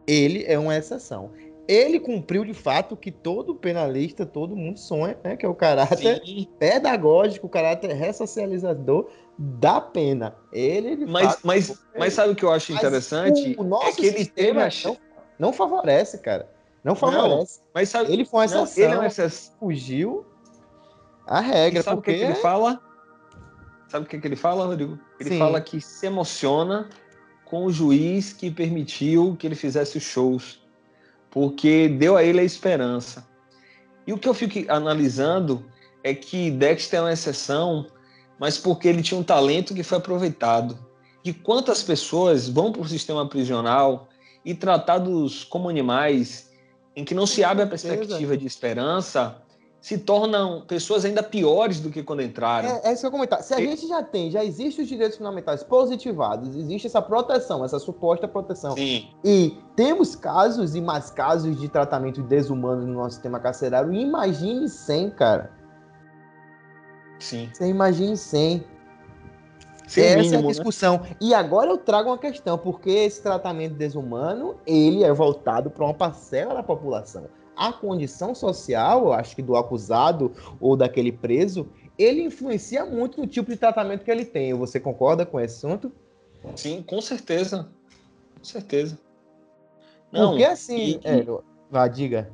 ele 0.05 0.43
é 0.45 0.57
uma 0.57 0.75
exceção. 0.75 1.31
Ele 1.67 1.99
cumpriu 1.99 2.45
de 2.45 2.53
fato 2.53 2.95
que 2.95 3.11
todo 3.11 3.53
penalista, 3.53 4.25
todo 4.25 4.55
mundo 4.55 4.79
sonha, 4.79 5.17
né? 5.23 5.35
Que 5.35 5.45
é 5.45 5.49
o 5.49 5.55
caráter 5.55 6.21
Sim. 6.25 6.47
pedagógico, 6.57 7.47
o 7.47 7.49
caráter 7.49 7.91
ressocializador 7.93 9.09
da 9.37 9.81
pena. 9.81 10.33
Ele, 10.53 11.05
mas, 11.05 11.25
fato, 11.27 11.39
mas, 11.43 11.83
mas 11.97 12.13
sabe 12.13 12.31
o 12.31 12.35
que 12.35 12.45
eu 12.45 12.51
acho 12.51 12.71
interessante? 12.71 13.55
O, 13.57 13.61
o 13.61 13.65
nosso 13.65 13.87
é 13.87 13.91
que 13.93 14.05
ele 14.05 14.25
teve 14.25 14.61
a 14.61 14.69
chance 14.69 14.99
não 15.37 15.53
favorece, 15.53 16.17
cara. 16.17 16.49
Não 16.83 16.95
favorece. 16.95 17.59
Não, 17.59 17.67
mas 17.73 17.89
sabe, 17.89 18.11
ele 18.11 18.25
foi 18.25 18.39
uma 18.39 18.45
exceção. 18.45 18.83
Ele 18.83 18.93
é 18.93 18.97
uma 18.97 19.07
exceção. 19.07 19.53
Fugiu 19.59 20.25
a 21.25 21.39
regra. 21.39 21.79
E 21.79 21.83
sabe 21.83 21.97
porque... 21.97 22.11
o 22.11 22.13
que, 22.13 22.19
que, 22.19 22.25
ele 22.25 22.35
fala? 22.35 22.81
Sabe 23.87 24.05
o 24.05 24.07
que, 24.07 24.19
que 24.19 24.27
ele 24.27 24.35
fala, 24.35 24.65
Rodrigo? 24.65 24.99
Ele 25.19 25.29
Sim. 25.31 25.39
fala 25.39 25.61
que 25.61 25.79
se 25.79 26.05
emociona 26.05 26.89
com 27.45 27.65
o 27.65 27.71
juiz 27.71 28.33
que 28.33 28.51
permitiu 28.51 29.35
que 29.39 29.47
ele 29.47 29.55
fizesse 29.55 29.97
os 29.97 30.03
shows, 30.03 30.61
porque 31.31 31.87
deu 31.87 32.17
a 32.17 32.23
ele 32.23 32.41
a 32.41 32.43
esperança. 32.43 33.25
E 34.05 34.11
o 34.11 34.17
que 34.17 34.27
eu 34.27 34.33
fico 34.33 34.69
analisando 34.71 35.65
é 36.03 36.13
que 36.13 36.51
Dexter 36.51 36.99
é 36.99 37.03
uma 37.03 37.13
exceção, 37.13 37.87
mas 38.37 38.57
porque 38.57 38.87
ele 38.87 39.01
tinha 39.01 39.19
um 39.19 39.23
talento 39.23 39.73
que 39.73 39.83
foi 39.83 39.97
aproveitado. 39.97 40.77
E 41.23 41.33
quantas 41.33 41.83
pessoas 41.83 42.47
vão 42.47 42.71
para 42.71 42.81
o 42.81 42.87
sistema 42.87 43.27
prisional 43.27 44.07
e 44.43 44.53
tratados 44.53 45.43
como 45.43 45.69
animais, 45.69 46.49
em 46.95 47.03
que 47.03 47.13
não 47.13 47.25
se 47.25 47.43
abre 47.43 47.63
a 47.63 47.67
perspectiva 47.67 48.37
de 48.37 48.45
esperança, 48.45 49.41
se 49.79 49.97
tornam 49.97 50.63
pessoas 50.67 51.05
ainda 51.05 51.21
piores 51.21 51.79
do 51.79 51.89
que 51.89 52.03
quando 52.03 52.21
entraram. 52.21 52.69
É, 52.69 52.89
é 52.89 52.93
isso 52.93 53.01
que 53.01 53.07
eu 53.07 53.11
comentar. 53.11 53.41
Se 53.43 53.53
a 53.53 53.59
e... 53.59 53.67
gente 53.67 53.87
já 53.87 54.03
tem, 54.03 54.31
já 54.31 54.43
existe 54.43 54.81
os 54.81 54.87
direitos 54.87 55.17
fundamentais 55.17 55.63
positivados, 55.63 56.55
existe 56.55 56.87
essa 56.87 57.01
proteção, 57.01 57.63
essa 57.63 57.79
suposta 57.79 58.27
proteção. 58.27 58.75
Sim. 58.75 59.07
E 59.23 59.57
temos 59.75 60.15
casos 60.15 60.75
e 60.75 60.81
mais 60.81 61.09
casos 61.09 61.59
de 61.59 61.69
tratamento 61.69 62.21
desumano 62.21 62.85
no 62.85 62.93
nosso 62.93 63.15
sistema 63.15 63.39
carcerário. 63.39 63.93
Imagine 63.93 64.67
100, 64.67 65.09
cara. 65.11 65.51
Sim. 67.19 67.49
Você 67.53 67.67
imagine 67.67 68.17
100. 68.17 68.63
Sim, 69.87 70.01
Essa 70.01 70.17
mínimo, 70.17 70.35
é 70.35 70.37
a 70.37 70.41
né? 70.41 70.47
discussão. 70.49 70.97
Né? 70.97 71.15
E 71.21 71.33
agora 71.33 71.69
eu 71.69 71.77
trago 71.77 72.09
uma 72.09 72.17
questão, 72.17 72.57
porque 72.57 72.89
esse 72.89 73.21
tratamento 73.21 73.75
desumano, 73.75 74.57
ele 74.65 75.03
é 75.03 75.13
voltado 75.13 75.69
para 75.69 75.85
uma 75.85 75.93
parcela 75.93 76.55
da 76.55 76.63
população. 76.63 77.23
A 77.57 77.73
condição 77.73 78.35
social, 78.35 79.11
acho 79.11 79.35
que 79.35 79.41
do 79.41 79.55
acusado 79.55 80.31
ou 80.59 80.77
daquele 80.77 81.11
preso, 81.11 81.67
ele 81.97 82.21
influencia 82.21 82.85
muito 82.85 83.19
no 83.19 83.27
tipo 83.27 83.49
de 83.49 83.57
tratamento 83.57 84.05
que 84.05 84.11
ele 84.11 84.25
tem. 84.25 84.53
Você 84.53 84.79
concorda 84.79 85.25
com 85.25 85.39
esse 85.39 85.65
assunto? 85.65 85.91
Sim, 86.55 86.83
com 86.83 87.01
certeza. 87.01 87.67
Com 88.37 88.43
certeza. 88.43 88.99
Não, 90.11 90.29
porque 90.29 90.43
assim, 90.45 90.77
e, 90.77 90.99
é, 91.03 91.25
vá, 91.69 91.87
diga. 91.87 92.31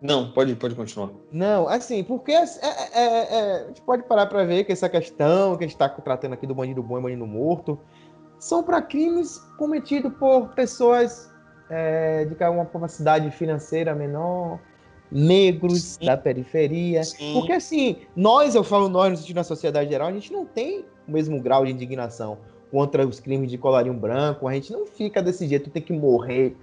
Não, 0.00 0.30
pode, 0.30 0.54
pode 0.54 0.74
continuar. 0.74 1.10
Não, 1.32 1.68
assim, 1.68 2.04
porque 2.04 2.30
é, 2.30 2.44
é, 2.44 2.92
é, 2.92 3.34
é 3.34 3.62
a 3.62 3.66
gente 3.66 3.82
pode 3.82 4.04
parar 4.04 4.26
para 4.26 4.44
ver 4.44 4.64
que 4.64 4.70
essa 4.70 4.88
questão 4.88 5.56
que 5.56 5.64
a 5.64 5.66
gente 5.66 5.74
está 5.74 5.88
tratando 5.88 6.34
aqui 6.34 6.46
do 6.46 6.54
bandido 6.54 6.82
bom 6.82 6.98
e 6.98 7.02
bandido 7.02 7.26
morto 7.26 7.78
são 8.38 8.62
para 8.62 8.80
crimes 8.80 9.38
cometidos 9.58 10.12
por 10.14 10.54
pessoas 10.54 11.28
é, 11.70 12.24
de 12.24 12.34
uma 12.44 12.64
capacidade 12.64 13.30
financeira 13.30 13.94
menor, 13.94 14.58
negros 15.10 15.82
Sim. 15.82 16.06
da 16.06 16.16
periferia. 16.16 17.02
Sim. 17.04 17.34
Porque 17.34 17.52
assim, 17.52 17.96
nós, 18.14 18.54
eu 18.54 18.64
falo 18.64 18.88
nós 18.88 19.10
no 19.10 19.16
sentido 19.16 19.36
da 19.36 19.44
sociedade 19.44 19.90
geral, 19.90 20.08
a 20.08 20.12
gente 20.12 20.32
não 20.32 20.44
tem 20.44 20.84
o 21.06 21.12
mesmo 21.12 21.40
grau 21.40 21.64
de 21.64 21.72
indignação 21.72 22.38
contra 22.70 23.06
os 23.06 23.18
crimes 23.18 23.50
de 23.50 23.56
colarinho 23.56 23.94
branco, 23.94 24.46
a 24.46 24.52
gente 24.52 24.72
não 24.72 24.86
fica 24.86 25.22
desse 25.22 25.46
jeito, 25.46 25.70
tem 25.70 25.82
que 25.82 25.92
morrer. 25.92 26.54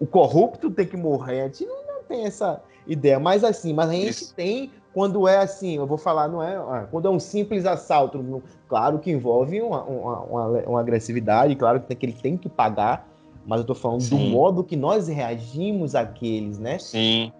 O 0.00 0.06
corrupto 0.06 0.70
tem 0.70 0.86
que 0.86 0.96
morrer, 0.96 1.42
a 1.42 1.44
gente 1.44 1.66
não 1.66 2.02
tem 2.08 2.24
essa 2.24 2.62
ideia. 2.86 3.18
Mas 3.18 3.44
assim, 3.44 3.74
mas 3.74 3.90
a 3.90 3.92
gente 3.92 4.10
Isso. 4.10 4.34
tem 4.34 4.70
quando 4.96 5.28
é 5.28 5.36
assim, 5.36 5.76
eu 5.76 5.86
vou 5.86 5.98
falar, 5.98 6.26
não 6.26 6.42
é. 6.42 6.56
Ah, 6.56 6.88
quando 6.90 7.06
é 7.06 7.10
um 7.10 7.20
simples 7.20 7.66
assalto, 7.66 8.42
claro 8.66 8.98
que 8.98 9.10
envolve 9.10 9.60
uma, 9.60 9.82
uma, 9.82 10.20
uma, 10.20 10.46
uma 10.60 10.80
agressividade, 10.80 11.54
claro 11.54 11.82
que 11.82 12.06
ele 12.06 12.14
tem 12.14 12.38
que 12.38 12.48
pagar, 12.48 13.06
mas 13.46 13.60
eu 13.60 13.66
tô 13.66 13.74
falando 13.74 14.02
Sim. 14.02 14.16
do 14.16 14.30
modo 14.30 14.64
que 14.64 14.76
nós 14.76 15.08
reagimos 15.08 15.94
àqueles, 15.94 16.58
né? 16.58 16.78
Sim. 16.78 17.32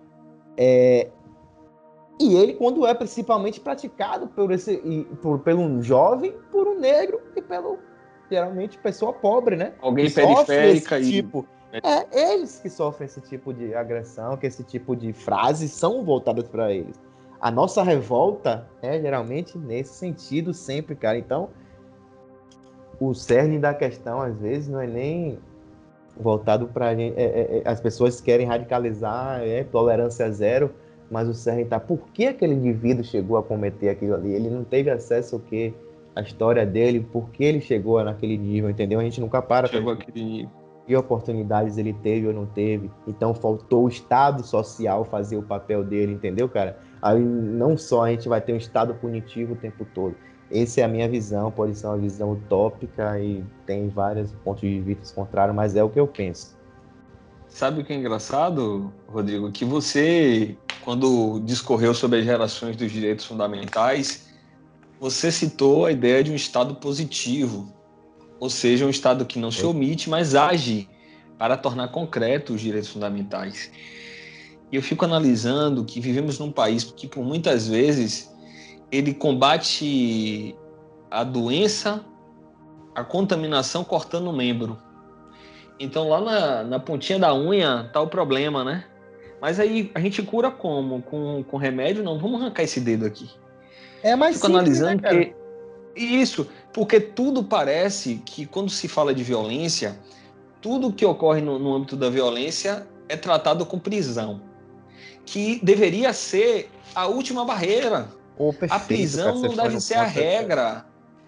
É, 0.57 1.11
e 2.19 2.35
ele, 2.35 2.55
quando 2.55 2.87
é 2.87 2.95
principalmente 2.95 3.61
praticado 3.61 4.29
por 4.29 4.51
esse, 4.51 4.77
por, 5.21 5.41
pelo 5.41 5.61
um 5.61 5.83
jovem, 5.83 6.33
por 6.51 6.67
um 6.67 6.79
negro 6.79 7.21
e 7.35 7.43
pelo, 7.43 7.79
geralmente, 8.31 8.79
pessoa 8.79 9.13
pobre, 9.13 9.57
né? 9.57 9.75
Alguém 9.83 10.11
periférica 10.11 10.99
e... 10.99 11.11
Tipo, 11.11 11.47
é 11.73 12.33
eles 12.33 12.59
que 12.61 12.71
sofrem 12.71 13.07
esse 13.07 13.21
tipo 13.21 13.53
de 13.53 13.75
agressão, 13.75 14.37
que 14.37 14.47
esse 14.47 14.65
tipo 14.65 14.97
de 14.97 15.13
frases 15.13 15.73
são 15.73 16.05
voltadas 16.05 16.49
para 16.49 16.73
eles. 16.73 16.99
a 17.41 17.51
nossa 17.51 17.83
revolta 17.83 18.67
é 18.81 19.01
geralmente 19.01 19.59
nesse 19.59 19.95
sentido 19.95 20.55
sempre, 20.55 20.95
cara. 20.95 21.19
Então, 21.19 21.51
o 22.99 23.13
cerne 23.13 23.59
da 23.59 23.75
questão, 23.75 24.21
às 24.21 24.39
vezes, 24.39 24.69
não 24.69 24.81
é 24.81 24.87
nem 24.87 25.39
voltado 26.19 26.67
para 26.69 26.93
é, 26.93 27.07
é, 27.09 27.13
é, 27.17 27.63
as 27.65 27.81
pessoas 27.81 28.21
querem 28.21 28.47
radicalizar, 28.47 29.41
é 29.43 29.65
tolerância 29.65 30.31
zero, 30.31 30.71
mas 31.11 31.29
o 31.29 31.35
cerne 31.35 31.63
está 31.63 31.79
por 31.79 31.99
que 32.13 32.27
aquele 32.27 32.55
indivíduo 32.55 33.05
chegou 33.05 33.37
a 33.37 33.43
cometer 33.43 33.91
aquilo 33.91 34.15
ali? 34.15 34.33
Ele 34.33 34.51
não 34.51 34.65
teve 34.65 34.91
acesso 34.91 35.37
ao 35.37 35.41
que 35.41 35.75
a 36.15 36.23
história 36.23 36.65
dele, 36.65 37.07
por 37.13 37.29
que 37.31 37.45
ele 37.45 37.61
chegou 37.61 38.03
naquele 38.03 38.39
nível, 38.39 38.71
entendeu? 38.71 38.99
A 38.99 39.03
gente 39.03 39.21
nunca 39.21 39.43
para. 39.43 39.69
Chegou 39.69 39.93
aquele 39.93 40.25
nível. 40.25 40.51
Que 40.87 40.97
oportunidades 40.97 41.79
ele 41.79 41.93
teve 41.93 42.29
ou 42.29 42.33
não 42.33 42.47
teve. 42.47 42.91
Então 43.07 43.35
faltou 43.35 43.85
o 43.85 43.89
Estado 43.89 44.47
social 44.47 45.05
fazer 45.05 45.37
o 45.37 45.43
papel 45.43 45.85
dele, 45.85 46.13
entendeu, 46.13 46.49
cara? 46.49 46.79
Aí 47.03 47.21
não 47.21 47.77
só 47.77 48.05
a 48.05 48.11
gente 48.11 48.29
vai 48.29 48.41
ter 48.41 48.53
um 48.53 48.57
Estado 48.57 48.95
punitivo 48.95 49.53
o 49.55 49.57
tempo 49.57 49.85
todo. 49.93 50.15
Essa 50.51 50.81
é 50.81 50.85
a 50.85 50.89
minha 50.89 51.09
visão, 51.09 51.51
pode 51.51 51.75
ser 51.75 51.87
uma 51.87 51.99
visão 51.99 52.33
utópica 52.33 53.19
e 53.19 53.45
tem 53.67 53.89
vários 53.89 54.31
pontos 54.45 54.61
de 54.61 54.81
vista 54.81 55.15
contrários, 55.15 55.57
mas 55.57 55.75
é 55.75 55.83
o 55.83 55.89
que 55.89 55.99
eu 55.99 56.07
penso. 56.07 56.57
Sabe 57.49 57.81
o 57.81 57.85
que 57.85 57.93
é 57.93 57.97
engraçado, 57.97 58.93
Rodrigo? 59.09 59.51
Que 59.51 59.65
você, 59.65 60.57
quando 60.85 61.41
discorreu 61.41 61.95
sobre 61.95 62.21
as 62.21 62.25
gerações 62.25 62.77
dos 62.77 62.93
direitos 62.93 63.25
fundamentais, 63.25 64.29
você 65.01 65.33
citou 65.33 65.87
a 65.87 65.93
ideia 65.93 66.23
de 66.23 66.31
um 66.31 66.35
Estado 66.35 66.77
positivo, 66.77 67.73
ou 68.39 68.49
seja, 68.51 68.87
um 68.87 68.91
Estado 68.91 69.25
que 69.25 69.39
não 69.39 69.51
se 69.51 69.65
omite, 69.65 70.09
mas 70.09 70.35
age 70.35 70.89
para 71.39 71.57
tornar 71.57 71.89
concreto 71.89 72.55
os 72.55 72.61
direitos 72.61 72.91
fundamentais. 72.91 73.71
E 74.71 74.77
eu 74.77 74.83
fico 74.83 75.05
analisando 75.05 75.85
que 75.85 76.01
vivemos 76.01 76.39
num 76.39 76.51
país 76.51 76.85
que, 76.85 77.07
por 77.07 77.25
muitas 77.25 77.69
vezes, 77.69 78.36
ele 78.91 79.15
combate 79.15 80.57
a 81.11 81.25
doença, 81.25 82.05
a 82.95 83.05
contaminação 83.05 83.85
cortando 83.85 84.29
o 84.29 84.33
membro. 84.33 84.79
Então 85.79 86.09
lá 86.09 86.21
na, 86.21 86.63
na 86.63 86.81
pontinha 86.81 87.19
da 87.19 87.35
unha 87.35 87.91
tá 87.93 88.01
o 88.01 88.09
problema, 88.09 88.65
né? 88.65 88.85
Mas 89.41 89.61
aí 89.61 89.91
a 89.95 90.01
gente 90.01 90.23
cura 90.23 90.51
como? 90.51 91.03
Com, 91.03 91.45
com 91.45 91.57
remédio? 91.57 92.03
Não, 92.03 92.19
vamos 92.19 92.41
arrancar 92.41 92.63
esse 92.63 92.81
dedo 92.81 93.05
aqui. 93.05 93.31
É 94.03 94.17
mais 94.17 94.37
Fico 94.37 94.47
simples, 94.47 94.81
né, 94.81 94.89
analisando 94.89 95.03
né, 95.03 95.25
que 95.25 95.47
isso, 95.97 96.47
porque 96.73 97.01
tudo 97.01 97.43
parece 97.43 98.23
que 98.25 98.47
quando 98.47 98.71
se 98.71 98.87
fala 98.87 99.15
de 99.15 99.23
violência, 99.23 99.99
tudo 100.61 100.93
que 100.93 101.05
ocorre 101.05 101.41
no, 101.41 101.59
no 101.59 101.75
âmbito 101.75 101.97
da 101.97 102.11
violência 102.11 102.87
é 103.09 103.17
tratado 103.17 103.65
com 103.65 103.79
prisão, 103.79 104.41
que 105.25 105.59
deveria 105.63 106.13
ser 106.13 106.71
a 106.95 107.07
última 107.07 107.45
barreira. 107.45 108.09
Oh, 108.39 108.53
perfeito, 108.53 108.75
a 108.75 108.81
prisão 108.81 109.41
não 109.41 109.55
deve 109.55 109.81
ser 109.81 109.95
a 109.95 110.05
regra. 110.05 110.85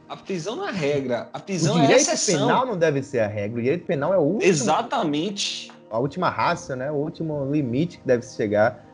A 0.09 0.17
prisão 0.17 0.57
não 0.57 0.67
é 0.67 0.69
a 0.69 0.73
regra. 0.73 1.29
A 1.33 1.39
prisão 1.39 1.77
o 1.77 1.79
é 1.79 1.87
a 1.87 1.97
exceção. 1.97 2.15
O 2.15 2.17
direito 2.17 2.47
penal 2.47 2.67
não 2.67 2.79
deve 2.79 3.03
ser 3.03 3.21
a 3.21 3.27
regra. 3.27 3.59
O 3.59 3.63
direito 3.63 3.87
penal 3.87 4.15
é 4.15 4.19
o 4.19 4.23
último. 4.23 4.51
Exatamente. 4.51 5.71
A 5.91 5.99
última 5.99 6.31
raça, 6.31 6.75
né? 6.75 6.91
O 6.91 6.95
último 6.95 7.51
limite 7.51 7.99
que 7.99 8.07
deve 8.07 8.23
se 8.23 8.37
chegar. 8.37 8.85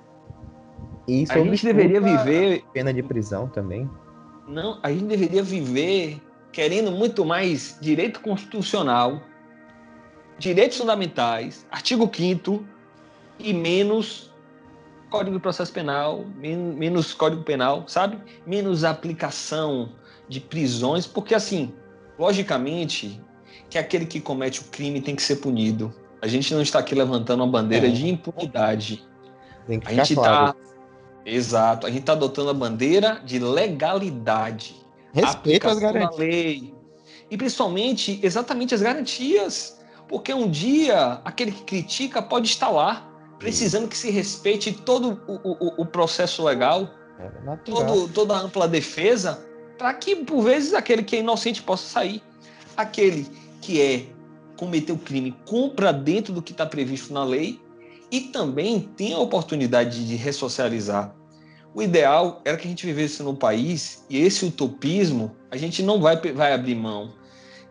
E 1.06 1.22
isso 1.22 1.32
a 1.32 1.38
gente 1.38 1.64
deveria 1.64 2.00
viver. 2.00 2.64
Pena 2.72 2.92
de 2.92 3.02
prisão 3.02 3.48
também. 3.48 3.88
Não, 4.48 4.78
a 4.82 4.90
gente 4.90 5.04
deveria 5.04 5.42
viver 5.42 6.20
querendo 6.52 6.92
muito 6.92 7.24
mais 7.24 7.76
direito 7.80 8.20
constitucional, 8.20 9.20
direitos 10.38 10.78
fundamentais, 10.78 11.66
artigo 11.70 12.08
5 12.12 12.64
e 13.38 13.52
menos 13.52 14.30
Código 15.14 15.36
de 15.36 15.42
Processo 15.42 15.72
Penal, 15.72 16.24
menos 16.36 17.14
Código 17.14 17.44
Penal, 17.44 17.84
sabe? 17.86 18.18
Menos 18.44 18.82
aplicação 18.82 19.90
de 20.28 20.40
prisões, 20.40 21.06
porque 21.06 21.36
assim, 21.36 21.72
logicamente, 22.18 23.22
que 23.70 23.78
aquele 23.78 24.06
que 24.06 24.20
comete 24.20 24.58
o 24.58 24.64
crime 24.64 25.00
tem 25.00 25.14
que 25.14 25.22
ser 25.22 25.36
punido. 25.36 25.94
A 26.20 26.26
gente 26.26 26.52
não 26.52 26.60
está 26.60 26.80
aqui 26.80 26.96
levantando 26.96 27.44
uma 27.44 27.46
bandeira 27.46 27.86
é. 27.86 27.90
de 27.90 28.08
impunidade. 28.08 29.06
Tem 29.68 29.78
que 29.78 29.86
a 29.86 29.94
gente 29.94 30.14
está 30.14 30.56
Exato, 31.24 31.86
a 31.86 31.90
gente 31.90 32.00
está 32.00 32.14
adotando 32.14 32.50
a 32.50 32.54
bandeira 32.54 33.22
de 33.24 33.38
legalidade. 33.38 34.74
Respeito 35.12 35.68
às 35.68 35.78
garantias. 35.78 36.18
lei. 36.18 36.74
E 37.30 37.36
principalmente, 37.36 38.18
exatamente 38.20 38.74
as 38.74 38.82
garantias. 38.82 39.80
Porque 40.08 40.34
um 40.34 40.50
dia, 40.50 41.20
aquele 41.24 41.52
que 41.52 41.62
critica 41.62 42.20
pode 42.20 42.48
estar 42.48 42.68
lá 42.68 43.13
precisando 43.44 43.86
que 43.86 43.96
se 43.96 44.10
respeite 44.10 44.72
todo 44.72 45.20
o, 45.28 45.34
o, 45.34 45.82
o 45.82 45.84
processo 45.84 46.42
legal, 46.42 46.88
é 47.18 47.56
todo, 47.56 48.08
toda 48.08 48.34
a 48.34 48.40
ampla 48.40 48.66
defesa, 48.66 49.44
para 49.76 49.92
que, 49.92 50.16
por 50.16 50.42
vezes, 50.42 50.72
aquele 50.72 51.02
que 51.02 51.16
é 51.16 51.18
inocente 51.18 51.62
possa 51.62 51.86
sair. 51.86 52.22
Aquele 52.74 53.28
que 53.60 53.82
é 53.82 54.06
cometeu 54.56 54.96
crime 54.96 55.36
compra 55.44 55.92
dentro 55.92 56.32
do 56.32 56.40
que 56.40 56.52
está 56.52 56.64
previsto 56.64 57.12
na 57.12 57.22
lei 57.22 57.60
e 58.10 58.22
também 58.22 58.80
tem 58.96 59.12
a 59.12 59.18
oportunidade 59.18 60.06
de 60.06 60.16
ressocializar. 60.16 61.14
O 61.74 61.82
ideal 61.82 62.40
era 62.46 62.56
que 62.56 62.66
a 62.66 62.70
gente 62.70 62.86
vivesse 62.86 63.22
num 63.22 63.34
país, 63.34 64.06
e 64.08 64.22
esse 64.22 64.46
utopismo 64.46 65.36
a 65.50 65.56
gente 65.58 65.82
não 65.82 66.00
vai, 66.00 66.16
vai 66.32 66.54
abrir 66.54 66.76
mão. 66.76 67.12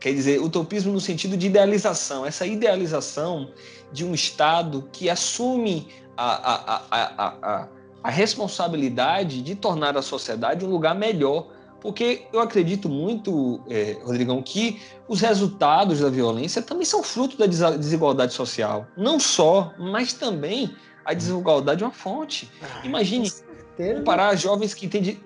Quer 0.04 0.14
dizer, 0.14 0.42
utopismo 0.42 0.92
no 0.92 1.00
sentido 1.00 1.38
de 1.38 1.48
idealização, 1.48 2.26
essa 2.26 2.46
idealização 2.46 3.52
de 3.90 4.04
um 4.04 4.14
Estado 4.14 4.90
que 4.92 5.10
assume 5.10 5.88
a, 6.18 6.26
a, 6.26 6.82
a, 6.92 7.36
a, 7.42 7.68
a 8.04 8.10
responsabilidade 8.10 9.42
de 9.42 9.56
tornar 9.56 9.96
a 9.96 10.02
sociedade 10.02 10.66
um 10.66 10.70
lugar 10.70 10.94
melhor. 10.94 11.48
Porque 11.80 12.28
eu 12.34 12.42
acredito 12.42 12.90
muito, 12.90 13.62
é, 13.70 13.98
Rodrigão, 14.04 14.42
que 14.42 14.82
os 15.08 15.22
resultados 15.22 16.02
da 16.02 16.10
violência 16.10 16.62
também 16.62 16.84
são 16.84 17.02
fruto 17.02 17.38
da 17.38 17.46
desigualdade 17.46 18.34
social. 18.34 18.86
Não 18.98 19.18
só, 19.18 19.74
mas 19.80 20.12
também 20.12 20.76
a 21.06 21.14
desigualdade 21.14 21.82
é 21.82 21.86
uma 21.86 21.94
fonte. 21.94 22.52
Ah, 22.62 22.86
Imagine 22.86 23.32
comparar 23.78 24.36
jovens 24.36 24.74
que 24.74 24.86
têm 24.86 25.18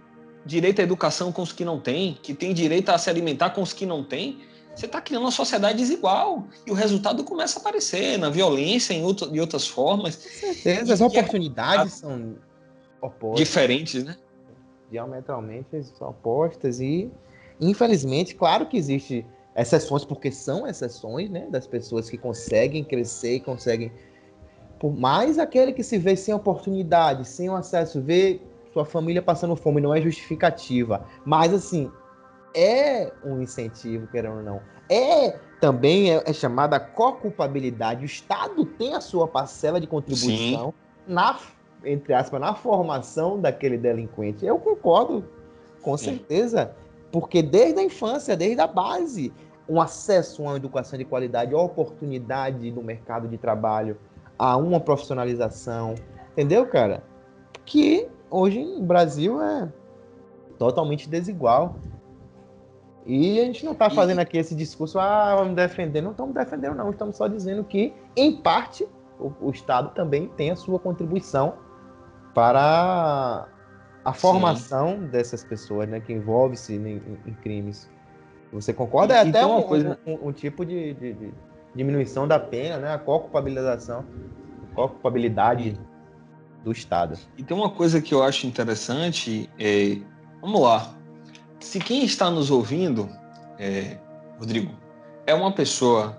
direito 0.45 0.82
à 0.82 0.84
educação 0.84 1.32
com 1.32 1.41
os 1.41 1.51
que 1.51 1.65
não 1.65 1.80
têm, 1.80 2.15
que 2.21 2.36
têm 2.36 2.53
direito 2.53 2.89
a 2.89 2.97
se 2.99 3.09
alimentar 3.09 3.49
com 3.49 3.63
os 3.63 3.73
que 3.73 3.84
não 3.84 4.03
têm 4.03 4.45
você 4.78 4.86
está 4.86 5.01
criando 5.01 5.23
uma 5.23 5.32
sociedade 5.32 5.78
desigual. 5.80 6.45
E 6.65 6.71
o 6.71 6.73
resultado 6.75 7.23
começa 7.23 7.57
a 7.57 7.61
aparecer 7.61 8.17
na 8.17 8.30
violência, 8.30 8.93
em 8.93 9.03
outro, 9.03 9.30
de 9.32 9.39
outras 9.39 9.67
formas. 9.67 10.15
Com 10.15 10.30
certeza, 10.30 10.93
as 10.93 11.01
oportunidades 11.01 11.95
é... 11.95 11.97
são 11.97 12.36
opostas. 13.01 13.39
Diferentes, 13.39 14.03
né? 14.03 14.15
Diametralmente 14.91 15.84
são 15.97 16.09
opostas. 16.09 16.80
E, 16.80 17.09
infelizmente, 17.59 18.36
claro 18.36 18.67
que 18.67 18.78
existe 18.78 19.25
exceções, 19.55 20.05
porque 20.05 20.32
são 20.32 20.67
exceções, 20.67 21.28
né? 21.28 21.47
Das 21.49 21.65
pessoas 21.65 22.07
que 22.07 22.17
conseguem 22.17 22.84
crescer 22.84 23.38
e 23.38 23.39
conseguem. 23.39 23.91
Por 24.80 24.95
mais 24.95 25.39
aquele 25.39 25.73
que 25.73 25.82
se 25.82 25.97
vê 25.97 26.15
sem 26.15 26.36
oportunidade, 26.36 27.28
sem 27.28 27.49
o 27.49 27.55
acesso, 27.55 27.99
vê 27.99 28.39
sua 28.71 28.86
família 28.86 29.23
passando 29.23 29.55
fome, 29.55 29.82
não 29.82 29.95
é 29.95 29.99
justificativa. 29.99 31.03
Mas, 31.25 31.51
assim, 31.51 31.91
é 32.53 33.11
um 33.23 33.41
incentivo, 33.41 34.07
querendo 34.07 34.37
ou 34.37 34.43
não. 34.43 34.61
É 34.89 35.37
também 35.59 36.11
é, 36.13 36.23
é 36.25 36.33
chamada 36.33 36.79
co-culpabilidade. 36.79 38.03
O 38.03 38.05
Estado 38.05 38.65
tem 38.65 38.93
a 38.93 39.01
sua 39.01 39.27
parcela 39.27 39.79
de 39.79 39.87
contribuição 39.87 40.67
Sim. 40.67 41.13
na, 41.13 41.37
entre 41.83 42.13
aspas, 42.13 42.39
na 42.39 42.53
formação 42.53 43.39
daquele 43.39 43.77
delinquente. 43.77 44.45
Eu 44.45 44.59
concordo, 44.59 45.25
com 45.81 45.97
Sim. 45.97 46.05
certeza. 46.05 46.75
Porque 47.11 47.41
desde 47.41 47.79
a 47.79 47.83
infância, 47.83 48.35
desde 48.35 48.61
a 48.61 48.67
base, 48.67 49.33
um 49.67 49.81
acesso 49.81 50.43
a 50.43 50.49
uma 50.49 50.57
educação 50.57 50.97
de 50.97 51.05
qualidade, 51.05 51.53
a 51.53 51.57
oportunidade 51.57 52.71
no 52.71 52.83
mercado 52.83 53.27
de 53.27 53.37
trabalho, 53.37 53.97
a 54.37 54.55
uma 54.55 54.79
profissionalização, 54.79 55.95
entendeu, 56.31 56.65
cara? 56.67 57.03
Que 57.65 58.07
hoje 58.29 58.63
no 58.63 58.83
Brasil 58.83 59.41
é 59.41 59.67
totalmente 60.57 61.09
desigual. 61.09 61.75
E 63.08 63.39
a 63.39 63.45
gente 63.45 63.64
não 63.64 63.72
está 63.72 63.89
fazendo 63.89 64.20
aqui 64.20 64.38
esse 64.38 64.53
discurso, 64.53 64.99
ah, 64.99 65.34
vamos 65.38 65.55
defender. 65.55 66.01
Não 66.01 66.12
estamos 66.12 66.36
defendendo, 66.36 66.76
não. 66.76 66.89
Estamos 66.89 67.16
só 67.16 67.26
dizendo 67.26 67.64
que, 67.64 67.93
em 68.18 68.36
parte, 68.36 68.86
o, 69.18 69.32
o 69.39 69.49
Estado 69.49 69.91
também 69.95 70.28
tem 70.36 70.51
a 70.51 70.58
sua 70.58 70.78
contribuição 70.78 71.53
para 72.34 73.47
a 74.03 74.14
formação 74.14 74.99
Sim. 74.99 75.08
dessas 75.08 75.41
pessoas, 75.41 75.88
né, 75.88 76.01
que 76.01 76.12
envolve-se 76.12 76.76
em, 76.76 77.01
em, 77.26 77.34
crimes. 77.41 77.89
Você 78.51 78.74
concorda? 78.74 79.14
É 79.14 79.22
até 79.22 79.45
um, 79.45 79.62
coisa... 79.62 79.97
um, 80.05 80.28
um, 80.28 80.32
tipo 80.34 80.66
de, 80.66 80.93
de, 80.93 81.14
de, 81.14 81.34
diminuição 81.74 82.28
da 82.28 82.38
pena, 82.38 82.78
né? 82.78 82.93
A 82.93 82.97
co-culpabilização, 82.97 84.03
co-culpabilidade 84.76 85.80
do 86.62 86.74
Estado. 86.74 87.18
E 87.38 87.43
tem 87.43 87.55
uma 87.55 87.70
coisa 87.70 88.01
que 88.01 88.14
eu 88.14 88.22
acho 88.22 88.47
interessante, 88.47 89.49
é, 89.58 89.97
vamos 90.41 90.60
lá, 90.60 90.96
se 91.60 91.80
quem 91.80 92.03
está 92.03 92.30
nos 92.30 92.51
ouvindo, 92.51 93.10
é, 93.58 93.97
Rodrigo, 94.39 94.72
é 95.26 95.34
uma 95.34 95.51
pessoa 95.51 96.18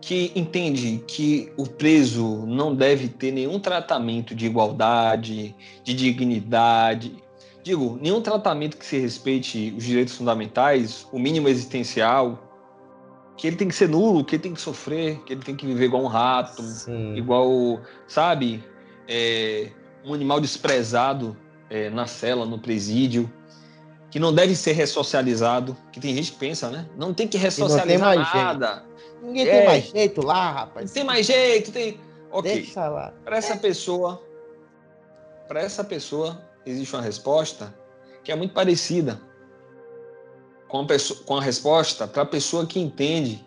que 0.00 0.32
entende 0.34 1.02
que 1.06 1.52
o 1.56 1.66
preso 1.66 2.44
não 2.46 2.74
deve 2.74 3.08
ter 3.08 3.30
nenhum 3.30 3.60
tratamento 3.60 4.34
de 4.34 4.46
igualdade, 4.46 5.54
de 5.84 5.94
dignidade, 5.94 7.22
digo, 7.62 7.98
nenhum 8.02 8.20
tratamento 8.20 8.76
que 8.76 8.84
se 8.84 8.98
respeite 8.98 9.72
os 9.76 9.84
direitos 9.84 10.16
fundamentais, 10.16 11.06
o 11.12 11.18
mínimo 11.18 11.48
existencial, 11.48 12.52
que 13.36 13.46
ele 13.46 13.56
tem 13.56 13.68
que 13.68 13.74
ser 13.74 13.88
nulo, 13.88 14.24
que 14.24 14.34
ele 14.34 14.42
tem 14.42 14.54
que 14.54 14.60
sofrer, 14.60 15.18
que 15.24 15.32
ele 15.32 15.42
tem 15.42 15.54
que 15.54 15.66
viver 15.66 15.86
igual 15.86 16.02
um 16.02 16.08
rato, 16.08 16.62
Sim. 16.62 17.14
igual, 17.14 17.80
sabe, 18.08 18.62
é, 19.08 19.70
um 20.04 20.12
animal 20.12 20.40
desprezado 20.40 21.36
é, 21.70 21.88
na 21.90 22.06
cela, 22.06 22.44
no 22.44 22.58
presídio, 22.58 23.32
que 24.12 24.20
não 24.20 24.32
deve 24.32 24.54
ser 24.54 24.72
ressocializado, 24.72 25.74
que 25.90 25.98
tem 25.98 26.14
gente 26.14 26.32
que 26.32 26.38
pensa, 26.38 26.68
né? 26.68 26.86
Não 26.98 27.14
tem 27.14 27.26
que 27.26 27.38
ressocializar 27.38 28.14
não 28.14 28.22
nada. 28.22 28.66
Jeito. 28.66 29.22
Ninguém 29.22 29.48
é, 29.48 29.56
tem 29.56 29.66
mais 29.66 29.84
jeito 29.84 30.26
lá, 30.26 30.52
rapaz. 30.52 30.90
Não 30.90 30.94
tem 30.94 31.04
mais 31.04 31.26
jeito, 31.26 31.72
tem. 31.72 31.98
Ok. 32.30 32.52
Deixa 32.52 32.88
lá. 32.88 33.14
Para 33.24 33.38
essa 33.38 33.56
pessoa, 33.56 34.22
para 35.48 35.62
essa 35.62 35.82
pessoa 35.82 36.38
existe 36.66 36.94
uma 36.94 37.00
resposta 37.00 37.74
que 38.22 38.30
é 38.30 38.36
muito 38.36 38.52
parecida 38.52 39.18
com 40.68 40.80
a, 40.80 40.86
pessoa, 40.86 41.20
com 41.24 41.36
a 41.38 41.40
resposta 41.40 42.06
para 42.06 42.22
a 42.22 42.26
pessoa 42.26 42.66
que 42.66 42.78
entende 42.78 43.42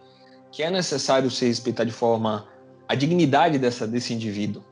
que 0.52 0.64
é 0.64 0.72
necessário 0.72 1.30
ser 1.30 1.46
respeitar 1.46 1.84
de 1.84 1.92
forma 1.92 2.48
a 2.88 2.96
dignidade 2.96 3.60
dessa, 3.60 3.86
desse 3.86 4.16
indivíduo. 4.16 4.64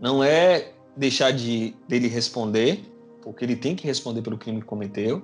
Não 0.00 0.24
é 0.24 0.72
deixar 0.96 1.30
de 1.30 1.72
dele 1.86 2.08
responder, 2.08 2.84
porque 3.22 3.44
ele 3.44 3.56
tem 3.56 3.74
que 3.76 3.86
responder 3.86 4.22
pelo 4.22 4.38
crime 4.38 4.60
que 4.60 4.66
cometeu. 4.66 5.22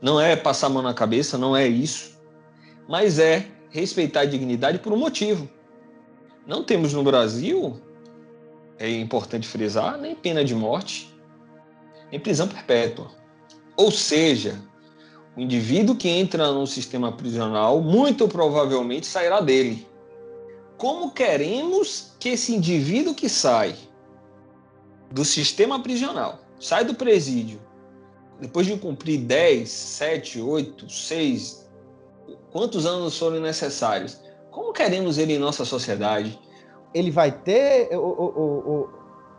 Não 0.00 0.20
é 0.20 0.36
passar 0.36 0.66
a 0.66 0.70
mão 0.70 0.82
na 0.82 0.94
cabeça, 0.94 1.38
não 1.38 1.56
é 1.56 1.66
isso. 1.66 2.18
Mas 2.88 3.18
é 3.18 3.48
respeitar 3.70 4.20
a 4.20 4.24
dignidade 4.24 4.78
por 4.78 4.92
um 4.92 4.96
motivo. 4.96 5.48
Não 6.46 6.62
temos 6.62 6.92
no 6.92 7.02
Brasil, 7.02 7.80
é 8.78 8.90
importante 8.90 9.48
frisar, 9.48 9.98
nem 9.98 10.14
pena 10.14 10.44
de 10.44 10.54
morte, 10.54 11.12
nem 12.10 12.20
prisão 12.20 12.46
perpétua. 12.46 13.10
Ou 13.76 13.90
seja, 13.90 14.60
o 15.36 15.40
indivíduo 15.40 15.96
que 15.96 16.08
entra 16.08 16.52
no 16.52 16.66
sistema 16.66 17.10
prisional 17.10 17.80
muito 17.80 18.28
provavelmente 18.28 19.06
sairá 19.06 19.40
dele. 19.40 19.86
Como 20.76 21.10
queremos 21.12 22.12
que 22.20 22.30
esse 22.30 22.54
indivíduo 22.54 23.14
que 23.14 23.28
sai 23.28 23.74
do 25.10 25.24
sistema 25.24 25.80
prisional, 25.80 26.40
sai 26.58 26.84
do 26.84 26.94
presídio, 26.94 27.60
depois 28.40 28.66
de 28.66 28.76
cumprir 28.76 29.20
10, 29.20 29.68
7, 29.68 30.40
8, 30.40 30.90
6, 30.90 31.70
quantos 32.50 32.86
anos 32.86 33.18
forem 33.18 33.40
necessários, 33.40 34.20
como 34.50 34.72
queremos 34.72 35.18
ele 35.18 35.34
em 35.34 35.38
nossa 35.38 35.64
sociedade? 35.64 36.38
Ele 36.92 37.10
vai 37.10 37.32
ter 37.32 37.88
o, 37.96 37.98
o, 37.98 38.24
o, 38.24 38.88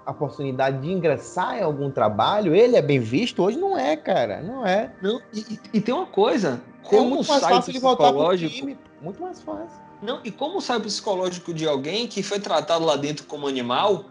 a 0.06 0.12
oportunidade 0.12 0.82
de 0.82 0.92
ingressar 0.92 1.58
em 1.58 1.62
algum 1.62 1.90
trabalho? 1.90 2.54
Ele 2.54 2.76
é 2.76 2.82
bem 2.82 3.00
visto? 3.00 3.42
Hoje 3.42 3.58
não 3.58 3.78
é, 3.78 3.96
cara. 3.96 4.42
Não 4.42 4.66
é. 4.66 4.94
Não, 5.02 5.22
e, 5.34 5.60
e 5.74 5.80
tem 5.82 5.96
uma 5.96 6.06
coisa. 6.06 6.62
Como 6.84 7.02
é 7.02 7.10
muito 7.16 7.28
mais 7.30 7.44
fácil 7.44 7.72
de 7.72 7.80
voltar 7.80 8.12
pro 8.12 8.38
time. 8.38 8.78
Muito 9.02 9.22
mais 9.22 9.42
fácil. 9.42 9.86
Não, 10.02 10.20
e 10.24 10.32
como 10.32 10.60
sai 10.60 10.78
o 10.78 10.82
psicológico 10.82 11.54
de 11.54 11.68
alguém 11.68 12.08
que 12.08 12.22
foi 12.22 12.40
tratado 12.40 12.86
lá 12.86 12.98
dentro 12.98 13.26
como 13.26 13.48
animal 13.48 14.06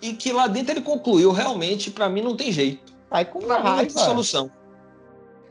e 0.00 0.12
que 0.12 0.32
lá 0.32 0.46
dentro 0.46 0.72
ele 0.72 0.82
concluiu 0.82 1.32
realmente, 1.32 1.90
para 1.90 2.08
mim 2.08 2.22
não 2.22 2.36
tem 2.36 2.52
jeito. 2.52 2.94
Sai 3.10 3.24
com 3.24 3.40
pra 3.40 3.56
raiva. 3.56 3.70
Mim 3.70 3.88
não 3.88 3.94
tem 3.94 4.04
solução. 4.04 4.50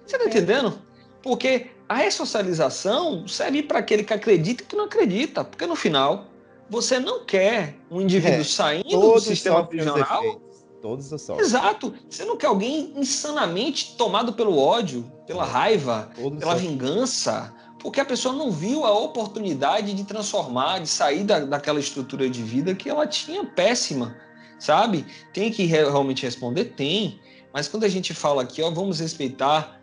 Você 0.05 0.17
tá 0.17 0.25
é. 0.25 0.27
entendendo? 0.27 0.79
Porque 1.21 1.67
a 1.87 1.95
ressocialização 1.95 3.27
serve 3.27 3.63
para 3.63 3.79
aquele 3.79 4.03
que 4.03 4.13
acredita 4.13 4.63
e 4.63 4.65
que 4.65 4.75
não 4.75 4.85
acredita, 4.85 5.43
porque 5.43 5.65
no 5.65 5.75
final 5.75 6.25
você 6.69 6.99
não 6.99 7.25
quer 7.25 7.75
um 7.89 8.01
indivíduo 8.01 8.41
é, 8.41 8.43
saindo 8.43 8.99
do 8.99 9.19
sistema 9.19 9.65
prisional. 9.65 10.41
Todos 10.81 11.11
os 11.11 11.29
Exato. 11.29 11.95
Você 12.07 12.23
não 12.25 12.37
quer 12.37 12.45
alguém 12.45 12.93
insanamente 12.95 13.95
tomado 13.97 14.33
pelo 14.33 14.57
ódio, 14.57 15.11
pela 15.25 15.43
raiva, 15.43 16.11
todos 16.15 16.37
pela 16.37 16.53
vingança, 16.53 17.51
porque 17.79 17.99
a 17.99 18.05
pessoa 18.05 18.35
não 18.35 18.51
viu 18.51 18.85
a 18.85 18.91
oportunidade 18.91 19.93
de 19.93 20.03
transformar, 20.03 20.79
de 20.79 20.87
sair 20.87 21.23
da, 21.23 21.39
daquela 21.39 21.79
estrutura 21.79 22.29
de 22.29 22.43
vida 22.43 22.75
que 22.75 22.87
ela 22.87 23.07
tinha 23.07 23.43
péssima, 23.43 24.15
sabe? 24.59 25.05
Tem 25.33 25.51
que 25.51 25.65
realmente 25.65 26.23
responder? 26.23 26.65
Tem. 26.65 27.19
Mas 27.53 27.67
quando 27.67 27.83
a 27.83 27.89
gente 27.89 28.13
fala 28.13 28.43
aqui, 28.43 28.61
ó, 28.61 28.69
vamos 28.69 28.99
respeitar 28.99 29.81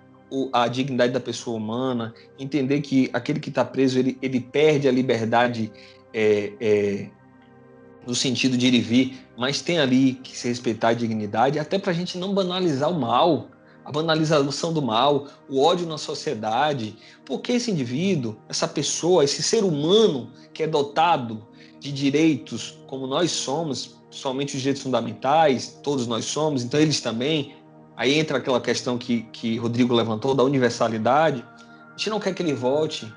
a 0.53 0.67
dignidade 0.67 1.13
da 1.13 1.21
pessoa 1.21 1.57
humana, 1.57 2.15
entender 2.39 2.81
que 2.81 3.11
aquele 3.13 3.39
que 3.39 3.51
está 3.51 3.65
preso 3.65 3.99
ele, 3.99 4.19
ele 4.23 4.41
perde 4.41 4.89
a 4.89 4.93
liberdade 4.93 5.71
é, 6.15 6.53
é, 6.59 7.11
no 8.07 8.15
sentido 8.15 8.57
de 8.57 8.67
ir 8.67 8.75
e 8.75 8.81
vir, 8.81 9.27
mas 9.37 9.61
tem 9.61 9.79
ali 9.79 10.15
que 10.15 10.37
se 10.37 10.49
respeitar 10.49 10.89
a 10.89 10.95
dignidade, 10.95 11.59
até 11.59 11.79
para 11.79 11.91
a 11.91 11.95
gente 11.95 12.17
não 12.17 12.35
banalizar 12.35 12.91
o 12.91 12.99
mal, 12.99 13.49
a 13.85 13.91
banalização 13.91 14.73
do 14.73 14.81
mal, 14.81 15.29
o 15.49 15.61
ódio 15.61 15.87
na 15.87 15.99
sociedade, 15.99 16.97
porque 17.25 17.53
esse 17.53 17.71
indivíduo, 17.71 18.37
essa 18.49 18.69
pessoa, 18.69 19.25
esse 19.25 19.43
ser 19.43 19.65
humano 19.65 20.31
que 20.55 20.63
é 20.63 20.67
dotado 20.67 21.47
de 21.81 21.91
direitos 21.93 22.79
como 22.87 23.07
nós 23.07 23.31
somos, 23.33 24.02
somente 24.13 24.55
os 24.55 24.61
direitos 24.61 24.83
fundamentais, 24.83 25.81
todos 25.83 26.07
nós 26.07 26.25
somos, 26.27 26.63
então 26.63 26.79
eles 26.79 27.01
também, 27.01 27.57
Aí 27.97 28.19
entra 28.19 28.39
aquela 28.39 28.61
questão 28.61 28.97
que, 28.97 29.23
que 29.33 29.57
Rodrigo 29.59 29.95
levantou 29.95 30.35
da 30.35 30.43
universalidade. 30.43 31.45
A 31.89 31.97
gente 31.97 32.11
não 32.11 32.19
quer 32.19 32.35
que 32.35 32.43
ele 32.43 32.55
volte 32.55 33.13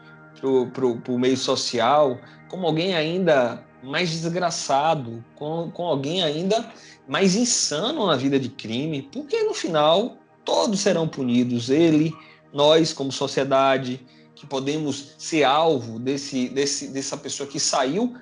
para 0.73 0.85
o 1.13 1.19
meio 1.19 1.37
social 1.37 2.19
como 2.49 2.67
alguém 2.67 2.93
ainda 2.93 3.63
mais 3.81 4.09
desgraçado, 4.11 5.23
com, 5.35 5.71
com 5.71 5.85
alguém 5.85 6.23
ainda 6.23 6.71
mais 7.07 7.35
insano 7.35 8.05
na 8.07 8.15
vida 8.15 8.39
de 8.39 8.49
crime, 8.49 9.09
porque 9.11 9.41
no 9.43 9.53
final 9.53 10.17
todos 10.43 10.79
serão 10.79 11.07
punidos. 11.07 11.69
Ele, 11.69 12.13
nós, 12.53 12.91
como 12.91 13.11
sociedade, 13.11 14.05
que 14.35 14.45
podemos 14.45 15.15
ser 15.17 15.43
alvo 15.43 15.99
desse, 15.99 16.49
desse, 16.49 16.87
dessa 16.89 17.15
pessoa 17.15 17.47
que 17.47 17.59
saiu, 17.59 18.15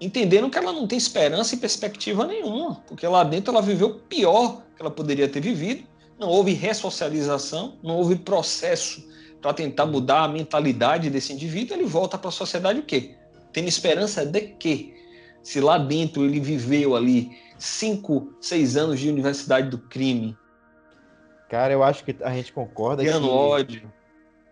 entendendo 0.00 0.48
que 0.48 0.58
ela 0.58 0.72
não 0.72 0.86
tem 0.86 0.96
esperança 0.96 1.54
e 1.54 1.58
perspectiva 1.58 2.26
nenhuma, 2.26 2.76
porque 2.86 3.06
lá 3.06 3.22
dentro 3.22 3.52
ela 3.52 3.62
viveu 3.62 3.88
o 3.88 3.94
pior 3.94 4.62
que 4.74 4.80
ela 4.80 4.90
poderia 4.90 5.28
ter 5.28 5.40
vivido 5.40 5.84
não 6.20 6.28
houve 6.28 6.52
ressocialização, 6.52 7.78
não 7.82 7.96
houve 7.96 8.14
processo 8.14 9.08
para 9.40 9.54
tentar 9.54 9.86
mudar 9.86 10.24
a 10.24 10.28
mentalidade 10.28 11.08
desse 11.08 11.32
indivíduo, 11.32 11.74
ele 11.74 11.86
volta 11.86 12.18
para 12.18 12.28
a 12.28 12.32
sociedade 12.32 12.78
o 12.78 12.82
quê? 12.82 13.14
Tendo 13.54 13.68
esperança 13.68 14.24
de 14.26 14.42
quê? 14.42 14.94
Se 15.42 15.62
lá 15.62 15.78
dentro 15.78 16.22
ele 16.26 16.38
viveu 16.38 16.94
ali 16.94 17.30
cinco, 17.58 18.34
seis 18.38 18.76
anos 18.76 19.00
de 19.00 19.08
universidade 19.08 19.70
do 19.70 19.78
crime. 19.78 20.36
Cara, 21.48 21.72
eu 21.72 21.82
acho 21.82 22.04
que 22.04 22.14
a 22.22 22.30
gente 22.34 22.52
concorda 22.52 23.02
Criando 23.02 23.26
que... 23.26 23.32
ódio. 23.32 23.92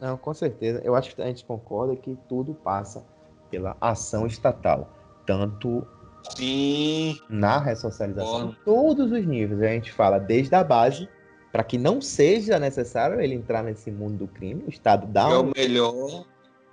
Não, 0.01 0.17
com 0.17 0.33
certeza. 0.33 0.81
Eu 0.83 0.95
acho 0.95 1.15
que 1.15 1.21
a 1.21 1.27
gente 1.27 1.45
concorda 1.45 1.95
que 1.95 2.17
tudo 2.27 2.55
passa 2.55 3.05
pela 3.51 3.77
ação 3.79 4.27
estatal. 4.27 4.91
Tanto 5.29 5.87
Sim. 6.35 7.19
na 7.29 7.59
ressocialização, 7.59 8.49
em 8.49 8.57
todos 8.65 9.13
os 9.13 9.27
níveis. 9.27 9.61
A 9.61 9.67
gente 9.67 9.93
fala 9.93 10.19
desde 10.19 10.55
a 10.55 10.65
base 10.65 11.07
para 11.53 11.63
que 11.63 11.77
não 11.77 12.01
seja 12.01 12.59
necessário 12.59 13.21
ele 13.21 13.35
entrar 13.35 13.63
nesse 13.63 13.91
mundo 13.91 14.17
do 14.17 14.27
crime, 14.27 14.65
o 14.67 14.71
Estado 14.71 15.07
dá 15.07 15.29
é 15.29 15.37
um... 15.37 15.41
o 15.43 15.53
melhor. 15.55 16.25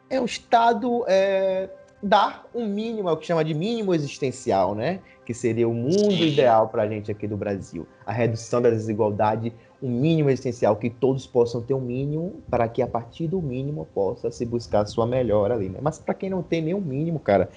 É 0.10 0.22
o 0.22 0.26
Estado 0.26 1.04
é, 1.06 1.70
dar 2.02 2.48
um 2.56 2.66
mínimo, 2.66 3.10
é 3.10 3.12
o 3.12 3.18
que 3.18 3.26
chama 3.26 3.44
de 3.44 3.54
mínimo 3.54 3.94
existencial, 3.94 4.74
né? 4.74 5.02
Que 5.26 5.34
seria 5.34 5.68
o 5.68 5.74
mundo 5.74 6.12
Sim. 6.12 6.28
ideal 6.28 6.70
para 6.70 6.84
a 6.84 6.88
gente 6.88 7.12
aqui 7.12 7.28
do 7.28 7.36
Brasil. 7.36 7.86
A 8.06 8.14
redução 8.14 8.62
da 8.62 8.70
desigualdade, 8.70 9.52
um 9.82 9.90
mínimo 9.90 10.30
existencial, 10.30 10.78
que 10.78 10.90
todos 10.90 11.28
possam 11.28 11.62
ter 11.62 11.74
um 11.74 11.82
mínimo, 11.82 12.44
para 12.50 12.70
que 12.70 12.82
a 12.82 12.88
partir 12.88 13.28
do 13.28 13.42
mínimo 13.42 13.86
possa 13.94 14.32
se 14.32 14.46
buscar 14.46 14.82
a 14.82 14.86
sua 14.86 15.06
melhora 15.06 15.56
ali, 15.56 15.68
né? 15.68 15.80
Mas 15.82 15.98
para 15.98 16.14
quem 16.14 16.30
não 16.30 16.44
tem 16.44 16.62
nenhum 16.62 16.80
mínimo, 16.82 17.20
cara, 17.20 17.50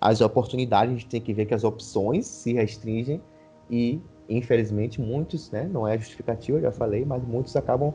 as 0.00 0.20
oportunidades, 0.20 0.90
a 0.90 0.92
gente 0.92 1.06
tem 1.06 1.20
que 1.20 1.32
ver 1.32 1.46
que 1.46 1.54
as 1.54 1.64
opções 1.64 2.26
se 2.26 2.52
restringem 2.52 3.20
e 3.70 4.00
infelizmente, 4.28 5.00
muitos, 5.00 5.50
né, 5.50 5.68
não 5.70 5.86
é 5.86 5.96
justificativa, 5.96 6.60
já 6.60 6.72
falei, 6.72 7.04
mas 7.04 7.22
muitos 7.22 7.54
acabam 7.56 7.94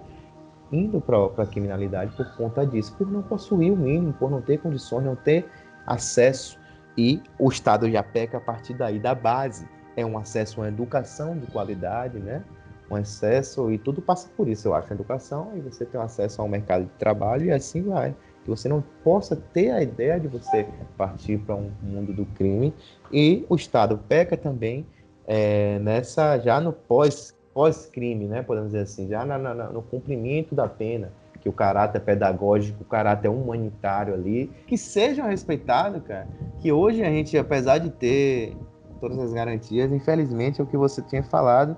indo 0.72 1.02
para 1.02 1.44
a 1.44 1.46
criminalidade 1.46 2.16
por 2.16 2.26
conta 2.36 2.66
disso, 2.66 2.96
por 2.98 3.10
não 3.10 3.22
possuir 3.22 3.72
o 3.72 3.76
mínimo, 3.76 4.14
por 4.14 4.32
não 4.32 4.42
ter 4.42 4.58
condições, 4.60 5.04
não 5.04 5.16
ter 5.16 5.46
acesso. 5.86 6.58
E 6.98 7.22
o 7.38 7.50
Estado 7.50 7.90
já 7.92 8.02
peca 8.02 8.38
a 8.38 8.42
partir 8.42 8.74
daí 8.74 9.00
da 9.00 9.14
base. 9.14 9.68
É 9.98 10.06
um 10.06 10.18
acesso 10.18 10.60
a 10.60 10.64
uma 10.64 10.70
educação 10.70 11.38
de 11.38 11.46
qualidade, 11.48 12.20
né? 12.20 12.44
Um 12.90 12.96
acesso, 12.96 13.70
e 13.72 13.78
tudo 13.78 14.02
passa 14.02 14.30
por 14.36 14.48
isso, 14.48 14.68
eu 14.68 14.74
acho, 14.74 14.92
a 14.92 14.96
educação, 14.96 15.52
e 15.56 15.62
você 15.62 15.86
tem 15.86 16.00
acesso 16.00 16.42
ao 16.42 16.48
mercado 16.48 16.86
de 16.86 16.92
trabalho, 16.92 17.46
e 17.46 17.52
assim 17.52 17.82
vai. 17.84 18.16
Que 18.44 18.50
você 18.50 18.68
não 18.68 18.84
possa 19.04 19.36
ter 19.36 19.72
a 19.72 19.82
ideia 19.82 20.20
de 20.20 20.28
você 20.28 20.68
partir 20.98 21.38
para 21.40 21.56
um 21.56 21.72
mundo 21.82 22.14
do 22.14 22.26
crime. 22.26 22.74
E 23.12 23.46
o 23.50 23.56
Estado 23.56 24.00
peca 24.08 24.36
também 24.36 24.86
é, 25.28 25.80
nessa 25.80 26.40
já 26.40 26.60
no 26.60 26.74
pós 26.74 27.36
pós-crime, 27.54 28.28
né, 28.28 28.42
podemos 28.42 28.72
dizer 28.72 28.84
assim, 28.84 29.10
já 29.10 29.26
na, 29.26 29.38
na, 29.38 29.54
no 29.54 29.82
cumprimento 29.82 30.56
da 30.56 30.70
pena, 30.70 31.12
que 31.42 31.50
o 31.50 31.54
caráter 31.54 32.00
pedagógico, 32.00 32.84
o 32.84 32.86
caráter 32.86 33.28
humanitário 33.28 34.14
ali, 34.14 34.48
que 34.68 34.78
sejam 34.78 35.28
respeitados, 35.28 36.02
cara. 36.04 36.28
Que 36.60 36.72
hoje 36.72 37.04
a 37.04 37.10
gente, 37.10 37.38
apesar 37.38 37.80
de 37.80 37.90
ter 37.90 38.56
todas 39.00 39.18
as 39.18 39.34
garantias, 39.34 39.92
infelizmente 39.92 40.62
é 40.62 40.64
o 40.64 40.68
que 40.68 40.78
você 40.78 41.02
tinha 41.02 41.24
falado, 41.24 41.76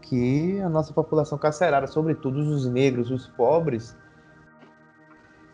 que 0.00 0.58
a 0.60 0.68
nossa 0.68 0.94
população 0.94 1.36
carcerária, 1.36 1.86
sobretudo 1.86 2.38
os 2.38 2.66
negros, 2.66 3.10
os 3.10 3.28
pobres, 3.28 3.94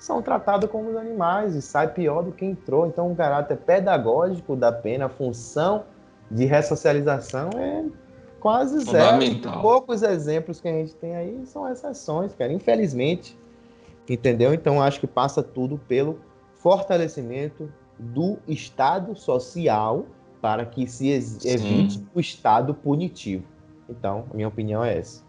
são 0.03 0.21
tratados 0.21 0.69
como 0.69 0.91
os 0.91 0.97
animais 0.97 1.55
e 1.55 1.63
sai 1.63 1.87
pior 1.87 2.25
do 2.25 2.33
que 2.33 2.45
entrou. 2.45 2.89
Então, 2.89 3.13
o 3.13 3.15
caráter 3.15 3.57
pedagógico 3.57 4.57
da 4.57 4.73
pena, 4.73 5.07
a 5.07 5.09
função 5.09 5.85
de 6.29 6.45
ressocialização 6.45 7.51
é 7.57 7.85
quase 8.41 8.81
zero. 8.81 9.21
Poucos 9.61 10.03
exemplos 10.03 10.61
que 10.61 10.67
a 10.67 10.73
gente 10.73 10.93
tem 10.97 11.15
aí 11.15 11.47
são 11.47 11.71
exceções, 11.71 12.35
cara, 12.35 12.53
infelizmente. 12.53 13.39
Entendeu? 14.09 14.53
Então, 14.53 14.83
acho 14.83 14.99
que 14.99 15.07
passa 15.07 15.41
tudo 15.41 15.79
pelo 15.79 16.19
fortalecimento 16.55 17.73
do 17.97 18.39
Estado 18.49 19.15
social 19.15 20.05
para 20.41 20.67
que 20.67 20.85
se 20.89 21.11
evite 21.11 21.95
Sim. 21.95 22.07
o 22.13 22.19
Estado 22.19 22.75
punitivo. 22.75 23.45
Então, 23.89 24.25
a 24.33 24.35
minha 24.35 24.49
opinião 24.49 24.85
é 24.85 24.99
essa. 24.99 25.23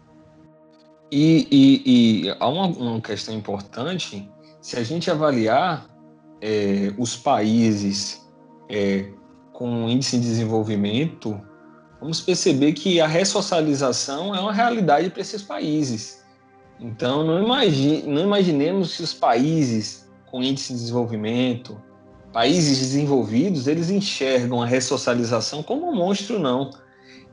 E, 1.12 1.46
e, 1.48 2.26
e 2.26 2.36
há 2.40 2.48
uma, 2.48 2.66
uma, 2.66 3.00
questão 3.00 3.32
importante, 3.32 4.28
se 4.64 4.78
a 4.78 4.82
gente 4.82 5.10
avaliar 5.10 5.86
é, 6.40 6.90
os 6.96 7.14
países 7.14 8.26
é, 8.66 9.10
com 9.52 9.90
índice 9.90 10.16
de 10.16 10.24
desenvolvimento, 10.24 11.38
vamos 12.00 12.22
perceber 12.22 12.72
que 12.72 12.98
a 12.98 13.06
ressocialização 13.06 14.34
é 14.34 14.40
uma 14.40 14.54
realidade 14.54 15.10
para 15.10 15.20
esses 15.20 15.42
países. 15.42 16.24
Então, 16.80 17.22
não, 17.22 17.44
imagine, 17.44 18.04
não 18.04 18.22
imaginemos 18.22 18.96
que 18.96 19.02
os 19.02 19.12
países 19.12 20.10
com 20.30 20.42
índice 20.42 20.72
de 20.72 20.78
desenvolvimento, 20.78 21.78
países 22.32 22.78
desenvolvidos, 22.78 23.66
eles 23.66 23.90
enxergam 23.90 24.62
a 24.62 24.66
ressocialização 24.66 25.62
como 25.62 25.90
um 25.90 25.94
monstro, 25.94 26.38
não. 26.38 26.70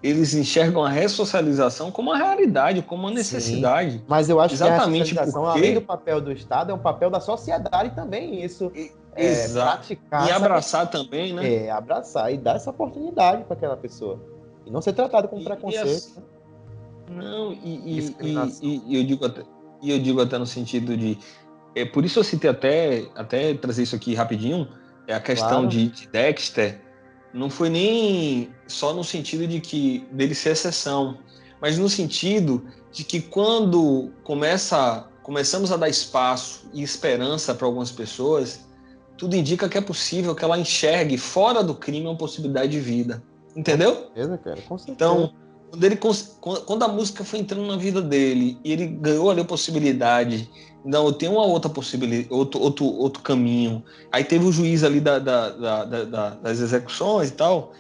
Eles 0.04 0.34
enxergam 0.34 0.84
a 0.84 0.90
ressocialização 0.90 1.92
como 1.92 2.10
uma 2.10 2.18
realidade, 2.18 2.82
como 2.82 3.04
uma 3.04 3.12
necessidade. 3.12 3.94
Sim, 3.94 4.04
mas 4.08 4.30
eu 4.30 4.40
acho 4.40 4.56
Exatamente 4.56 5.14
que 5.14 5.20
a 5.20 5.22
ressocialização, 5.22 5.44
porque... 5.44 5.60
além 5.60 5.74
do 5.76 5.82
papel 5.82 6.20
do 6.20 6.32
Estado, 6.32 6.72
é 6.72 6.74
um 6.74 6.80
papel 6.80 7.10
da 7.10 7.20
sociedade 7.20 7.94
também. 7.94 8.44
Isso 8.44 8.72
é, 9.16 9.26
Exato. 9.26 9.94
E 9.94 10.32
abraçar 10.32 10.90
também, 10.90 11.34
né? 11.34 11.66
É, 11.66 11.72
abraçar 11.72 12.34
e 12.34 12.38
dar 12.38 12.56
essa 12.56 12.70
oportunidade 12.70 13.44
para 13.44 13.56
aquela 13.56 13.78
pessoa. 13.78 14.20
E 14.66 14.72
não 14.72 14.82
ser 14.82 14.94
tratado 14.94 15.28
como 15.28 15.42
e, 15.42 15.46
preconceito. 15.46 15.88
E 15.88 15.92
as... 15.92 16.16
Né? 16.16 16.24
Não, 17.10 17.52
e, 17.52 18.16
e, 18.22 18.80
e, 18.88 18.98
eu 18.98 19.04
digo 19.04 19.26
até, 19.26 19.44
e 19.82 19.92
eu 19.92 20.00
digo 20.00 20.22
até 20.22 20.38
no 20.38 20.46
sentido 20.46 20.96
de. 20.96 21.18
É, 21.76 21.86
por 21.86 22.06
isso 22.06 22.20
eu 22.20 22.24
citei 22.24 22.50
até, 22.50 23.06
até 23.16 23.54
trazer 23.54 23.84
isso 23.84 23.96
aqui 23.96 24.14
rapidinho 24.14 24.68
é 25.08 25.14
a 25.14 25.20
questão 25.20 25.50
claro. 25.50 25.68
de, 25.68 25.88
de, 25.90 26.08
Dexter 26.08 26.80
não 27.34 27.50
foi 27.50 27.70
nem 27.70 28.50
só 28.68 28.94
no 28.94 29.04
sentido 29.04 29.48
de 29.48 29.60
que 29.60 30.06
dele 30.12 30.36
ser 30.36 30.52
exceção, 30.52 31.18
mas 31.62 31.78
no 31.78 31.90
sentido 31.90 32.66
de 32.92 33.04
que 33.04 33.22
quando 33.22 34.12
começa, 34.24 35.08
começamos 35.24 35.72
a 35.72 35.78
dar 35.78 35.90
espaço 35.90 36.70
e 36.74 36.84
esperança 36.84 37.56
para 37.56 37.66
algumas 37.66 37.92
pessoas, 37.92 38.68
tudo 39.18 39.36
indica 39.36 39.70
que 39.70 39.78
é 39.78 39.82
possível 39.82 40.36
que 40.36 40.44
ela 40.44 40.58
enxergue 40.58 41.18
fora 41.18 41.64
do 41.64 41.76
crime 41.76 42.08
uma 42.08 42.18
possibilidade 42.18 42.72
de 42.72 42.80
vida. 42.80 43.24
Entendeu? 43.56 43.96
Com 43.96 44.02
certeza, 44.02 44.38
cara, 44.38 44.62
com 44.62 44.78
certeza. 44.78 44.96
Então, 44.96 45.34
quando, 45.72 45.84
ele, 45.84 45.96
quando 45.96 46.84
a 46.84 46.88
música 46.88 47.24
foi 47.24 47.40
entrando 47.40 47.66
na 47.66 47.78
vida 47.78 48.02
dele 48.02 48.60
e 48.64 48.72
ele 48.72 48.88
ganhou 48.88 49.32
ali 49.32 49.42
a 49.42 49.46
possibilidade 49.46 50.50
não, 50.84 51.06
eu 51.06 51.14
tenho 51.14 51.34
uma 51.34 51.46
outra 51.46 51.70
possibilidade, 51.70 52.28
outro, 52.32 52.60
outro, 52.60 52.86
outro 52.86 53.22
caminho. 53.22 53.84
Aí 54.12 54.24
teve 54.24 54.46
o 54.46 54.52
juiz 54.52 54.84
ali 54.84 55.00
da, 55.00 55.20
da, 55.20 55.50
da, 55.50 55.86
da 55.86 56.30
das 56.32 56.60
execuções 56.60 57.30
e 57.30 57.34
tal, 57.34 57.72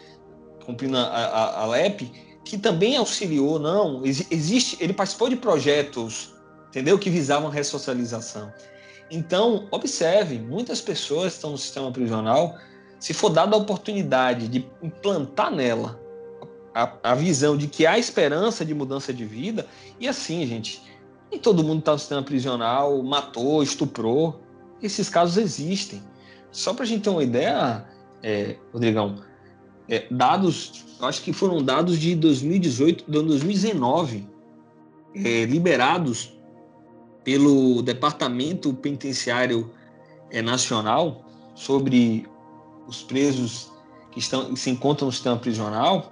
cumprindo 0.66 0.98
a, 0.98 1.02
a, 1.02 1.64
a, 1.64 1.66
LEP, 1.66 2.12
que 2.46 2.58
também 2.58 2.98
auxiliou, 2.98 3.58
não, 3.58 4.06
existe, 4.06 4.78
ele 4.80 4.94
participou 4.94 5.30
de 5.30 5.36
projetos, 5.36 6.34
entendeu, 6.70 6.98
que 7.00 7.10
visavam 7.10 7.50
ressocialização. 7.50 8.52
Então, 9.10 9.68
observe, 9.72 10.38
muitas 10.38 10.80
pessoas 10.80 11.34
estão 11.34 11.52
no 11.52 11.58
sistema 11.58 11.92
prisional, 11.92 12.56
se 13.00 13.14
for 13.14 13.30
dada 13.30 13.56
a 13.56 13.60
oportunidade 13.60 14.48
de 14.48 14.66
implantar 14.82 15.52
nela 15.52 16.00
a, 16.74 16.92
a 17.04 17.16
visão 17.16 17.58
de 17.58 17.68
que 17.68 17.86
há 17.86 17.98
esperança 17.98 18.66
de 18.66 18.74
mudança 18.74 19.14
de 19.14 19.26
vida, 19.26 19.68
e 20.00 20.08
assim, 20.08 20.46
gente, 20.46 20.82
nem 21.32 21.40
todo 21.40 21.64
mundo 21.64 21.80
está 21.80 21.94
no 21.94 22.00
sistema 22.00 22.24
prisional, 22.24 23.02
matou, 23.04 23.64
estuprou. 23.64 24.42
Esses 24.82 25.10
casos 25.10 25.38
existem. 25.38 26.04
Só 26.52 26.74
para 26.74 26.84
a 26.84 26.88
gente 26.88 27.04
ter 27.04 27.10
uma 27.10 27.24
ideia, 27.24 27.86
é, 28.22 28.58
Rodrigão, 28.74 29.24
é, 29.88 30.06
dados, 30.12 30.86
acho 31.02 31.22
que 31.22 31.32
foram 31.32 31.64
dados 31.64 31.98
de 31.98 32.16
2018, 32.16 33.06
de 33.06 33.12
2019, 33.12 34.28
é, 35.16 35.46
liberados 35.46 36.34
pelo 37.24 37.82
Departamento 37.82 38.74
Penitenciário 38.74 39.72
é, 40.30 40.42
Nacional 40.42 41.26
sobre 41.56 42.28
os 42.88 43.04
presos 43.04 43.72
que 44.12 44.20
estão, 44.20 44.56
se 44.56 44.70
encontram 44.70 45.08
no 45.08 45.12
sistema 45.12 45.38
prisional, 45.38 46.11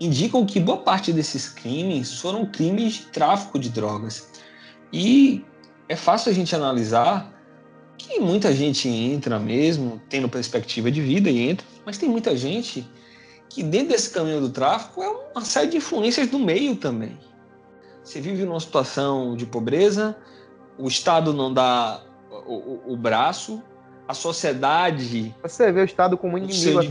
indicam 0.00 0.46
que 0.46 0.60
boa 0.60 0.78
parte 0.78 1.12
desses 1.12 1.48
crimes 1.48 2.20
foram 2.20 2.46
crimes 2.46 2.94
de 2.94 3.06
tráfico 3.06 3.58
de 3.58 3.70
drogas. 3.70 4.30
E 4.92 5.44
é 5.88 5.96
fácil 5.96 6.30
a 6.30 6.34
gente 6.34 6.54
analisar 6.54 7.34
que 7.96 8.20
muita 8.20 8.54
gente 8.54 8.88
entra 8.88 9.38
mesmo, 9.38 10.00
tendo 10.08 10.28
perspectiva 10.28 10.90
de 10.90 11.00
vida 11.00 11.28
e 11.28 11.50
entra, 11.50 11.66
mas 11.84 11.98
tem 11.98 12.08
muita 12.08 12.36
gente 12.36 12.88
que 13.48 13.62
dentro 13.62 13.88
desse 13.88 14.10
caminho 14.10 14.40
do 14.40 14.50
tráfico 14.50 15.02
é 15.02 15.08
uma 15.34 15.44
série 15.44 15.68
de 15.68 15.76
influências 15.78 16.28
do 16.28 16.38
meio 16.38 16.76
também. 16.76 17.18
Você 18.04 18.20
vive 18.20 18.44
numa 18.44 18.60
situação 18.60 19.36
de 19.36 19.44
pobreza, 19.44 20.16
o 20.78 20.86
Estado 20.86 21.32
não 21.32 21.52
dá 21.52 22.00
o, 22.46 22.54
o, 22.54 22.92
o 22.92 22.96
braço, 22.96 23.62
a 24.06 24.14
sociedade. 24.14 25.34
Você 25.42 25.70
vê 25.72 25.80
o 25.82 25.84
Estado 25.84 26.16
como 26.16 26.38
inimigo, 26.38 26.78
a 26.78 26.82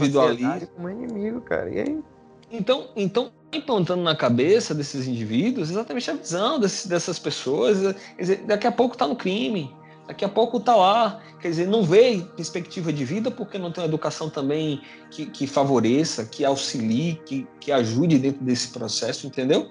como 0.76 0.90
inimigo, 0.90 1.42
cara. 1.42 1.70
E 1.70 1.80
aí? 1.80 2.04
Então, 2.52 2.90
então 2.96 3.32
implantando 3.52 4.04
na 4.04 4.16
cabeça 4.16 4.74
desses 4.74 5.08
indivíduos 5.08 5.70
exatamente 5.70 6.10
a 6.12 6.14
visão 6.14 6.60
desse, 6.60 6.88
dessas 6.88 7.20
pessoas. 7.20 7.96
Dizer, 8.18 8.44
daqui 8.46 8.68
a 8.68 8.72
pouco 8.72 8.96
está 8.96 9.08
no 9.08 9.16
crime, 9.16 9.74
daqui 10.08 10.26
a 10.26 10.30
pouco 10.30 10.58
está 10.58 10.76
lá. 10.76 11.22
Quer 11.40 11.50
dizer, 11.50 11.68
não 11.68 11.84
vê 11.84 12.26
perspectiva 12.36 12.92
de 12.92 13.06
vida 13.06 13.30
porque 13.30 13.58
não 13.58 13.72
tem 13.72 13.84
uma 13.84 13.88
educação 13.88 14.30
também 14.30 14.82
que, 15.12 15.26
que 15.26 15.48
favoreça, 15.48 16.26
que 16.26 16.44
auxilie, 16.44 17.22
que, 17.26 17.48
que 17.60 17.72
ajude 17.72 18.18
dentro 18.18 18.44
desse 18.44 18.70
processo, 18.70 19.28
entendeu? 19.28 19.70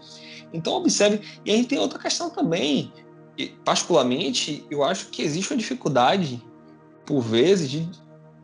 Então, 0.53 0.75
observe. 0.75 1.21
E 1.45 1.51
a 1.51 1.57
gente 1.57 1.69
tem 1.69 1.79
outra 1.79 1.99
questão 1.99 2.31
também. 2.31 2.93
particularmente, 3.65 4.65
eu 4.71 4.85
acho 4.85 5.09
que 5.09 5.23
existe 5.23 5.53
uma 5.53 5.59
dificuldade, 5.59 6.43
por 7.05 7.21
vezes, 7.21 7.71
de, 7.71 7.89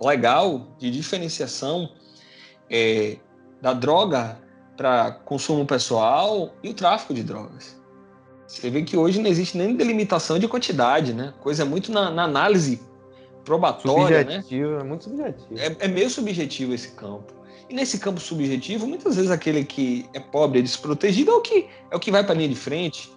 legal, 0.01 0.75
de 0.79 0.91
diferenciação 0.91 1.91
é, 2.69 3.19
da 3.63 3.73
droga 3.73 4.37
para 4.77 5.13
consumo 5.25 5.65
pessoal 5.65 6.53
e 6.63 6.69
o 6.69 6.75
tráfico 6.75 7.15
de 7.15 7.23
drogas. 7.23 7.81
Você 8.47 8.69
vê 8.69 8.83
que 8.83 8.97
hoje 8.97 9.21
não 9.21 9.31
existe 9.31 9.57
nem 9.57 9.77
delimitação 9.77 10.39
de 10.39 10.49
quantidade, 10.49 11.15
né? 11.15 11.33
Coisa 11.41 11.65
muito 11.65 11.93
na, 11.93 12.11
na 12.11 12.25
análise 12.25 12.83
probatória, 13.45 14.25
né? 14.25 14.43
subjetivo, 14.43 14.71
né? 14.73 14.81
É 14.81 14.85
muito 14.85 15.05
subjetivo. 15.05 15.59
É, 15.59 15.77
é 15.79 15.89
meio 15.89 16.11
subjetivo 16.11 16.75
esse 16.75 16.89
campo. 16.89 17.33
E 17.71 17.75
nesse 17.75 17.99
campo 17.99 18.21
subjetivo, 18.21 18.87
muitas 18.87 19.17
vezes 19.17 19.31
aquele 19.31 19.65
que 19.65 20.07
é 20.13 20.21
pobre, 20.21 20.59
é 20.59 20.63
desprotegido, 20.63 21.31
é 21.31 21.35
o 21.35 21.41
que, 21.41 21.69
é 21.91 21.97
o 21.97 22.01
que 22.01 22.11
vai 22.11 22.25
para 22.25 22.33
a 22.33 22.37
linha 22.37 22.49
de 22.49 22.57
frente. 22.57 23.11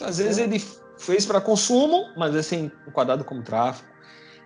Às 0.00 0.18
vezes 0.18 0.38
ele 0.38 0.62
fez 0.96 1.26
para 1.26 1.40
consumo, 1.40 2.06
mas 2.16 2.34
é 2.34 2.38
assim, 2.38 2.70
enquadrado 2.86 3.24
como 3.24 3.42
tráfico. 3.42 3.88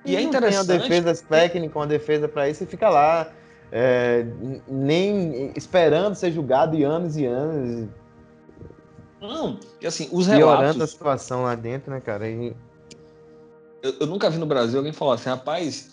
E, 0.04 0.12
e 0.12 0.16
é 0.16 0.22
interessante. 0.22 0.66
Tem 0.66 0.76
uma 0.76 0.88
defesa 0.88 1.24
técnica, 1.28 1.78
uma 1.78 1.86
defesa 1.86 2.26
para 2.26 2.48
isso 2.48 2.64
e 2.64 2.66
fica 2.66 2.88
lá 2.88 3.30
é, 3.76 4.24
nem 4.68 5.52
esperando 5.56 6.14
ser 6.14 6.30
julgado 6.30 6.76
e 6.76 6.84
anos 6.84 7.16
e 7.16 7.26
anos. 7.26 7.88
Não, 9.20 9.58
e 9.80 9.86
assim, 9.86 10.08
os 10.12 10.28
Piorando 10.28 10.60
relatos... 10.60 10.80
a 10.80 10.86
situação 10.86 11.42
lá 11.42 11.56
dentro, 11.56 11.90
né, 11.90 12.00
cara? 12.00 12.28
E... 12.28 12.54
Eu, 13.82 13.94
eu, 14.00 14.06
nunca 14.06 14.30
vi 14.30 14.38
no 14.38 14.46
Brasil 14.46 14.78
alguém 14.78 14.92
falar 14.92 15.14
assim, 15.14 15.28
rapaz, 15.28 15.90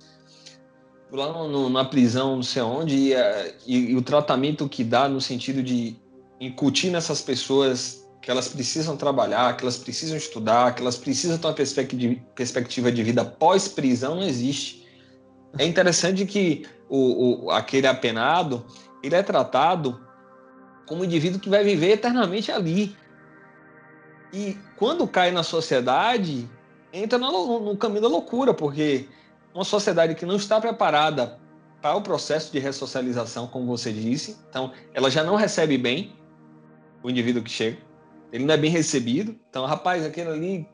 lá 1.11 1.33
no, 1.33 1.47
no, 1.47 1.69
na 1.71 1.83
prisão, 1.83 2.35
não 2.35 2.43
sei 2.43 2.61
onde, 2.61 2.95
e, 2.95 3.13
e, 3.65 3.91
e, 3.91 3.95
o 3.95 4.01
tratamento 4.03 4.69
que 4.69 4.83
dá 4.83 5.09
no 5.09 5.19
sentido 5.19 5.63
de 5.63 5.95
incutir 6.39 6.91
nessas 6.91 7.19
pessoas 7.19 8.07
que 8.21 8.29
elas 8.29 8.47
precisam 8.47 8.95
trabalhar, 8.95 9.57
que 9.57 9.63
elas 9.63 9.77
precisam 9.77 10.15
estudar, 10.15 10.75
que 10.75 10.83
elas 10.83 10.97
precisam 10.97 11.35
ter 11.35 11.47
uma 11.47 11.55
perspectiva 12.35 12.91
de 12.91 13.01
vida 13.01 13.25
pós-prisão, 13.25 14.15
não 14.15 14.23
existe. 14.23 14.85
É 15.57 15.65
interessante 15.65 16.25
que 16.27 16.63
o, 16.91 17.45
o, 17.45 17.51
aquele 17.51 17.87
apenado, 17.87 18.65
ele 19.01 19.15
é 19.15 19.23
tratado 19.23 20.05
como 20.85 21.01
um 21.01 21.05
indivíduo 21.05 21.39
que 21.39 21.49
vai 21.49 21.63
viver 21.63 21.91
eternamente 21.91 22.51
ali. 22.51 22.93
E 24.33 24.57
quando 24.75 25.07
cai 25.07 25.31
na 25.31 25.41
sociedade, 25.41 26.49
entra 26.91 27.17
no, 27.17 27.61
no 27.61 27.77
caminho 27.77 28.01
da 28.01 28.09
loucura, 28.09 28.53
porque 28.53 29.07
uma 29.53 29.63
sociedade 29.63 30.15
que 30.15 30.25
não 30.25 30.35
está 30.35 30.59
preparada 30.59 31.39
para 31.81 31.95
o 31.95 32.01
processo 32.01 32.51
de 32.51 32.59
ressocialização, 32.59 33.47
como 33.47 33.65
você 33.65 33.91
disse, 33.93 34.37
então 34.49 34.73
ela 34.93 35.09
já 35.09 35.23
não 35.23 35.35
recebe 35.35 35.77
bem 35.77 36.13
o 37.01 37.09
indivíduo 37.09 37.41
que 37.41 37.49
chega. 37.49 37.77
ele 38.33 38.43
não 38.45 38.53
é 38.53 38.57
bem 38.57 38.69
recebido. 38.69 39.35
Então, 39.49 39.65
rapaz, 39.65 40.05
aquele 40.05 40.29
ali 40.29 40.69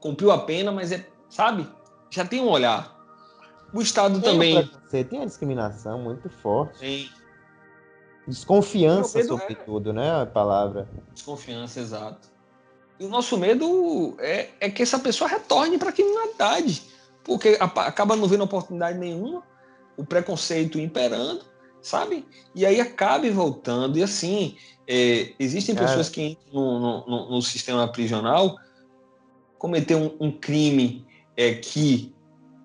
cumpriu 0.00 0.30
a 0.30 0.38
pena, 0.38 0.72
mas 0.72 0.90
é, 0.90 1.06
sabe? 1.28 1.68
Já 2.10 2.24
tem 2.24 2.40
um 2.40 2.48
olhar. 2.48 2.98
O 3.72 3.80
Estado 3.80 4.20
tem 4.20 4.32
também. 4.32 4.70
Você 4.86 5.04
tem 5.04 5.22
a 5.22 5.24
discriminação 5.24 6.00
muito 6.00 6.28
forte. 6.28 6.78
Tem. 6.78 7.10
Desconfiança, 8.26 9.22
sobretudo, 9.24 9.90
é... 9.90 9.92
né? 9.92 10.22
A 10.22 10.26
palavra. 10.26 10.88
Desconfiança, 11.12 11.80
exato. 11.80 12.28
E 12.98 13.04
o 13.04 13.08
nosso 13.08 13.38
medo 13.38 14.14
é, 14.18 14.50
é 14.60 14.70
que 14.70 14.82
essa 14.82 14.98
pessoa 14.98 15.28
retorne 15.28 15.78
para 15.78 15.88
a 15.88 15.92
criminalidade, 15.92 16.82
porque 17.24 17.56
acaba 17.60 18.14
não 18.14 18.28
vendo 18.28 18.44
oportunidade 18.44 18.98
nenhuma, 18.98 19.42
o 19.96 20.04
preconceito 20.04 20.78
imperando, 20.78 21.42
sabe? 21.80 22.26
E 22.54 22.66
aí 22.66 22.78
acabe 22.78 23.30
voltando. 23.30 23.98
E 23.98 24.02
assim, 24.02 24.56
é, 24.86 25.32
existem 25.38 25.74
Cara. 25.74 25.86
pessoas 25.86 26.08
que 26.10 26.22
entram 26.22 26.78
no, 26.78 27.06
no, 27.06 27.30
no 27.30 27.42
sistema 27.42 27.88
prisional 27.88 28.56
cometer 29.58 29.94
um, 29.94 30.14
um 30.20 30.32
crime 30.32 31.06
é, 31.36 31.54
que 31.54 32.14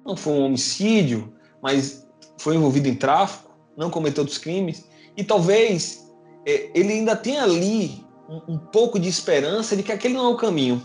não 0.06 0.16
foi 0.16 0.34
um 0.34 0.46
homicídio, 0.46 1.34
mas 1.62 2.08
foi 2.38 2.56
envolvido 2.56 2.88
em 2.88 2.96
tráfico, 2.96 3.52
não 3.76 3.90
cometeu 3.90 4.22
outros 4.22 4.38
crimes, 4.38 4.88
e 5.18 5.24
talvez 5.24 6.12
é, 6.46 6.70
ele 6.76 6.94
ainda 6.94 7.16
tenha 7.16 7.44
ali 7.44 8.06
um, 8.30 8.54
um, 8.54 8.58
pouco 8.58 9.00
de 9.00 9.10
esperança 9.10 9.76
de 9.76 9.82
que 9.82 9.92
aquele 9.92 10.14
não 10.14 10.26
é 10.26 10.30
o 10.30 10.38
caminho, 10.38 10.82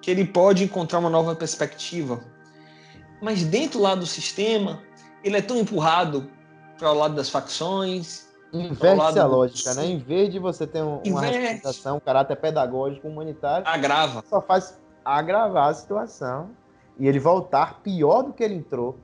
que 0.00 0.10
ele 0.10 0.24
pode 0.24 0.64
encontrar 0.64 0.98
uma 0.98 1.10
nova 1.10 1.34
perspectiva. 1.34 2.24
Mas 3.20 3.44
dentro 3.44 3.80
lá 3.80 3.94
do 3.94 4.06
sistema, 4.06 4.82
ele 5.22 5.36
é 5.36 5.42
tão 5.42 5.58
empurrado 5.58 6.28
para 6.78 6.90
o 6.90 6.94
lado 6.94 7.14
das 7.14 7.28
facções. 7.28 8.26
Inverte 8.52 9.18
a 9.18 9.26
lógica, 9.26 9.74
né? 9.74 9.86
Em 9.86 9.98
vez 9.98 10.30
de 10.32 10.38
você 10.38 10.66
ter 10.66 10.82
um, 10.82 11.00
uma 11.06 11.20
representação, 11.20 11.96
um 11.96 12.00
caráter 12.00 12.36
pedagógico, 12.36 13.06
humanitário, 13.06 13.66
agrava. 13.66 14.24
Só 14.28 14.42
faz 14.42 14.78
agravar 15.04 15.68
a 15.68 15.74
situação 15.74 16.50
e 16.98 17.06
ele 17.08 17.18
voltar 17.18 17.80
pior 17.82 18.22
do 18.22 18.32
que 18.32 18.42
ele 18.42 18.54
entrou, 18.54 18.96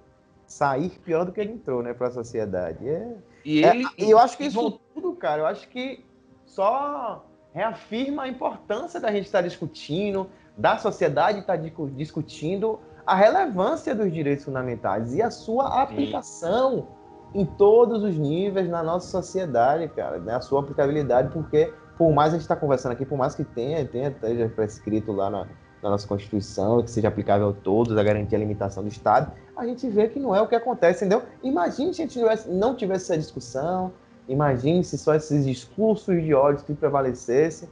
sair 0.47 0.91
pior 1.05 1.25
do 1.25 1.33
que 1.33 1.41
ele 1.41 1.53
entrou, 1.53 1.83
né, 1.83 1.93
para 1.93 2.09
a 2.09 2.11
sociedade. 2.11 2.89
É, 2.89 3.17
e 3.45 3.65
ele, 3.65 3.85
é, 3.85 3.89
eu 3.99 4.19
acho 4.19 4.37
que 4.37 4.45
isso 4.45 4.79
tudo, 4.95 5.13
cara, 5.15 5.43
eu 5.43 5.47
acho 5.47 5.69
que 5.69 6.05
só 6.45 7.25
reafirma 7.53 8.25
a 8.25 8.29
importância 8.29 9.01
da 9.01 9.11
gente 9.11 9.27
estar 9.27 9.43
discutindo, 9.43 10.29
da 10.57 10.77
sociedade 10.79 11.41
estar 11.41 11.57
discutindo 11.57 12.79
a 13.07 13.15
relevância 13.15 13.95
dos 13.95 14.13
direitos 14.13 14.45
fundamentais 14.45 15.15
e 15.15 15.23
a 15.23 15.31
sua 15.31 15.83
aplicação 15.83 16.89
em 17.35 17.45
todos 17.45 18.03
os 18.03 18.17
níveis 18.17 18.69
na 18.69 18.83
nossa 18.83 19.09
sociedade, 19.09 19.89
cara, 19.89 20.19
né? 20.19 20.35
a 20.35 20.41
sua 20.41 20.61
aplicabilidade, 20.61 21.31
porque 21.33 21.73
por 21.97 22.13
mais 22.13 22.31
a 22.31 22.37
gente 22.37 22.43
está 22.43 22.57
conversando 22.57 22.93
aqui, 22.93 23.05
por 23.05 23.19
mais 23.19 23.35
que 23.35 23.45
tenha, 23.45 23.85
tenha 23.87 24.09
esteja 24.09 24.49
prescrito 24.49 25.13
lá 25.13 25.29
na, 25.29 25.47
na 25.83 25.91
nossa 25.91 26.07
Constituição, 26.07 26.83
que 26.83 26.91
seja 26.91 27.09
aplicável 27.09 27.51
a 27.51 27.53
todos, 27.53 27.97
a 27.97 28.03
garantir 28.03 28.37
a 28.37 28.39
limitação 28.39 28.83
do 28.83 28.89
Estado, 28.89 29.33
a 29.57 29.67
gente 29.67 29.89
vê 29.89 30.09
que 30.09 30.19
não 30.19 30.35
é 30.35 30.41
o 30.41 30.47
que 30.47 30.55
acontece, 30.55 31.05
entendeu? 31.05 31.23
Imagine 31.43 31.95
se 31.95 32.03
a 32.03 32.07
gente 32.07 32.49
não 32.49 32.75
tivesse 32.75 33.05
essa 33.05 33.19
discussão, 33.19 33.93
imagine 34.29 34.85
se 34.85 34.99
só 34.99 35.15
esses 35.15 35.45
discursos 35.45 36.23
de 36.23 36.35
ódio 36.35 36.65
que 36.65 36.75
prevalecessem, 36.75 37.69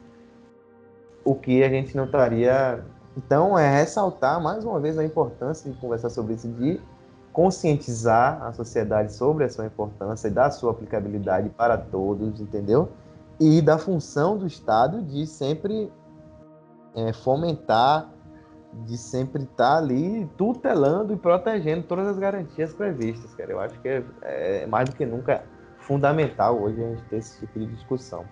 o 1.24 1.34
que 1.34 1.62
a 1.62 1.68
gente 1.68 1.96
não 1.96 2.04
estaria. 2.04 2.84
Então, 3.16 3.58
é 3.58 3.80
ressaltar 3.80 4.40
mais 4.40 4.64
uma 4.64 4.78
vez 4.78 4.98
a 4.98 5.04
importância 5.04 5.70
de 5.70 5.76
conversar 5.78 6.10
sobre 6.10 6.34
isso, 6.34 6.48
de 6.48 6.80
conscientizar 7.32 8.42
a 8.42 8.52
sociedade 8.52 9.12
sobre 9.12 9.44
a 9.44 9.48
sua 9.48 9.66
importância 9.66 10.30
da 10.30 10.50
sua 10.50 10.70
aplicabilidade 10.70 11.50
para 11.50 11.76
todos, 11.76 12.40
entendeu? 12.40 12.88
E 13.38 13.60
da 13.60 13.76
função 13.76 14.38
do 14.38 14.46
Estado 14.46 15.02
de 15.02 15.26
sempre 15.26 15.92
é, 16.96 17.12
fomentar, 17.12 18.10
de 18.84 18.98
sempre 18.98 19.44
estar 19.44 19.78
ali 19.78 20.28
tutelando 20.36 21.12
e 21.12 21.16
protegendo 21.16 21.84
todas 21.84 22.08
as 22.08 22.18
garantias 22.18 22.74
previstas, 22.74 23.34
cara. 23.34 23.52
Eu 23.52 23.60
acho 23.60 23.78
que 23.80 23.88
é, 23.88 24.04
é 24.22 24.66
mais 24.66 24.88
do 24.88 24.96
que 24.96 25.06
nunca 25.06 25.44
fundamental 25.78 26.60
hoje 26.60 26.82
a 26.82 26.88
gente 26.88 27.02
ter 27.04 27.16
esse 27.16 27.40
tipo 27.40 27.58
de 27.60 27.66
discussão. 27.66 28.26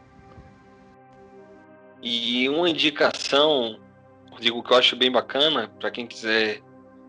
E 2.03 2.49
uma 2.49 2.69
indicação, 2.69 3.79
digo 4.41 4.63
que 4.63 4.73
eu 4.73 4.77
acho 4.77 4.97
bem 4.97 5.11
bacana 5.11 5.71
para 5.81 5.91
quem 5.91 6.07
quiser 6.07 6.61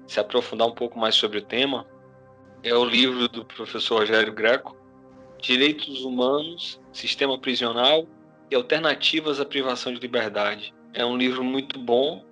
se 0.07 0.19
aprofundar 0.19 0.67
um 0.67 0.75
pouco 0.75 0.99
mais 0.99 1.15
sobre 1.15 1.39
o 1.39 1.41
tema, 1.41 1.85
é 2.63 2.73
o 2.73 2.85
livro 2.85 3.27
do 3.27 3.43
professor 3.43 3.99
Rogério 3.99 4.33
Greco, 4.33 4.77
Direitos 5.41 6.05
Humanos, 6.05 6.79
Sistema 6.93 7.37
Prisional 7.39 8.07
e 8.49 8.55
Alternativas 8.55 9.39
à 9.39 9.45
Privação 9.45 9.93
de 9.93 9.99
Liberdade. 9.99 10.74
É 10.95 11.05
um 11.05 11.17
livro 11.17 11.43
muito 11.43 11.77
bom, 11.77 12.23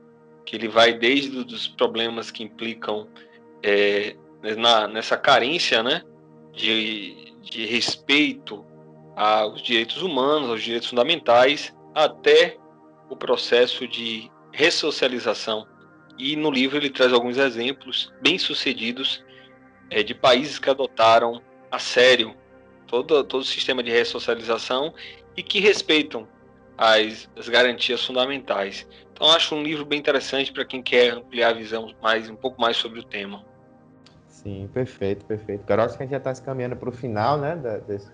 que 0.45 0.55
ele 0.55 0.69
vai 0.69 0.93
desde 0.93 1.37
os 1.37 1.67
problemas 1.67 2.31
que 2.31 2.43
implicam 2.43 3.09
é, 3.61 4.15
na, 4.57 4.87
nessa 4.87 5.17
carência 5.17 5.83
né, 5.83 6.01
de, 6.53 7.33
de 7.41 7.65
respeito 7.65 8.65
aos 9.17 9.61
direitos 9.61 10.01
humanos, 10.01 10.49
aos 10.49 10.63
direitos 10.63 10.89
fundamentais, 10.89 11.75
até 11.93 12.57
o 13.09 13.17
processo 13.17 13.85
de 13.85 14.31
ressocialização. 14.53 15.67
E 16.17 16.37
no 16.37 16.49
livro 16.49 16.77
ele 16.77 16.89
traz 16.89 17.11
alguns 17.11 17.37
exemplos 17.37 18.13
bem-sucedidos 18.21 19.21
é, 19.89 20.01
de 20.03 20.15
países 20.15 20.57
que 20.57 20.69
adotaram 20.69 21.41
a 21.69 21.79
sério 21.79 22.33
todo, 22.87 23.23
todo 23.25 23.41
o 23.41 23.45
sistema 23.45 23.83
de 23.83 23.91
ressocialização 23.91 24.93
e 25.35 25.43
que 25.43 25.59
respeitam 25.59 26.27
as, 26.77 27.29
as 27.37 27.47
garantias 27.49 28.05
fundamentais. 28.05 28.87
Então 29.13 29.29
acho 29.29 29.55
um 29.55 29.63
livro 29.63 29.85
bem 29.85 29.99
interessante 29.99 30.51
para 30.51 30.65
quem 30.65 30.81
quer 30.81 31.13
ampliar 31.13 31.49
a 31.49 31.53
visão 31.53 31.93
mais 32.01 32.29
um 32.29 32.35
pouco 32.35 32.59
mais 32.59 32.77
sobre 32.77 32.99
o 32.99 33.03
tema. 33.03 33.43
Sim, 34.27 34.69
perfeito, 34.73 35.25
perfeito. 35.25 35.63
Cara, 35.63 35.85
acho 35.85 35.95
que 35.95 36.03
a 36.03 36.05
gente 36.05 36.11
já 36.11 36.17
está 36.17 36.33
se 36.33 36.41
caminhando 36.41 36.75
para 36.75 36.89
o 36.89 36.91
final, 36.91 37.37
né, 37.37 37.55
desse, 37.87 38.11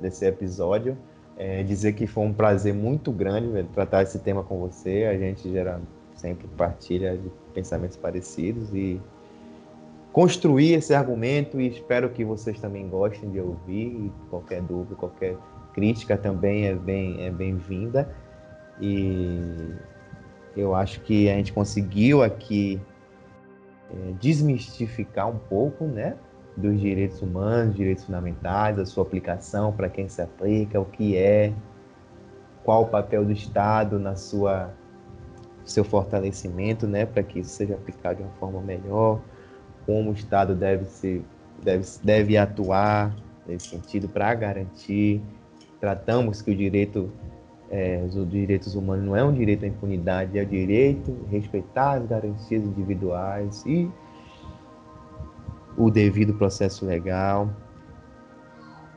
desse 0.00 0.24
episódio. 0.24 0.96
É, 1.36 1.62
dizer 1.62 1.92
que 1.92 2.06
foi 2.06 2.24
um 2.24 2.32
prazer 2.32 2.72
muito 2.72 3.12
grande 3.12 3.48
velho, 3.48 3.68
tratar 3.74 4.02
esse 4.02 4.18
tema 4.20 4.42
com 4.42 4.58
você. 4.58 5.04
A 5.04 5.18
gente 5.18 5.50
gera 5.50 5.80
sempre 6.14 6.48
partilha 6.56 7.18
de 7.18 7.30
pensamentos 7.52 7.96
parecidos 7.96 8.72
e 8.74 8.98
construir 10.12 10.72
esse 10.72 10.94
argumento 10.94 11.60
e 11.60 11.68
espero 11.68 12.08
que 12.08 12.24
vocês 12.24 12.58
também 12.58 12.88
gostem 12.88 13.30
de 13.30 13.38
ouvir. 13.38 14.10
Qualquer 14.30 14.62
dúvida, 14.62 14.94
qualquer 14.94 15.36
crítica 15.76 16.16
também 16.16 16.66
é 16.66 16.74
bem 16.74 17.22
é 17.22 17.30
bem-vinda. 17.30 18.08
E 18.80 19.74
eu 20.56 20.74
acho 20.74 21.00
que 21.02 21.28
a 21.28 21.34
gente 21.34 21.52
conseguiu 21.52 22.22
aqui 22.22 22.80
é, 23.90 24.12
desmistificar 24.18 25.28
um 25.28 25.38
pouco, 25.38 25.84
né, 25.84 26.16
dos 26.56 26.80
direitos 26.80 27.20
humanos, 27.20 27.76
direitos 27.76 28.04
fundamentais, 28.04 28.78
a 28.78 28.86
sua 28.86 29.02
aplicação 29.02 29.70
para 29.70 29.90
quem 29.90 30.08
se 30.08 30.22
aplica, 30.22 30.80
o 30.80 30.86
que 30.86 31.14
é, 31.14 31.52
qual 32.64 32.84
o 32.84 32.86
papel 32.86 33.24
do 33.24 33.32
Estado 33.32 33.98
na 33.98 34.16
sua 34.16 34.70
seu 35.62 35.84
fortalecimento, 35.84 36.86
né, 36.86 37.04
para 37.04 37.24
que 37.24 37.40
isso 37.40 37.50
seja 37.50 37.74
aplicado 37.74 38.16
de 38.16 38.22
uma 38.22 38.32
forma 38.38 38.60
melhor, 38.60 39.20
como 39.84 40.10
o 40.10 40.12
Estado 40.14 40.54
deve 40.54 40.84
se 40.86 41.22
deve, 41.62 41.84
deve 42.02 42.36
atuar 42.36 43.14
nesse 43.46 43.68
sentido 43.68 44.08
para 44.08 44.32
garantir 44.34 45.20
tratamos 45.80 46.42
que 46.42 46.50
o 46.50 46.56
direito 46.56 47.12
é, 47.70 48.02
os 48.06 48.30
direitos 48.30 48.74
humanos 48.74 49.04
não 49.04 49.16
é 49.16 49.24
um 49.24 49.32
direito 49.32 49.64
à 49.64 49.68
impunidade, 49.68 50.38
é 50.38 50.42
o 50.42 50.46
direito 50.46 51.16
a 51.26 51.30
respeitar 51.30 51.94
as 51.94 52.06
garantias 52.06 52.62
individuais 52.62 53.64
e 53.66 53.90
o 55.76 55.90
devido 55.90 56.34
processo 56.34 56.86
legal. 56.86 57.50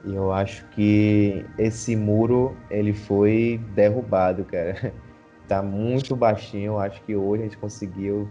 E 0.05 0.15
eu 0.15 0.31
acho 0.31 0.65
que 0.69 1.45
esse 1.57 1.95
muro 1.95 2.55
ele 2.69 2.93
foi 2.93 3.59
derrubado, 3.73 4.45
cara. 4.45 4.93
Tá 5.49 5.63
muito 5.63 6.15
baixinho. 6.15 6.73
Eu 6.73 6.79
acho 6.79 7.01
que 7.01 7.15
hoje 7.15 7.41
a 7.41 7.45
gente 7.45 7.57
conseguiu 7.57 8.29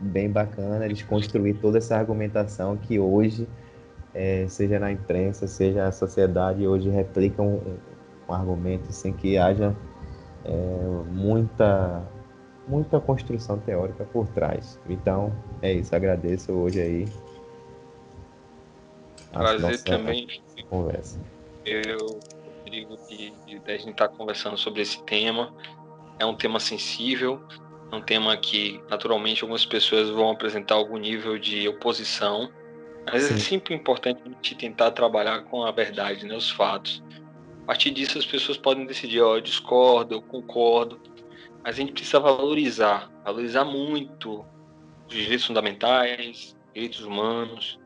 bem 0.00 0.30
bacana 0.30 0.86
eles 0.86 1.02
construir 1.02 1.52
toda 1.52 1.76
essa 1.76 1.98
argumentação 1.98 2.78
que 2.78 2.98
hoje 2.98 3.46
é, 4.14 4.46
seja 4.48 4.78
na 4.78 4.92
imprensa, 4.92 5.46
seja 5.46 5.86
a 5.86 5.92
sociedade, 5.92 6.66
hoje 6.66 6.88
replicam 6.88 7.46
um, 7.46 7.76
um 8.28 8.32
argumento 8.32 8.92
sem 8.92 9.12
que 9.12 9.36
haja 9.36 9.74
é, 10.44 10.52
muita 11.10 12.02
muita 12.66 12.98
construção 12.98 13.58
teórica 13.58 14.04
por 14.04 14.26
trás. 14.28 14.80
Então, 14.88 15.32
é 15.60 15.72
isso. 15.72 15.94
Agradeço 15.94 16.50
hoje 16.52 16.80
aí. 16.80 17.08
Prazer 19.32 19.82
também. 19.82 20.26
Conversa. 20.70 21.20
Eu 21.66 22.20
digo 22.64 22.96
que 23.06 23.34
a 23.66 23.72
gente 23.72 23.90
está 23.90 24.08
conversando 24.08 24.56
sobre 24.56 24.80
esse 24.80 25.02
tema. 25.02 25.52
É 26.18 26.24
um 26.24 26.34
tema 26.34 26.58
sensível, 26.58 27.42
é 27.92 27.96
um 27.96 28.00
tema 28.00 28.34
que, 28.36 28.80
naturalmente, 28.88 29.42
algumas 29.42 29.66
pessoas 29.66 30.08
vão 30.08 30.30
apresentar 30.30 30.76
algum 30.76 30.96
nível 30.96 31.38
de 31.38 31.68
oposição 31.68 32.48
mas 33.06 33.24
é 33.24 33.28
Sim. 33.28 33.34
é 33.34 33.38
sempre 33.38 33.74
importante 33.74 34.20
a 34.24 34.28
gente 34.28 34.54
tentar 34.54 34.90
trabalhar 34.92 35.42
com 35.44 35.64
a 35.64 35.70
verdade, 35.70 36.26
né, 36.26 36.34
os 36.34 36.50
fatos. 36.50 37.02
A 37.62 37.66
partir 37.66 37.90
disso 37.90 38.18
as 38.18 38.26
pessoas 38.26 38.58
podem 38.58 38.86
decidir, 38.86 39.20
ó, 39.20 39.36
eu 39.36 39.40
discordo, 39.40 40.14
eu 40.14 40.22
concordo. 40.22 41.00
mas 41.62 41.76
a 41.76 41.78
gente 41.78 41.92
precisa 41.92 42.20
valorizar, 42.20 43.10
valorizar 43.24 43.64
muito 43.64 44.44
os 45.08 45.14
direitos 45.14 45.46
fundamentais, 45.46 46.56
direitos 46.74 47.00
humanos, 47.02 47.78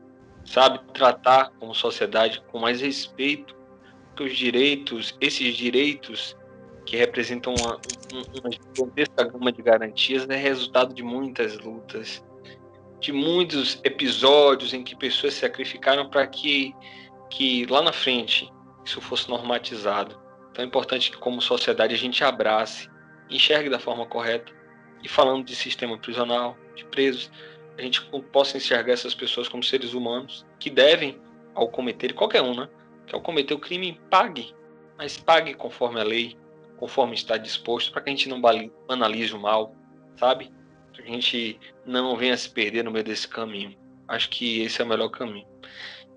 sabe? 0.45 0.79
Tratar 0.93 1.51
como 1.59 1.73
sociedade 1.73 2.41
com 2.51 2.59
mais 2.59 2.81
respeito, 2.81 3.55
que 4.15 4.23
os 4.23 4.35
direitos, 4.35 5.15
esses 5.21 5.55
direitos 5.55 6.35
que 6.85 6.97
representam 6.97 7.53
uma, 7.53 7.79
uma 8.41 8.51
gigantesca 8.51 9.23
gama 9.23 9.51
de 9.51 9.61
garantias, 9.61 10.27
é 10.27 10.35
resultado 10.35 10.93
de 10.93 11.03
muitas 11.03 11.57
lutas, 11.59 12.23
de 12.99 13.11
muitos 13.11 13.79
episódios 13.83 14.73
em 14.73 14.83
que 14.83 14.95
pessoas 14.95 15.33
se 15.33 15.41
sacrificaram 15.41 16.09
para 16.09 16.27
que, 16.27 16.75
que 17.29 17.65
lá 17.67 17.81
na 17.81 17.93
frente 17.93 18.51
isso 18.83 18.99
fosse 19.01 19.29
normatizado. 19.29 20.19
Então 20.51 20.63
é 20.63 20.67
importante 20.67 21.11
que, 21.11 21.17
como 21.17 21.41
sociedade, 21.41 21.93
a 21.93 21.97
gente 21.97 22.23
abrace, 22.23 22.89
enxergue 23.29 23.69
da 23.69 23.79
forma 23.79 24.05
correta. 24.05 24.51
E 25.01 25.07
falando 25.07 25.45
de 25.45 25.55
sistema 25.55 25.97
prisional, 25.97 26.57
de 26.75 26.83
presos, 26.85 27.31
a 27.77 27.81
gente 27.81 28.01
possa 28.33 28.57
enxergar 28.57 28.91
essas 28.91 29.15
pessoas 29.15 29.47
como 29.47 29.63
seres 29.63 29.93
humanos 29.93 30.45
que 30.59 30.69
devem, 30.69 31.21
ao 31.55 31.69
cometer, 31.69 32.13
qualquer 32.13 32.41
um, 32.41 32.53
né? 32.53 32.67
Que 33.07 33.15
ao 33.15 33.21
cometer 33.21 33.53
o 33.53 33.59
crime, 33.59 33.99
pague. 34.09 34.53
Mas 34.97 35.17
pague 35.17 35.53
conforme 35.53 36.01
a 36.01 36.03
lei, 36.03 36.37
conforme 36.77 37.13
está 37.13 37.37
disposto, 37.37 37.91
para 37.91 38.01
que 38.01 38.09
a 38.09 38.11
gente 38.11 38.27
não 38.27 38.41
banalize 38.85 39.33
o 39.33 39.39
mal, 39.39 39.73
sabe? 40.17 40.51
A 40.99 41.07
gente 41.07 41.59
não 41.85 42.15
venha 42.15 42.35
se 42.37 42.49
perder 42.49 42.83
no 42.83 42.91
meio 42.91 43.03
desse 43.03 43.27
caminho. 43.27 43.77
Acho 44.07 44.29
que 44.29 44.61
esse 44.61 44.81
é 44.81 44.85
o 44.85 44.87
melhor 44.87 45.09
caminho. 45.09 45.47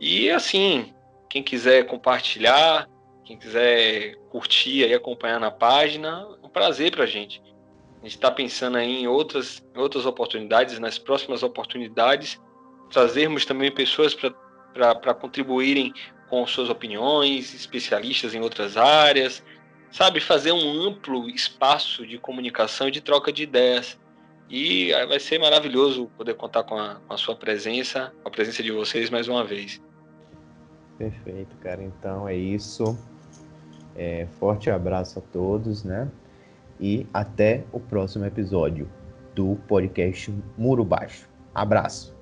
E 0.01 0.30
assim, 0.30 0.93
quem 1.30 1.43
quiser 1.43 1.87
compartilhar, 1.87 2.89
quem 3.24 3.39
quiser 3.39 4.16
curtir 4.30 4.87
e 4.87 4.95
acompanhar 4.95 5.39
na 5.39 5.51
página, 5.51 6.26
é 6.43 6.47
um 6.47 6.49
prazer 6.49 6.91
para 6.91 7.05
a 7.05 7.07
gente. 7.07 7.41
A 8.01 8.05
gente 8.05 8.16
está 8.16 8.30
pensando 8.30 8.78
aí 8.78 9.03
em 9.03 9.07
outras, 9.07 9.62
outras 9.76 10.05
oportunidades, 10.05 10.78
nas 10.78 10.99
próximas 10.99 11.43
oportunidades, 11.43 12.41
trazermos 12.91 13.45
também 13.45 13.70
pessoas 13.70 14.14
para 14.14 15.14
contribuírem 15.14 15.93
com 16.28 16.45
suas 16.47 16.68
opiniões, 16.68 17.55
especialistas 17.55 18.35
em 18.35 18.41
outras 18.41 18.76
áreas, 18.76 19.45
sabe? 19.93 20.18
Fazer 20.18 20.51
um 20.51 20.89
amplo 20.89 21.28
espaço 21.28 22.07
de 22.07 22.18
comunicação 22.18 22.89
e 22.89 22.91
de 22.91 23.01
troca 23.01 23.30
de 23.30 23.45
ideias. 23.45 24.01
E 24.53 24.92
vai 25.07 25.18
ser 25.18 25.38
maravilhoso 25.38 26.11
poder 26.14 26.34
contar 26.34 26.62
com 26.64 26.76
a, 26.76 26.96
com 26.96 27.14
a 27.14 27.16
sua 27.16 27.34
presença, 27.34 28.12
com 28.22 28.28
a 28.28 28.30
presença 28.30 28.62
de 28.62 28.70
vocês 28.70 29.09
mais 29.09 29.26
uma 29.26 29.42
vez. 29.42 29.80
Perfeito, 30.98 31.57
cara. 31.57 31.82
Então 31.82 32.28
é 32.28 32.36
isso. 32.36 32.98
É, 33.96 34.26
forte 34.38 34.70
abraço 34.70 35.18
a 35.18 35.22
todos, 35.22 35.84
né? 35.84 36.07
E 36.78 37.07
até 37.14 37.64
o 37.72 37.80
próximo 37.80 38.26
episódio 38.26 38.90
do 39.34 39.57
podcast 39.66 40.30
Muro 40.59 40.84
Baixo. 40.84 41.26
Abraço. 41.55 42.14